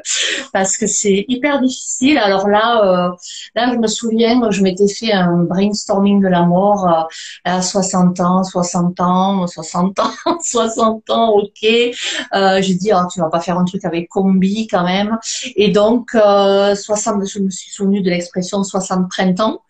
[0.52, 2.18] parce que c'est hyper difficile.
[2.18, 3.12] Alors là, euh,
[3.56, 7.04] là, je me souviens, je m'étais fait un brainstorming de la mort euh,
[7.46, 10.12] à 60 ans, 60 ans, 60 ans,
[10.42, 11.52] 60 ans, ok.
[11.62, 15.18] J'ai dit, oh, tu vas pas faire un truc avec combi quand même.
[15.56, 19.62] Et donc, 60, je me suis suis souvenu de l'expression 60 printemps.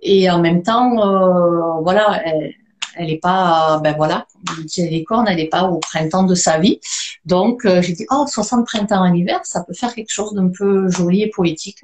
[0.00, 2.54] Et en même temps, euh, voilà, elle,
[2.96, 4.26] elle est pas, ben voilà,
[4.76, 6.80] les cornes, elle n'est pas au printemps de sa vie.
[7.24, 10.48] Donc, euh, j'ai dit, oh, 60 printemps en hiver, ça peut faire quelque chose d'un
[10.48, 11.78] peu joli et poétique.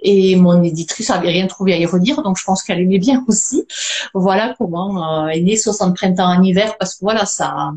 [0.00, 3.24] Et mon éditrice avait rien trouvé à y redire, donc je pense qu'elle aimait bien
[3.28, 3.66] aussi.
[4.14, 7.72] Voilà comment euh, est né 60 printemps en hiver, parce que voilà, ça,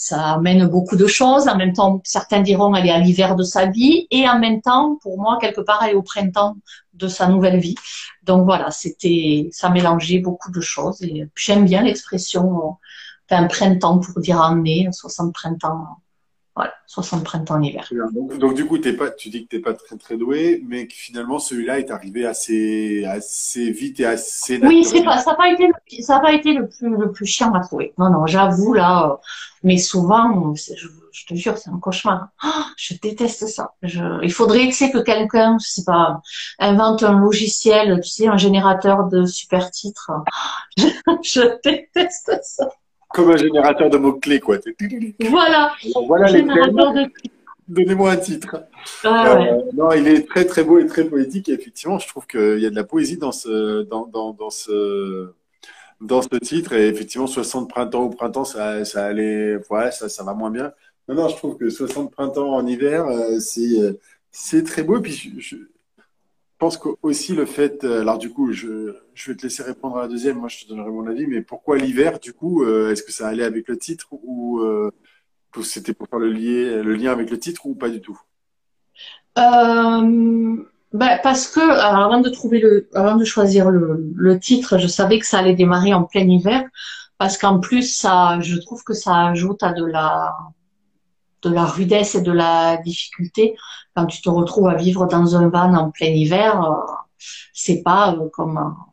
[0.00, 1.46] ça amène beaucoup de choses.
[1.46, 4.62] En même temps, certains diront elle est à l'hiver de sa vie, et en même
[4.62, 6.56] temps, pour moi, quelque part, elle est au printemps
[6.94, 7.74] de sa nouvelle vie.
[8.22, 11.02] Donc voilà, c'était, ça mélangeait beaucoup de choses.
[11.02, 12.78] Et j'aime bien l'expression,
[13.28, 15.98] un printemps pour dire année, 60 printemps.
[16.56, 17.88] Voilà, 60 printemps en hiver.
[18.38, 20.88] Donc, du coup, t'es pas, tu dis que tu n'es pas très très doué, mais
[20.88, 24.58] que finalement celui-là est arrivé assez assez vite et assez.
[24.62, 27.26] Oui, c'est pas, ça n'a pas été le, ça pas été le plus le plus
[27.26, 27.94] chiant à trouver.
[27.98, 29.16] Non non, j'avoue là, euh,
[29.62, 32.28] mais souvent, je, je te jure, c'est un cauchemar.
[32.44, 33.74] Oh, je déteste ça.
[33.82, 36.20] Je, il faudrait que c'est que quelqu'un, je sais pas,
[36.58, 40.10] invente un logiciel, tu sais, un générateur de super titres.
[40.76, 40.86] Je,
[41.22, 42.70] je déteste ça.
[43.10, 44.58] Comme un générateur de mots-clés, quoi.
[45.28, 45.72] Voilà.
[46.06, 46.44] Voilà les.
[47.68, 48.64] Donnez-moi un titre.
[49.04, 49.48] Ah, ouais.
[49.52, 51.48] euh, non, il est très très beau et très poétique.
[51.48, 54.50] Et effectivement, je trouve qu'il y a de la poésie dans ce, dans, dans, dans
[54.50, 55.32] ce,
[56.00, 56.72] dans ce titre.
[56.72, 60.72] Et effectivement, 60 printemps au printemps, ça, ça allait, ouais, ça, ça va moins bien.
[61.08, 64.00] Non, non, je trouve que 60 printemps en hiver, euh, c'est, euh,
[64.32, 64.98] c'est très beau.
[64.98, 65.56] Et puis, je, je
[66.60, 70.02] pense qu'aussi le fait, euh, alors du coup, je, je vais te laisser répondre à
[70.02, 73.12] la deuxième, moi je te donnerai mon avis, mais pourquoi l'hiver, du coup, est-ce que
[73.12, 74.60] ça allait avec le titre ou
[75.62, 78.20] c'était pour faire le, lier, le lien avec le titre ou pas du tout?
[80.92, 85.20] Ben, parce que avant de trouver le, avant de choisir le, le, titre, je savais
[85.20, 86.64] que ça allait démarrer en plein hiver,
[87.16, 90.34] parce qu'en plus ça, je trouve que ça ajoute à de la,
[91.42, 93.56] de la rudesse et de la difficulté
[93.94, 96.62] quand tu te retrouves à vivre dans un van en plein hiver.
[96.62, 96.74] Euh,
[97.52, 98.90] c'est pas euh, comme en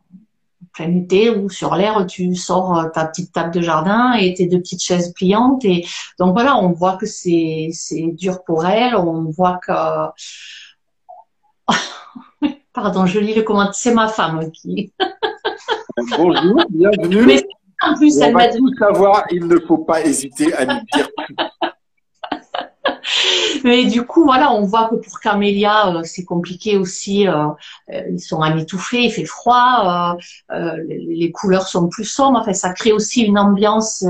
[0.74, 4.46] plein été où sur l'air tu sors euh, ta petite table de jardin et tes
[4.48, 5.86] deux petites chaises pliantes et
[6.20, 9.72] donc voilà on voit que c'est c'est dur pour elle on voit que
[12.74, 14.94] pardon je lis le commentaire c'est ma femme qui
[16.18, 17.44] bonjour bienvenue Mais
[17.82, 21.08] en plus elle m'a dit savoir il ne faut pas hésiter à nous dire
[23.64, 27.28] Mais du coup, voilà, on voit que pour Camélia, euh, c'est compliqué aussi.
[27.28, 27.48] Euh,
[27.92, 30.18] euh, ils sont amitouflés, il fait froid,
[30.50, 32.40] les, couleurs sont plus sombres.
[32.40, 34.06] Enfin, ça crée aussi une ambiance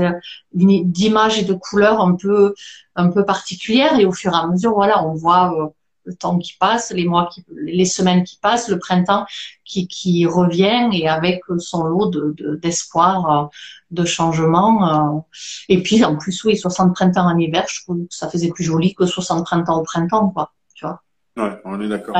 [0.52, 2.54] d'image et de couleurs un peu,
[2.96, 3.98] un peu particulière.
[3.98, 5.72] Et au fur et à mesure, voilà, on voit
[6.08, 9.26] le temps qui passe, les mois qui, les semaines qui passent, le printemps
[9.64, 13.50] qui, qui revient et avec son lot de, d'espoir,
[13.90, 14.72] de, changement.
[14.88, 15.20] Euh.
[15.68, 18.64] Et puis, en plus, oui, 60 printemps en hiver, je trouve que ça faisait plus
[18.64, 20.52] joli que 60 printemps au printemps, quoi.
[20.74, 21.02] Tu vois.
[21.36, 22.16] Ouais, on est d'accord.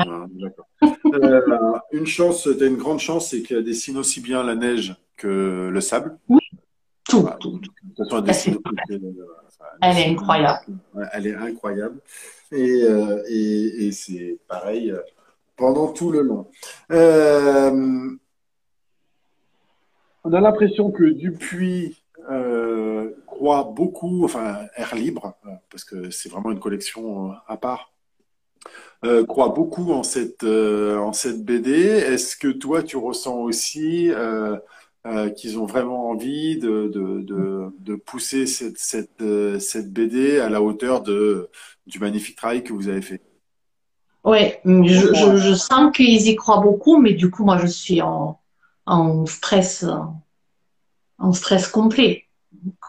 [0.83, 4.95] euh, une chance, tu as une grande chance, c'est qu'elle dessine aussi bien la neige
[5.17, 6.19] que le sable.
[6.29, 6.41] Oui,
[7.09, 7.27] tout.
[7.41, 7.61] tout,
[8.13, 8.23] elle
[9.83, 10.79] est incroyable.
[11.13, 12.01] Elle est incroyable.
[12.53, 15.01] Euh, et, et, c'est pareil euh,
[15.57, 16.51] pendant tout le long.
[16.91, 18.11] Euh,
[20.25, 22.03] on a l'impression que Dupuis
[23.27, 25.35] croit beaucoup, enfin Air Libre,
[25.71, 27.93] parce que c'est vraiment une collection à part,
[29.27, 31.73] croit beaucoup en cette, en cette BD.
[31.73, 34.11] Est-ce que toi, tu ressens aussi
[35.07, 40.41] euh, qu'ils ont vraiment envie de, de, de, de pousser cette, cette, euh, cette, BD
[40.41, 41.49] à la hauteur de,
[41.87, 43.23] du magnifique travail que vous avez fait.
[44.25, 48.03] Oui, je, je, je, sens qu'ils y croient beaucoup, mais du coup, moi, je suis
[48.03, 48.41] en,
[48.87, 49.87] en stress,
[51.19, 52.25] en stress complet.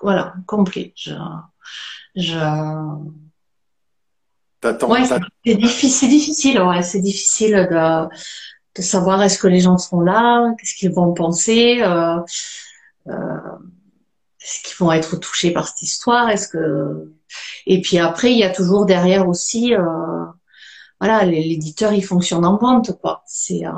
[0.02, 0.94] Voilà, complet.
[0.96, 1.14] Je,
[2.16, 2.36] je...
[4.86, 5.06] Ouais,
[5.46, 8.10] c'est difficile, difficile, ouais, c'est difficile de,
[8.80, 12.18] de savoir est-ce que les gens seront là, qu'est-ce qu'ils vont penser, euh,
[13.08, 13.58] euh,
[14.42, 17.12] est-ce qu'ils vont être touchés par cette histoire, est-ce que
[17.68, 20.26] et puis après il y a toujours derrière aussi euh,
[21.00, 23.22] voilà l'éditeur il fonctionne en vente quoi.
[23.28, 23.72] C'est euh,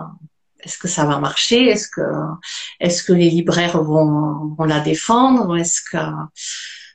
[0.63, 2.07] est-ce que ça va marcher, est-ce que
[2.79, 5.97] est-ce que les libraires vont, vont la défendre, est-ce que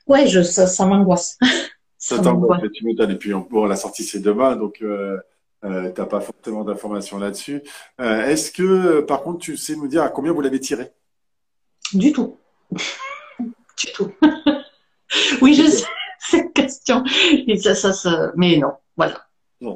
[0.07, 1.39] ouais je ça, ça m'angoisse.
[1.99, 4.81] ça, t'angoisse, tu m'étonnes et puis bon la sortie c'est demain donc
[5.65, 7.63] euh, tu n'as pas forcément d'informations là-dessus.
[8.01, 10.93] Euh, est-ce que, par contre, tu sais nous dire à combien vous l'avez tiré?
[11.93, 12.39] Du tout.
[12.71, 14.13] du tout.
[15.41, 15.87] oui, je sais
[16.19, 17.03] cette question.
[18.37, 19.27] Mais non, voilà.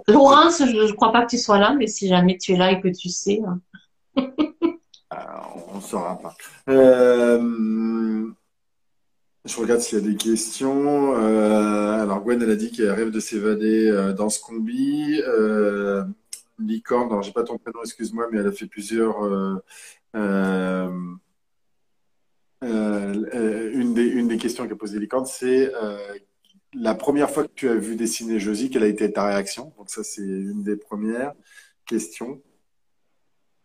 [0.08, 2.72] Laurence, je ne crois pas que tu sois là, mais si jamais tu es là
[2.72, 3.40] et que tu sais.
[3.46, 3.60] Hein.
[5.72, 6.34] on ne saura pas.
[6.68, 8.30] Euh,
[9.44, 11.14] je regarde s'il y a des questions.
[11.16, 15.20] Euh, alors Gwen, elle a dit qu'elle rêve de s'évader euh, dans ce combi.
[15.26, 16.04] Euh,
[16.58, 19.16] Licorne, alors j'ai pas ton prénom, excuse-moi, mais elle a fait plusieurs.
[22.62, 25.72] Une, des, une des questions qu'a posé Licorne, c'est
[26.74, 29.72] la première fois que tu as vu dessiner Josie, quelle a été ta réaction?
[29.78, 31.32] Donc ça, c'est une des premières
[31.86, 32.40] questions.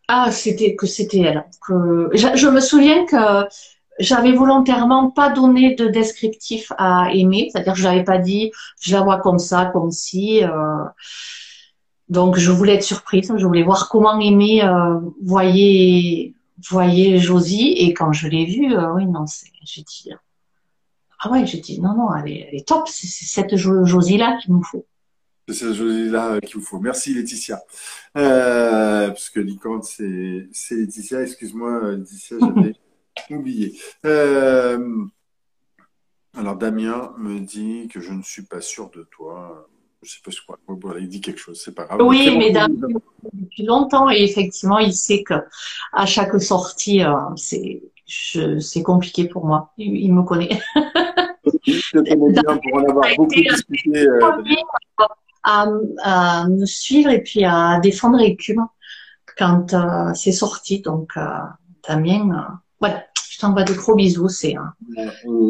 [0.08, 1.44] Ah, c'était que c'était elle.
[1.68, 3.44] Je, me souviens que
[3.98, 8.92] j'avais volontairement pas donné de descriptif à aimer, c'est-à-dire que je n'avais pas dit je
[8.94, 10.44] la vois comme ça, comme si.
[10.44, 10.84] Euh,
[12.08, 16.34] donc je voulais être surprise, je voulais voir comment aimer euh, voyait
[16.70, 19.24] voyait Josie et quand je l'ai vue, euh, oui non,
[19.64, 20.10] j'ai dit
[21.18, 24.38] ah ouais, j'ai dit non non, elle est, elle est top, c'est cette Josie là
[24.40, 24.86] qu'il nous faut.
[25.48, 26.78] C'est cette Josie là qu'il vous faut.
[26.78, 27.60] Merci Laetitia.
[28.16, 32.74] Euh, parce que Licante c'est c'est Laetitia, excuse-moi Laetitia, j'avais
[33.30, 33.78] oublié.
[34.04, 34.78] Euh,
[36.36, 39.68] alors Damien me dit que je ne suis pas sûr de toi.
[40.02, 40.58] Je sais pas ce quoi.
[41.00, 42.00] il dit quelque chose, c'est pas grave.
[42.02, 45.34] Oui, mais depuis longtemps et effectivement, il sait que
[45.92, 49.72] à chaque sortie, euh, c'est c'est compliqué pour moi.
[49.78, 50.60] Il, me connaît.
[51.42, 54.06] pour en avoir beaucoup discuté.
[54.06, 54.20] Euh,
[55.42, 55.66] à,
[56.02, 58.66] à, me suivre et puis à défendre Écume
[59.36, 59.74] quand
[60.14, 60.82] c'est sorti.
[60.82, 61.14] Donc
[61.88, 64.28] Damien voilà, je t'envoie de gros bisous.
[64.28, 64.54] C'est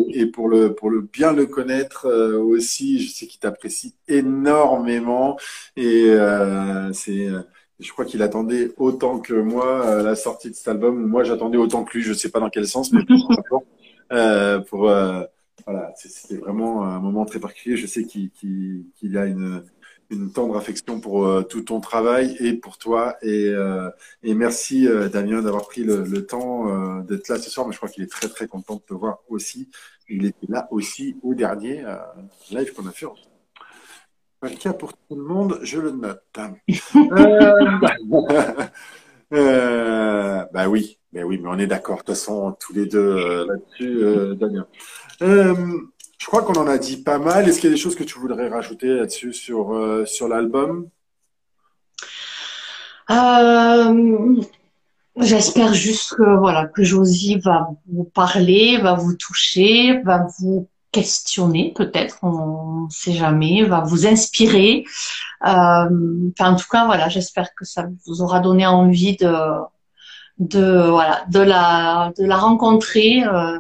[0.08, 5.36] et pour le pour le bien le connaître euh, aussi, je sais qu'il t'apprécie énormément
[5.76, 7.42] et euh, c'est euh,
[7.78, 11.06] je crois qu'il attendait autant que moi la sortie de cet album.
[11.06, 12.02] Moi, j'attendais autant que lui.
[12.02, 13.64] Je sais pas dans quel sens, mais pour,
[14.68, 14.80] pour
[15.66, 17.76] voilà, c'était vraiment un moment très particulier.
[17.76, 19.62] Je sais qu'il qu'il a une
[20.10, 23.16] une tendre affection pour euh, tout ton travail et pour toi.
[23.22, 23.90] Et, euh,
[24.22, 27.66] merci euh, Damien d'avoir pris le, temps d'être là ce soir.
[27.66, 29.68] Mais je crois qu'il est très très content de te voir aussi.
[30.08, 31.84] Il était là aussi au dernier
[32.50, 33.06] live qu'on a fait.
[34.40, 36.22] Pas le cas pour tout le monde, je le note.
[40.52, 41.96] bah oui, mais oui, mais on est d'accord.
[41.96, 44.66] De toute façon, tous les deux là-dessus, Damien.
[46.18, 47.48] Je crois qu'on en a dit pas mal.
[47.48, 50.88] Est-ce qu'il y a des choses que tu voudrais rajouter là-dessus sur, euh, sur l'album?
[53.10, 54.42] Euh,
[55.18, 61.72] J'espère juste que voilà que Josie va vous parler, va vous toucher, va vous questionner
[61.74, 64.84] peut-être, on ne sait jamais, va vous inspirer.
[65.46, 69.32] Euh, en tout cas, voilà, j'espère que ça vous aura donné envie de
[70.38, 73.58] de voilà de la de la rencontrer, euh,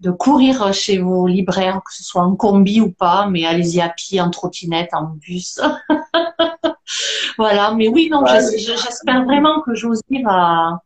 [0.00, 3.88] de courir chez vos libraires, que ce soit en combi ou pas, mais allez-y à
[3.88, 5.58] pied, en trottinette, en bus.
[7.38, 10.82] voilà, mais oui, non, j'espère vraiment que Josie va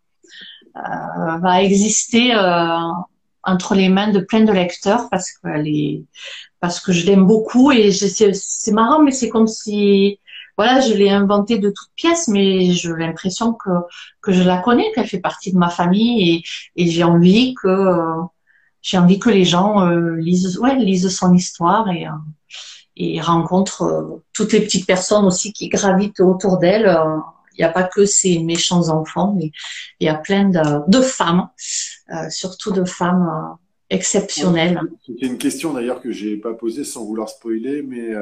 [0.76, 2.78] euh, va exister euh,
[3.42, 6.04] entre les mains de plein de lecteurs parce qu'elle est
[6.60, 10.20] parce que je l'aime beaucoup et c'est marrant, mais c'est comme si
[10.56, 13.70] voilà, je l'ai inventée de toutes pièces, mais j'ai l'impression que
[14.20, 16.44] que je la connais, qu'elle fait partie de ma famille
[16.76, 17.68] et, et j'ai envie que
[18.82, 22.12] j'ai envie que les gens euh, lisent ouais lisent son histoire et euh,
[22.96, 26.98] et rencontrent euh, toutes les petites personnes aussi qui gravitent autour d'elle.
[27.54, 29.52] Il n'y a pas que ces méchants enfants, mais
[30.00, 31.48] il y a plein de, de femmes,
[32.30, 33.56] surtout de femmes
[33.90, 34.80] exceptionnelles.
[35.04, 38.14] C'est une question d'ailleurs que j'ai pas posée sans vouloir spoiler, mais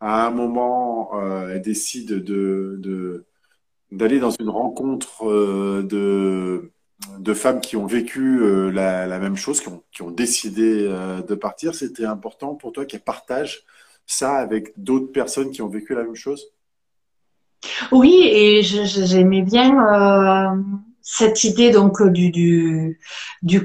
[0.00, 3.24] à un moment, euh, elle décide de,
[3.90, 6.70] d'aller dans une rencontre euh, de,
[7.18, 10.88] de femmes qui ont vécu euh, la, même chose, qui ont, décidé
[11.28, 11.74] de partir.
[11.74, 13.64] C'était important pour toi qu'elle partage
[14.06, 16.46] ça avec d'autres personnes qui ont vécu la même chose?
[17.90, 19.74] Oui, et j'aimais bien
[21.02, 22.98] cette idée donc du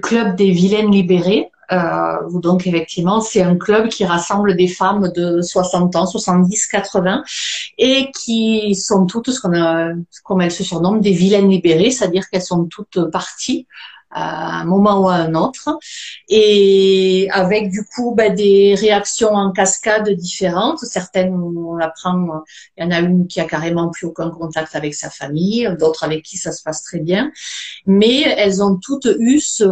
[0.01, 1.50] club des vilaines libérées.
[1.71, 7.23] Euh, donc effectivement, c'est un club qui rassemble des femmes de 60 ans, 70, 80,
[7.77, 9.93] et qui sont toutes ce qu'on a,
[10.23, 13.67] comme elles se surnomment, des vilaines libérées, c'est-à-dire qu'elles sont toutes parties
[14.13, 15.79] à un moment ou à un autre,
[16.27, 20.79] et avec du coup ben, des réactions en cascade différentes.
[20.79, 22.43] Certaines, on apprend,
[22.77, 26.03] il y en a une qui a carrément plus aucun contact avec sa famille, d'autres
[26.03, 27.31] avec qui ça se passe très bien,
[27.85, 29.65] mais elles ont toutes eu ce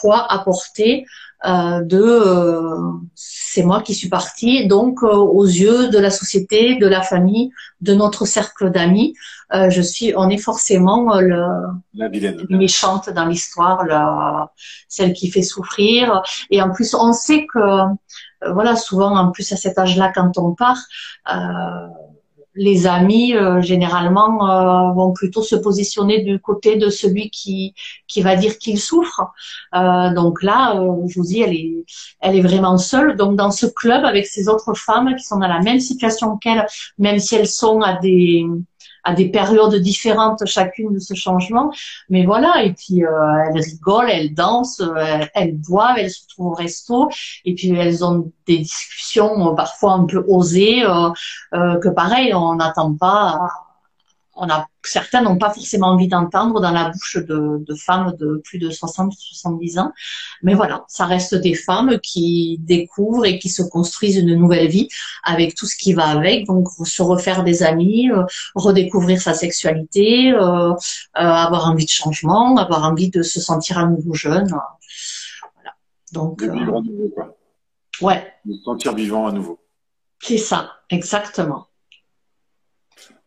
[0.00, 5.98] poids apporté euh, de euh, c'est moi qui suis partie, donc euh, aux yeux de
[5.98, 7.50] la société, de la famille,
[7.80, 9.14] de notre cercle d'amis,
[9.68, 11.44] je suis, on est forcément le,
[11.94, 12.08] la
[12.48, 14.48] méchante dans l'histoire,
[14.88, 16.22] celle qui fait souffrir.
[16.50, 17.60] Et en plus, on sait que,
[18.50, 20.82] voilà, souvent, en plus à cet âge-là, quand on part,
[22.54, 27.74] les amis euh, généralement euh, vont plutôt se positionner du côté de celui qui
[28.06, 29.22] qui va dire qu'il souffre.
[29.74, 31.84] Euh, donc là, vous dis, elle est
[32.20, 33.16] elle est vraiment seule.
[33.16, 36.66] Donc dans ce club avec ces autres femmes qui sont dans la même situation qu'elle,
[36.98, 38.46] même si elles sont à des
[39.04, 41.72] à des périodes différentes chacune de ce changement.
[42.08, 43.10] Mais voilà, et puis euh,
[43.48, 47.08] elles rigolent, elles dansent, euh, elles, boivent, elles se trouvent au resto,
[47.44, 50.82] et puis elles ont des discussions euh, parfois un peu osées,
[51.52, 53.48] que pareil, on n'attend pas
[54.36, 58.40] on a, certains n'ont pas forcément envie d'entendre dans la bouche de, de, femmes de
[58.44, 59.92] plus de 60 70 ans.
[60.42, 64.88] Mais voilà, ça reste des femmes qui découvrent et qui se construisent une nouvelle vie
[65.22, 66.46] avec tout ce qui va avec.
[66.46, 68.24] Donc, se refaire des amis, euh,
[68.54, 70.74] redécouvrir sa sexualité, euh, euh,
[71.14, 74.48] avoir envie de changement, avoir envie de se sentir à nouveau jeune.
[75.54, 75.74] Voilà.
[76.12, 77.36] Donc, de vivre à nouveau, quoi.
[78.00, 78.32] Ouais.
[78.44, 79.60] De se sentir vivant à nouveau.
[80.20, 81.68] C'est ça, exactement.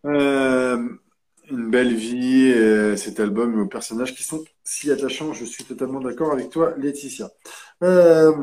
[0.06, 0.88] Euh,
[1.50, 5.34] une belle vie, euh, cet album aux personnages qui sont si attachants.
[5.34, 7.30] Je suis totalement d'accord avec toi, Laetitia.
[7.84, 8.34] Euh,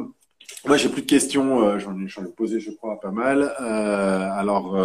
[0.67, 1.79] moi, j'ai plus de questions.
[1.79, 3.43] J'en ai, ai, posé, je crois, pas mal.
[3.59, 4.77] alors,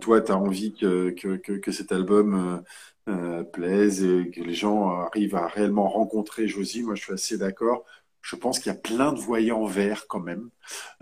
[0.00, 2.62] toi, tu as envie que, que, que, que cet album
[3.52, 6.82] plaise et que les gens arrivent à réellement rencontrer Josie.
[6.82, 7.84] Moi, je suis assez d'accord.
[8.24, 10.48] Je pense qu'il y a plein de voyants verts quand même.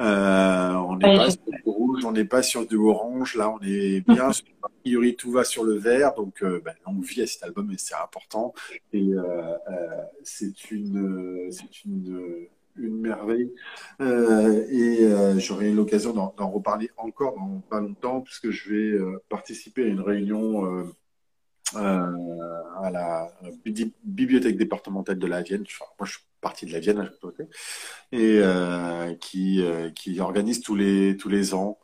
[0.01, 1.29] Euh, on n'est pas
[2.03, 3.37] rouge, on n'est pas sur du orange.
[3.37, 4.31] Là, on est bien.
[4.63, 6.15] a priori, tout va sur le vert.
[6.15, 8.55] Donc, euh, ben, longue vie à cet album et c'est important.
[8.93, 9.23] Et euh,
[9.71, 12.47] euh c'est une, c'est une,
[12.77, 13.53] une merveille.
[14.01, 18.99] Euh, et j'aurai l'occasion d'en reparler encore dans pas longtemps puisque je vais
[19.29, 20.87] participer à une réunion
[21.77, 23.29] à la
[24.05, 25.65] bibliothèque départementale de la Vienne.
[25.99, 27.11] moi, je suis partie de la Vienne
[28.11, 31.79] et euh, qui, euh, qui organise tous les tous les ans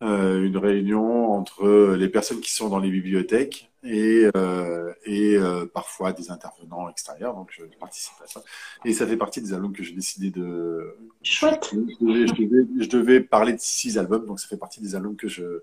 [0.00, 4.28] une réunion entre les personnes qui sont dans les bibliothèques et,
[5.04, 5.38] et
[5.74, 7.34] parfois des intervenants extérieurs.
[7.34, 8.40] Donc, je participe à ça.
[8.84, 10.94] Et ça fait partie des albums que j'ai décidé de.
[11.24, 11.74] Chouette.
[12.00, 15.62] Je devais, parler de six albums, donc ça fait partie des albums que je,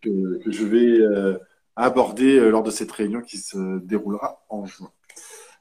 [0.00, 1.38] que, que je vais
[1.78, 4.90] euh, lors de cette réunion qui se déroulera en juin.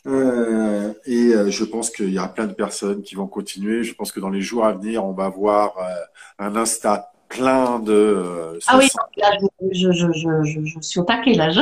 [0.06, 3.84] Euh, et euh, je pense qu'il y aura plein de personnes qui vont continuer.
[3.84, 5.74] Je pense que dans les jours à venir, on va voir
[6.40, 8.58] un Insta plein de.
[8.68, 8.88] ah oui,
[9.72, 11.50] je, je, je, je, suis au taquet là.
[11.50, 11.62] Je...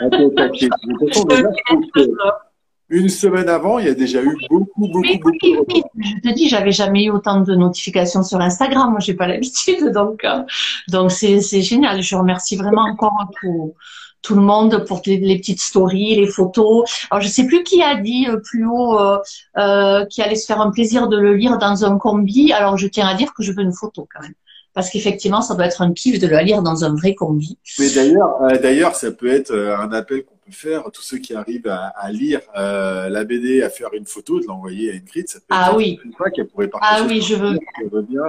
[2.90, 5.36] une semaine avant, il y a déjà eu beaucoup, beaucoup, oui, beaucoup.
[5.42, 5.82] Oui, oui.
[5.96, 8.90] Je te dis, j'avais jamais eu autant de notifications sur Instagram.
[8.90, 10.42] Moi, j'ai pas l'habitude, donc euh,
[10.88, 12.02] donc c'est c'est génial.
[12.02, 13.74] Je remercie vraiment encore tout
[14.20, 16.84] tout le monde pour les, les, petites stories, les photos.
[17.10, 19.18] Alors je sais plus qui a dit euh, plus haut euh,
[19.56, 22.52] euh, qui allait se faire un plaisir de le lire dans un combi.
[22.52, 24.34] Alors je tiens à dire que je veux une photo quand même.
[24.78, 27.58] Parce qu'effectivement, ça doit être un kiff de le lire dans un vrai combi.
[27.80, 31.18] Mais d'ailleurs, euh, d'ailleurs, ça peut être euh, un appel qu'on peut faire tous ceux
[31.18, 34.94] qui arrivent à, à lire euh, la BD, à faire une photo, de l'envoyer à
[34.94, 35.28] Ingrid.
[35.28, 35.98] Ça peut ah être oui.
[36.04, 37.02] Une fois qu'elle pourrait partager.
[37.02, 37.58] Ah oui, je veux.
[37.80, 38.24] Je veux bien.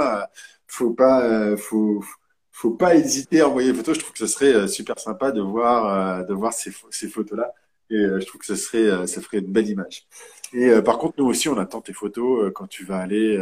[0.68, 2.04] Faut pas, faut,
[2.52, 3.94] faut pas hésiter à envoyer une photo.
[3.94, 7.54] Je trouve que ce serait super sympa de voir, de voir ces, ces photos-là.
[7.90, 10.06] Et je trouve que ce serait, ça ferait une belle image.
[10.54, 13.40] Et par contre, nous aussi, on attend tes photos quand tu vas aller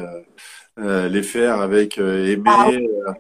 [0.80, 2.44] euh, les faire avec euh, Aimé.
[3.08, 3.14] Ah,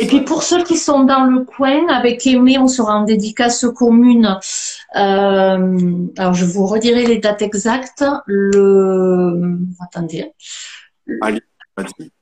[0.00, 3.66] et puis pour ceux qui sont dans le coin, avec Aimé, on sera en dédicace
[3.76, 4.38] commune.
[4.94, 8.04] Euh, alors je vous redirai les dates exactes.
[8.26, 10.32] Le attendez.
[11.20, 11.42] Allez,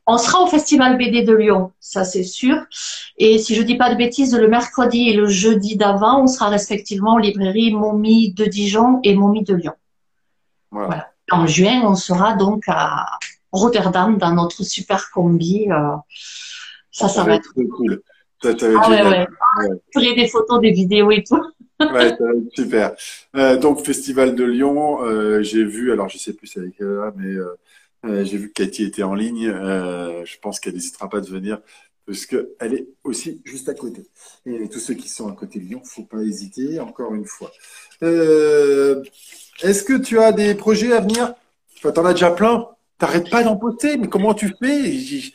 [0.07, 2.57] on sera au Festival BD de Lyon, ça c'est sûr.
[3.19, 6.49] Et si je dis pas de bêtises, le mercredi et le jeudi d'avant, on sera
[6.49, 9.75] respectivement aux librairies Momie de Dijon et Momie de Lyon.
[10.71, 10.87] Voilà.
[10.87, 11.13] voilà.
[11.31, 13.19] En juin, on sera donc à
[13.53, 15.67] Rotterdam dans notre super combi.
[15.71, 15.97] Euh,
[16.97, 18.01] ça, ça, va être cool.
[18.43, 19.07] Ça, ça va être ah, génial.
[19.07, 19.69] Ouais, ouais.
[19.69, 19.77] ouais.
[19.93, 21.43] ferai des photos, des vidéos et tout.
[21.81, 22.95] ouais, ça va être super.
[23.37, 27.35] Euh, donc, Festival de Lyon, euh, j'ai vu, alors je sais plus avec elle, mais
[27.35, 29.47] euh, j'ai vu que Cathy était en ligne.
[29.47, 31.61] je pense qu'elle n'hésitera pas de venir
[32.07, 34.07] parce qu'elle est aussi juste à côté.
[34.47, 37.51] Et tous ceux qui sont à côté de Lyon, faut pas hésiter, encore une fois.
[38.01, 41.35] Est-ce que tu as des projets à venir?
[41.77, 42.69] Enfin, t'en as déjà plein?
[42.99, 44.95] T'arrêtes pas d'en poster, mais comment tu fais?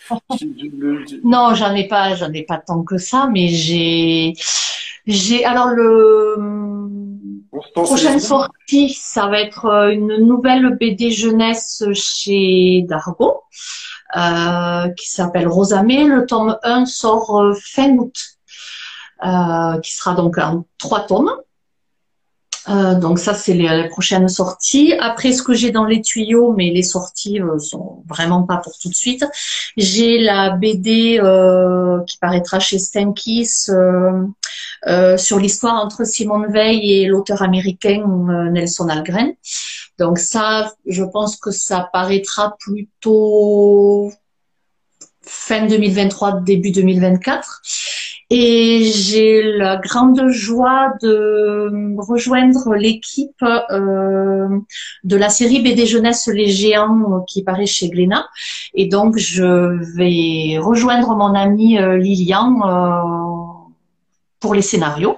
[1.24, 4.34] Non, j'en ai pas, j'en ai pas tant que ça, mais j'ai,
[5.06, 6.36] j'ai, alors le
[7.76, 13.42] prochaine sortie, ça va être une nouvelle BD jeunesse chez Dargo,
[14.16, 16.06] euh, qui s'appelle Rosamé.
[16.06, 18.16] Le tome 1 sort fin août,
[19.24, 21.32] euh, qui sera donc en trois tomes.
[22.70, 24.94] Euh, donc ça, c'est les, prochaines sorties.
[25.00, 28.78] Après, ce que j'ai dans les tuyaux, mais les sorties euh, sont vraiment pas pour
[28.78, 29.26] tout de suite.
[29.78, 33.68] J'ai la BD euh, qui paraîtra chez Stankis
[34.88, 38.04] euh, sur l'histoire entre Simone Veil et l'auteur américain
[38.52, 39.34] Nelson Algren.
[39.98, 44.12] Donc ça, je pense que ça paraîtra plutôt
[45.24, 47.62] fin 2023, début 2024.
[48.34, 54.48] Et j'ai la grande joie de rejoindre l'équipe euh,
[55.04, 58.30] de la série BD Jeunesse Les Géants qui paraît chez Glénat.
[58.74, 63.21] Et donc, je vais rejoindre mon ami euh, Lilian euh,
[64.42, 65.18] pour les scénarios.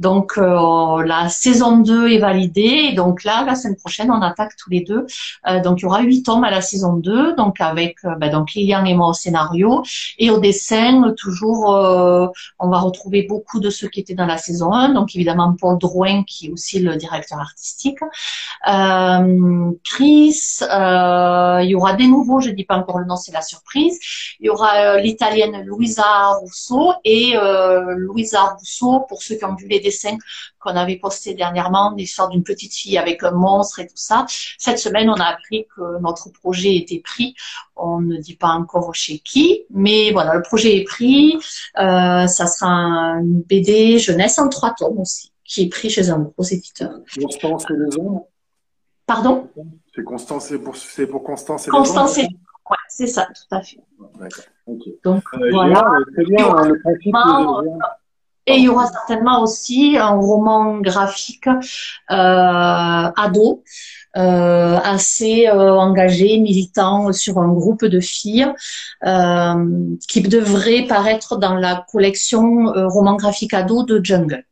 [0.00, 4.52] Donc euh, la saison 2 est validée et donc là la semaine prochaine on attaque
[4.56, 5.06] tous les deux.
[5.46, 8.30] Euh, donc il y aura huit tomes à la saison 2 donc avec euh, bah,
[8.30, 9.82] donc Lilian et moi au scénario
[10.18, 12.28] et au dessin toujours euh,
[12.58, 15.76] on va retrouver beaucoup de ceux qui étaient dans la saison 1 donc évidemment Paul
[15.76, 17.98] Drouin qui est aussi le directeur artistique.
[18.68, 23.42] Euh, Chris, il y aura des nouveaux, je dis pas encore le nom, c'est la
[23.42, 23.98] surprise.
[24.38, 27.34] Il y aura l'italienne Louisa Rousseau et
[27.96, 30.16] Louisa Rousseau pour ceux qui ont vu les dessins
[30.58, 34.26] qu'on avait postés dernièrement, l'histoire d'une petite fille avec un monstre et tout ça.
[34.58, 37.34] Cette semaine, on a appris que notre projet était pris.
[37.76, 41.36] On ne dit pas encore chez qui, mais voilà, le projet est pris.
[41.78, 42.68] Euh, ça sera
[43.20, 46.90] une BD jeunesse en trois tomes aussi, qui est pris chez un gros éditeur.
[47.20, 48.26] Constance et les ombres
[49.06, 49.48] Pardon?
[49.92, 52.28] C'est Constance, c'est pour, Constance et Constance et
[52.70, 53.80] Ouais, c'est ça, tout à fait.
[54.64, 54.96] Okay.
[55.02, 55.82] Donc, euh, voilà.
[56.14, 57.12] Très bien, hein, le principe.
[58.50, 61.62] Et il y aura certainement aussi un roman graphique euh,
[62.10, 63.62] ado,
[64.16, 68.52] euh, assez euh, engagé, militant sur un groupe de filles
[70.08, 74.44] qui devrait paraître dans la collection roman graphique ado de Jungle.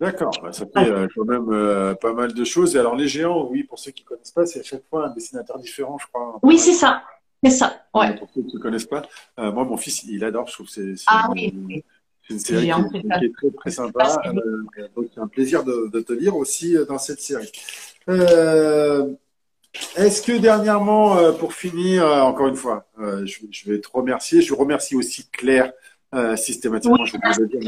[0.00, 2.76] D'accord, bah, ça fait euh, quand même euh, pas mal de choses.
[2.76, 5.10] Et alors les géants, oui, pour ceux qui connaissent pas, c'est à chaque fois un
[5.10, 6.38] dessinateur différent, je crois.
[6.42, 7.02] Oui, c'est ça,
[7.42, 7.82] c'est ça.
[7.94, 8.14] Ouais.
[8.16, 9.02] Pour ceux qui ne connaissent pas,
[9.36, 10.46] moi mon fils, il adore.
[10.46, 11.52] Je trouve c'est ah oui.
[11.66, 11.84] oui.
[12.28, 14.20] C'est une série qui, qui, est très, très sympa.
[14.26, 17.50] Euh, donc, c'est un plaisir de, de, te lire aussi dans cette série.
[18.08, 19.12] Euh,
[19.96, 24.40] Est-ce que dernièrement, euh, pour finir, encore une fois, je, je, vais te remercier.
[24.40, 25.72] Je remercie aussi Claire
[26.36, 26.98] systématiquement.
[27.00, 27.60] Oui, je, le dire,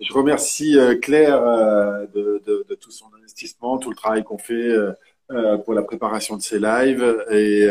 [0.00, 1.40] je, remercie Claire
[2.14, 4.74] de, de, de, tout son investissement, tout le travail qu'on fait
[5.64, 7.68] pour la préparation de ces lives et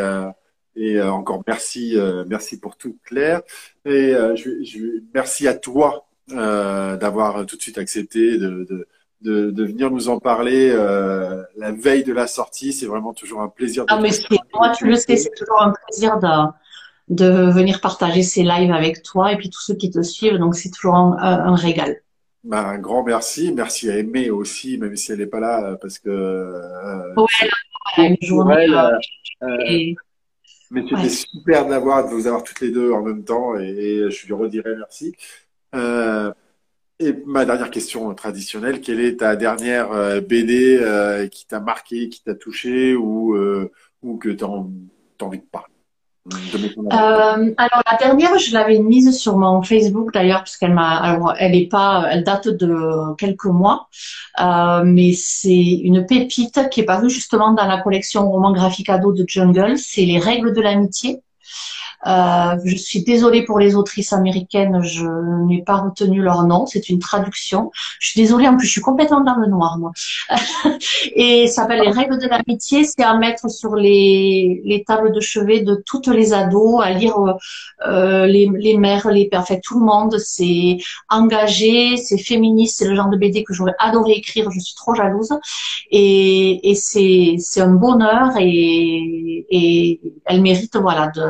[0.75, 1.95] et encore merci,
[2.25, 3.41] merci pour tout, Claire.
[3.85, 8.87] Et je, je, merci à toi euh, d'avoir tout de suite accepté de, de,
[9.21, 12.73] de, de venir nous en parler euh, la veille de la sortie.
[12.73, 13.85] C'est vraiment toujours un plaisir.
[13.89, 14.09] Ah, mais
[14.53, 16.47] moi, tu le sais, c'est toujours un plaisir de,
[17.09, 20.37] de venir partager ces lives avec toi et puis tous ceux qui te suivent.
[20.37, 21.97] Donc, c'est toujours un, un régal.
[22.43, 23.53] Bah, un grand merci.
[23.53, 26.09] Merci à Aimée aussi, même si elle n'est pas là, parce que.
[26.09, 27.27] Euh, ouais.
[27.97, 28.17] Elle,
[28.73, 28.97] euh,
[29.43, 29.95] euh, et...
[30.71, 31.09] Mais c'était ouais.
[31.09, 34.33] super d'avoir, de vous avoir toutes les deux en même temps et, et je lui
[34.33, 35.15] redirai merci.
[35.73, 36.31] Euh,
[36.99, 42.09] et ma dernière question traditionnelle, quelle est ta dernière euh, BD euh, qui t'a marqué,
[42.09, 43.35] qui t'a touché ou,
[44.19, 45.67] que tu as, envie de parler
[47.57, 51.53] alors la dernière, je l'avais mise sur mon Facebook d'ailleurs parce qu'elle m'a, alors elle
[51.53, 53.89] est pas, elle date de quelques mois,
[54.85, 59.25] mais c'est une pépite qui est parue justement dans la collection roman graphique ado de
[59.27, 59.77] Jungle.
[59.77, 61.21] C'est les règles de l'amitié.
[62.05, 65.05] Euh, je suis désolée pour les autrices américaines, je
[65.45, 67.71] n'ai pas retenu leur nom, c'est une traduction.
[67.99, 69.91] Je suis désolée, en plus je suis complètement dans le noir moi.
[71.15, 75.19] et ça s'appelle Les règles de l'amitié, c'est à mettre sur les, les tables de
[75.19, 77.15] chevet de toutes les ados, à lire
[77.87, 80.17] euh, les, les mères, les pères, fait tout le monde.
[80.19, 80.77] C'est
[81.09, 84.95] engagé, c'est féministe, c'est le genre de BD que j'aurais adoré écrire, je suis trop
[84.95, 85.29] jalouse.
[85.91, 91.21] Et, et c'est un bonheur et, et elle mérite voilà de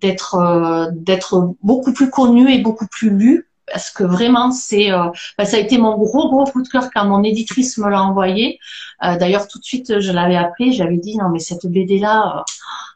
[0.00, 5.08] d'être euh, d'être beaucoup plus connu et beaucoup plus lu parce que vraiment c'est euh,
[5.38, 8.02] bah, ça a été mon gros gros coup de cœur quand mon éditrice me l'a
[8.02, 8.58] envoyé.
[9.04, 12.44] Euh, D'ailleurs tout de suite je l'avais appelé, j'avais dit non mais cette BD là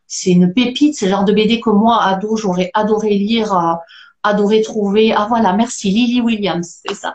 [0.06, 3.78] c'est une pépite, c'est le genre de BD que moi ado j'aurais adoré lire
[4.22, 5.12] adoré trouver.
[5.12, 7.14] Ah voilà, merci Lily Williams, c'est ça.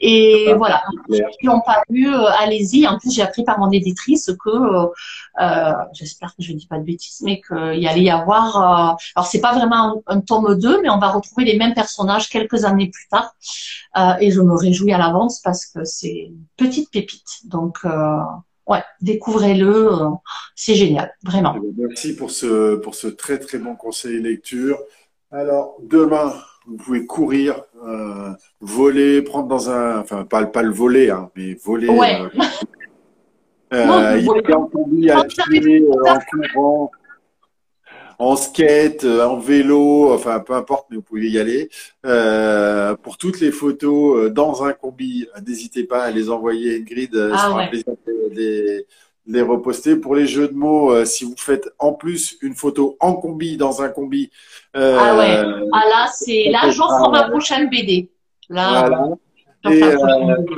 [0.00, 2.86] Et ah, voilà, ceux qui l'ont pas lu, euh, allez-y.
[2.86, 4.86] En plus, j'ai appris par mon éditrice que, euh,
[5.40, 8.56] euh j'espère que je ne dis pas de bêtises, mais qu'il allait y avoir.
[8.56, 11.74] Euh, alors c'est pas vraiment un, un, tome 2, mais on va retrouver les mêmes
[11.74, 13.34] personnages quelques années plus tard.
[13.96, 17.46] Euh, et je me réjouis à l'avance parce que c'est une petite pépite.
[17.46, 17.84] Donc
[18.66, 19.90] ouais, découvrez-le,
[20.54, 21.56] c'est génial, vraiment.
[21.76, 24.78] Merci pour ce pour ce très très bon conseil lecture.
[25.34, 26.32] Alors, demain,
[26.64, 28.30] vous pouvez courir, euh,
[28.60, 29.98] voler, prendre dans un.
[29.98, 31.88] Enfin, pas, pas le voler, hein, mais voler.
[31.88, 32.20] Ouais.
[33.72, 36.90] Euh, non, il y a en combi à pied, euh, en courant,
[38.20, 41.68] en skate, euh, en vélo, enfin, peu importe, mais vous pouvez y aller.
[42.06, 47.10] Euh, pour toutes les photos dans un combi, n'hésitez pas à les envoyer Ingrid.
[47.34, 47.64] Ah, ouais.
[47.64, 48.86] un plaisir de les,
[49.26, 49.96] les reposter.
[49.96, 53.56] Pour les jeux de mots, euh, si vous faites en plus une photo en combi
[53.56, 54.30] dans un combi.
[54.76, 55.66] Euh, ah ouais.
[55.72, 58.10] Ah là, c'est là, j'en ferai ma prochaine BD.
[58.48, 58.88] Là.
[58.88, 59.08] Voilà.
[59.66, 59.96] Et, euh,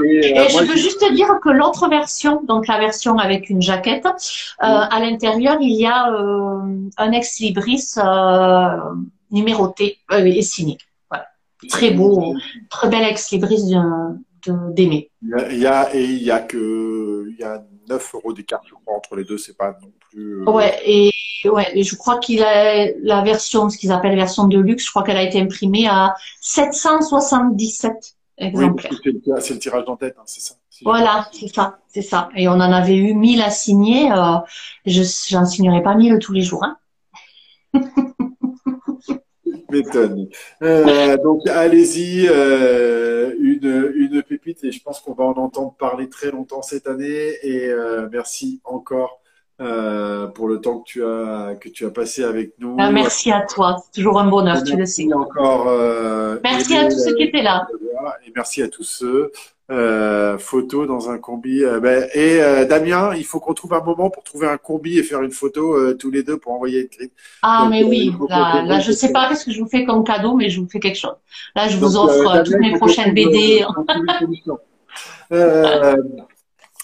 [0.05, 3.63] et, et je veux juste te dire que l'autre version, donc la version avec une
[3.63, 4.11] jaquette, euh,
[4.59, 7.95] à l'intérieur il y a un ex libris
[9.31, 10.79] numéroté et signé.
[11.09, 11.27] Voilà.
[11.69, 12.35] Très beau,
[12.69, 13.77] très bel ex libris
[14.71, 15.09] d'aimer.
[15.23, 18.75] Il y a et il y a que il y a 9 euros d'écart, je
[18.75, 19.39] crois, entre les deux.
[19.39, 20.43] C'est pas non plus.
[20.43, 20.51] Euh...
[20.51, 21.13] Ouais, et,
[21.45, 24.85] ouais, et je crois qu'il a la version, ce qu'ils appellent la version de luxe,
[24.85, 28.93] je crois qu'elle a été imprimée à 777 exemplaires.
[29.05, 30.55] Oui, c'est le tirage d'en tête, hein, c'est ça.
[30.83, 32.29] Voilà, c'est ça, c'est ça.
[32.37, 34.13] Et on en avait eu 1000 à signer.
[34.13, 34.37] Euh,
[34.85, 36.65] je j'en signerai pas 1000 tous les jours.
[36.65, 36.77] Hein.
[40.63, 46.09] Euh, donc allez-y, euh, une, une pépite et je pense qu'on va en entendre parler
[46.09, 47.33] très longtemps cette année.
[47.43, 49.21] Et euh, merci encore
[49.59, 52.77] pour le temps que tu as que tu as passé avec nous.
[52.79, 55.09] Ah, merci à toi, c'est toujours un bonheur, merci tu le sais.
[55.13, 55.71] Encore.
[56.43, 57.67] Merci à tous ceux qui étaient là.
[58.27, 59.33] Et merci à tous ceux
[59.71, 61.65] euh, photo dans un combi.
[61.65, 64.99] Euh, ben, et euh, Damien, il faut qu'on trouve un moment pour trouver un combi
[64.99, 67.11] et faire une photo tous les deux pour envoyer une clé.
[67.43, 70.05] Ah, Donc, mais oui, là, là je sais pas ce que je vous fais comme
[70.05, 71.17] cadeau, mais je vous fais quelque chose.
[71.57, 73.65] Là, je vous Donc, offre toutes mes prochaines BD.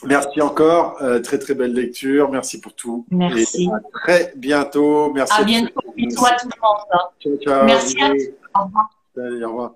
[0.04, 3.06] merci encore, très très belle lecture, merci pour tout.
[3.10, 3.64] Merci.
[3.64, 5.12] Et à très bientôt.
[5.12, 5.34] Merci.
[5.34, 5.80] À, à bientôt.
[6.16, 6.78] Toi, tout le monde.
[7.20, 7.64] Ciao, ciao.
[7.64, 8.30] Merci à tous.
[8.58, 8.90] Au revoir.
[9.16, 9.72] Allez, au revoir.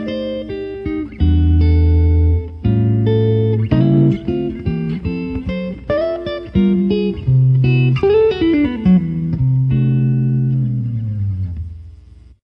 [0.00, 0.53] Música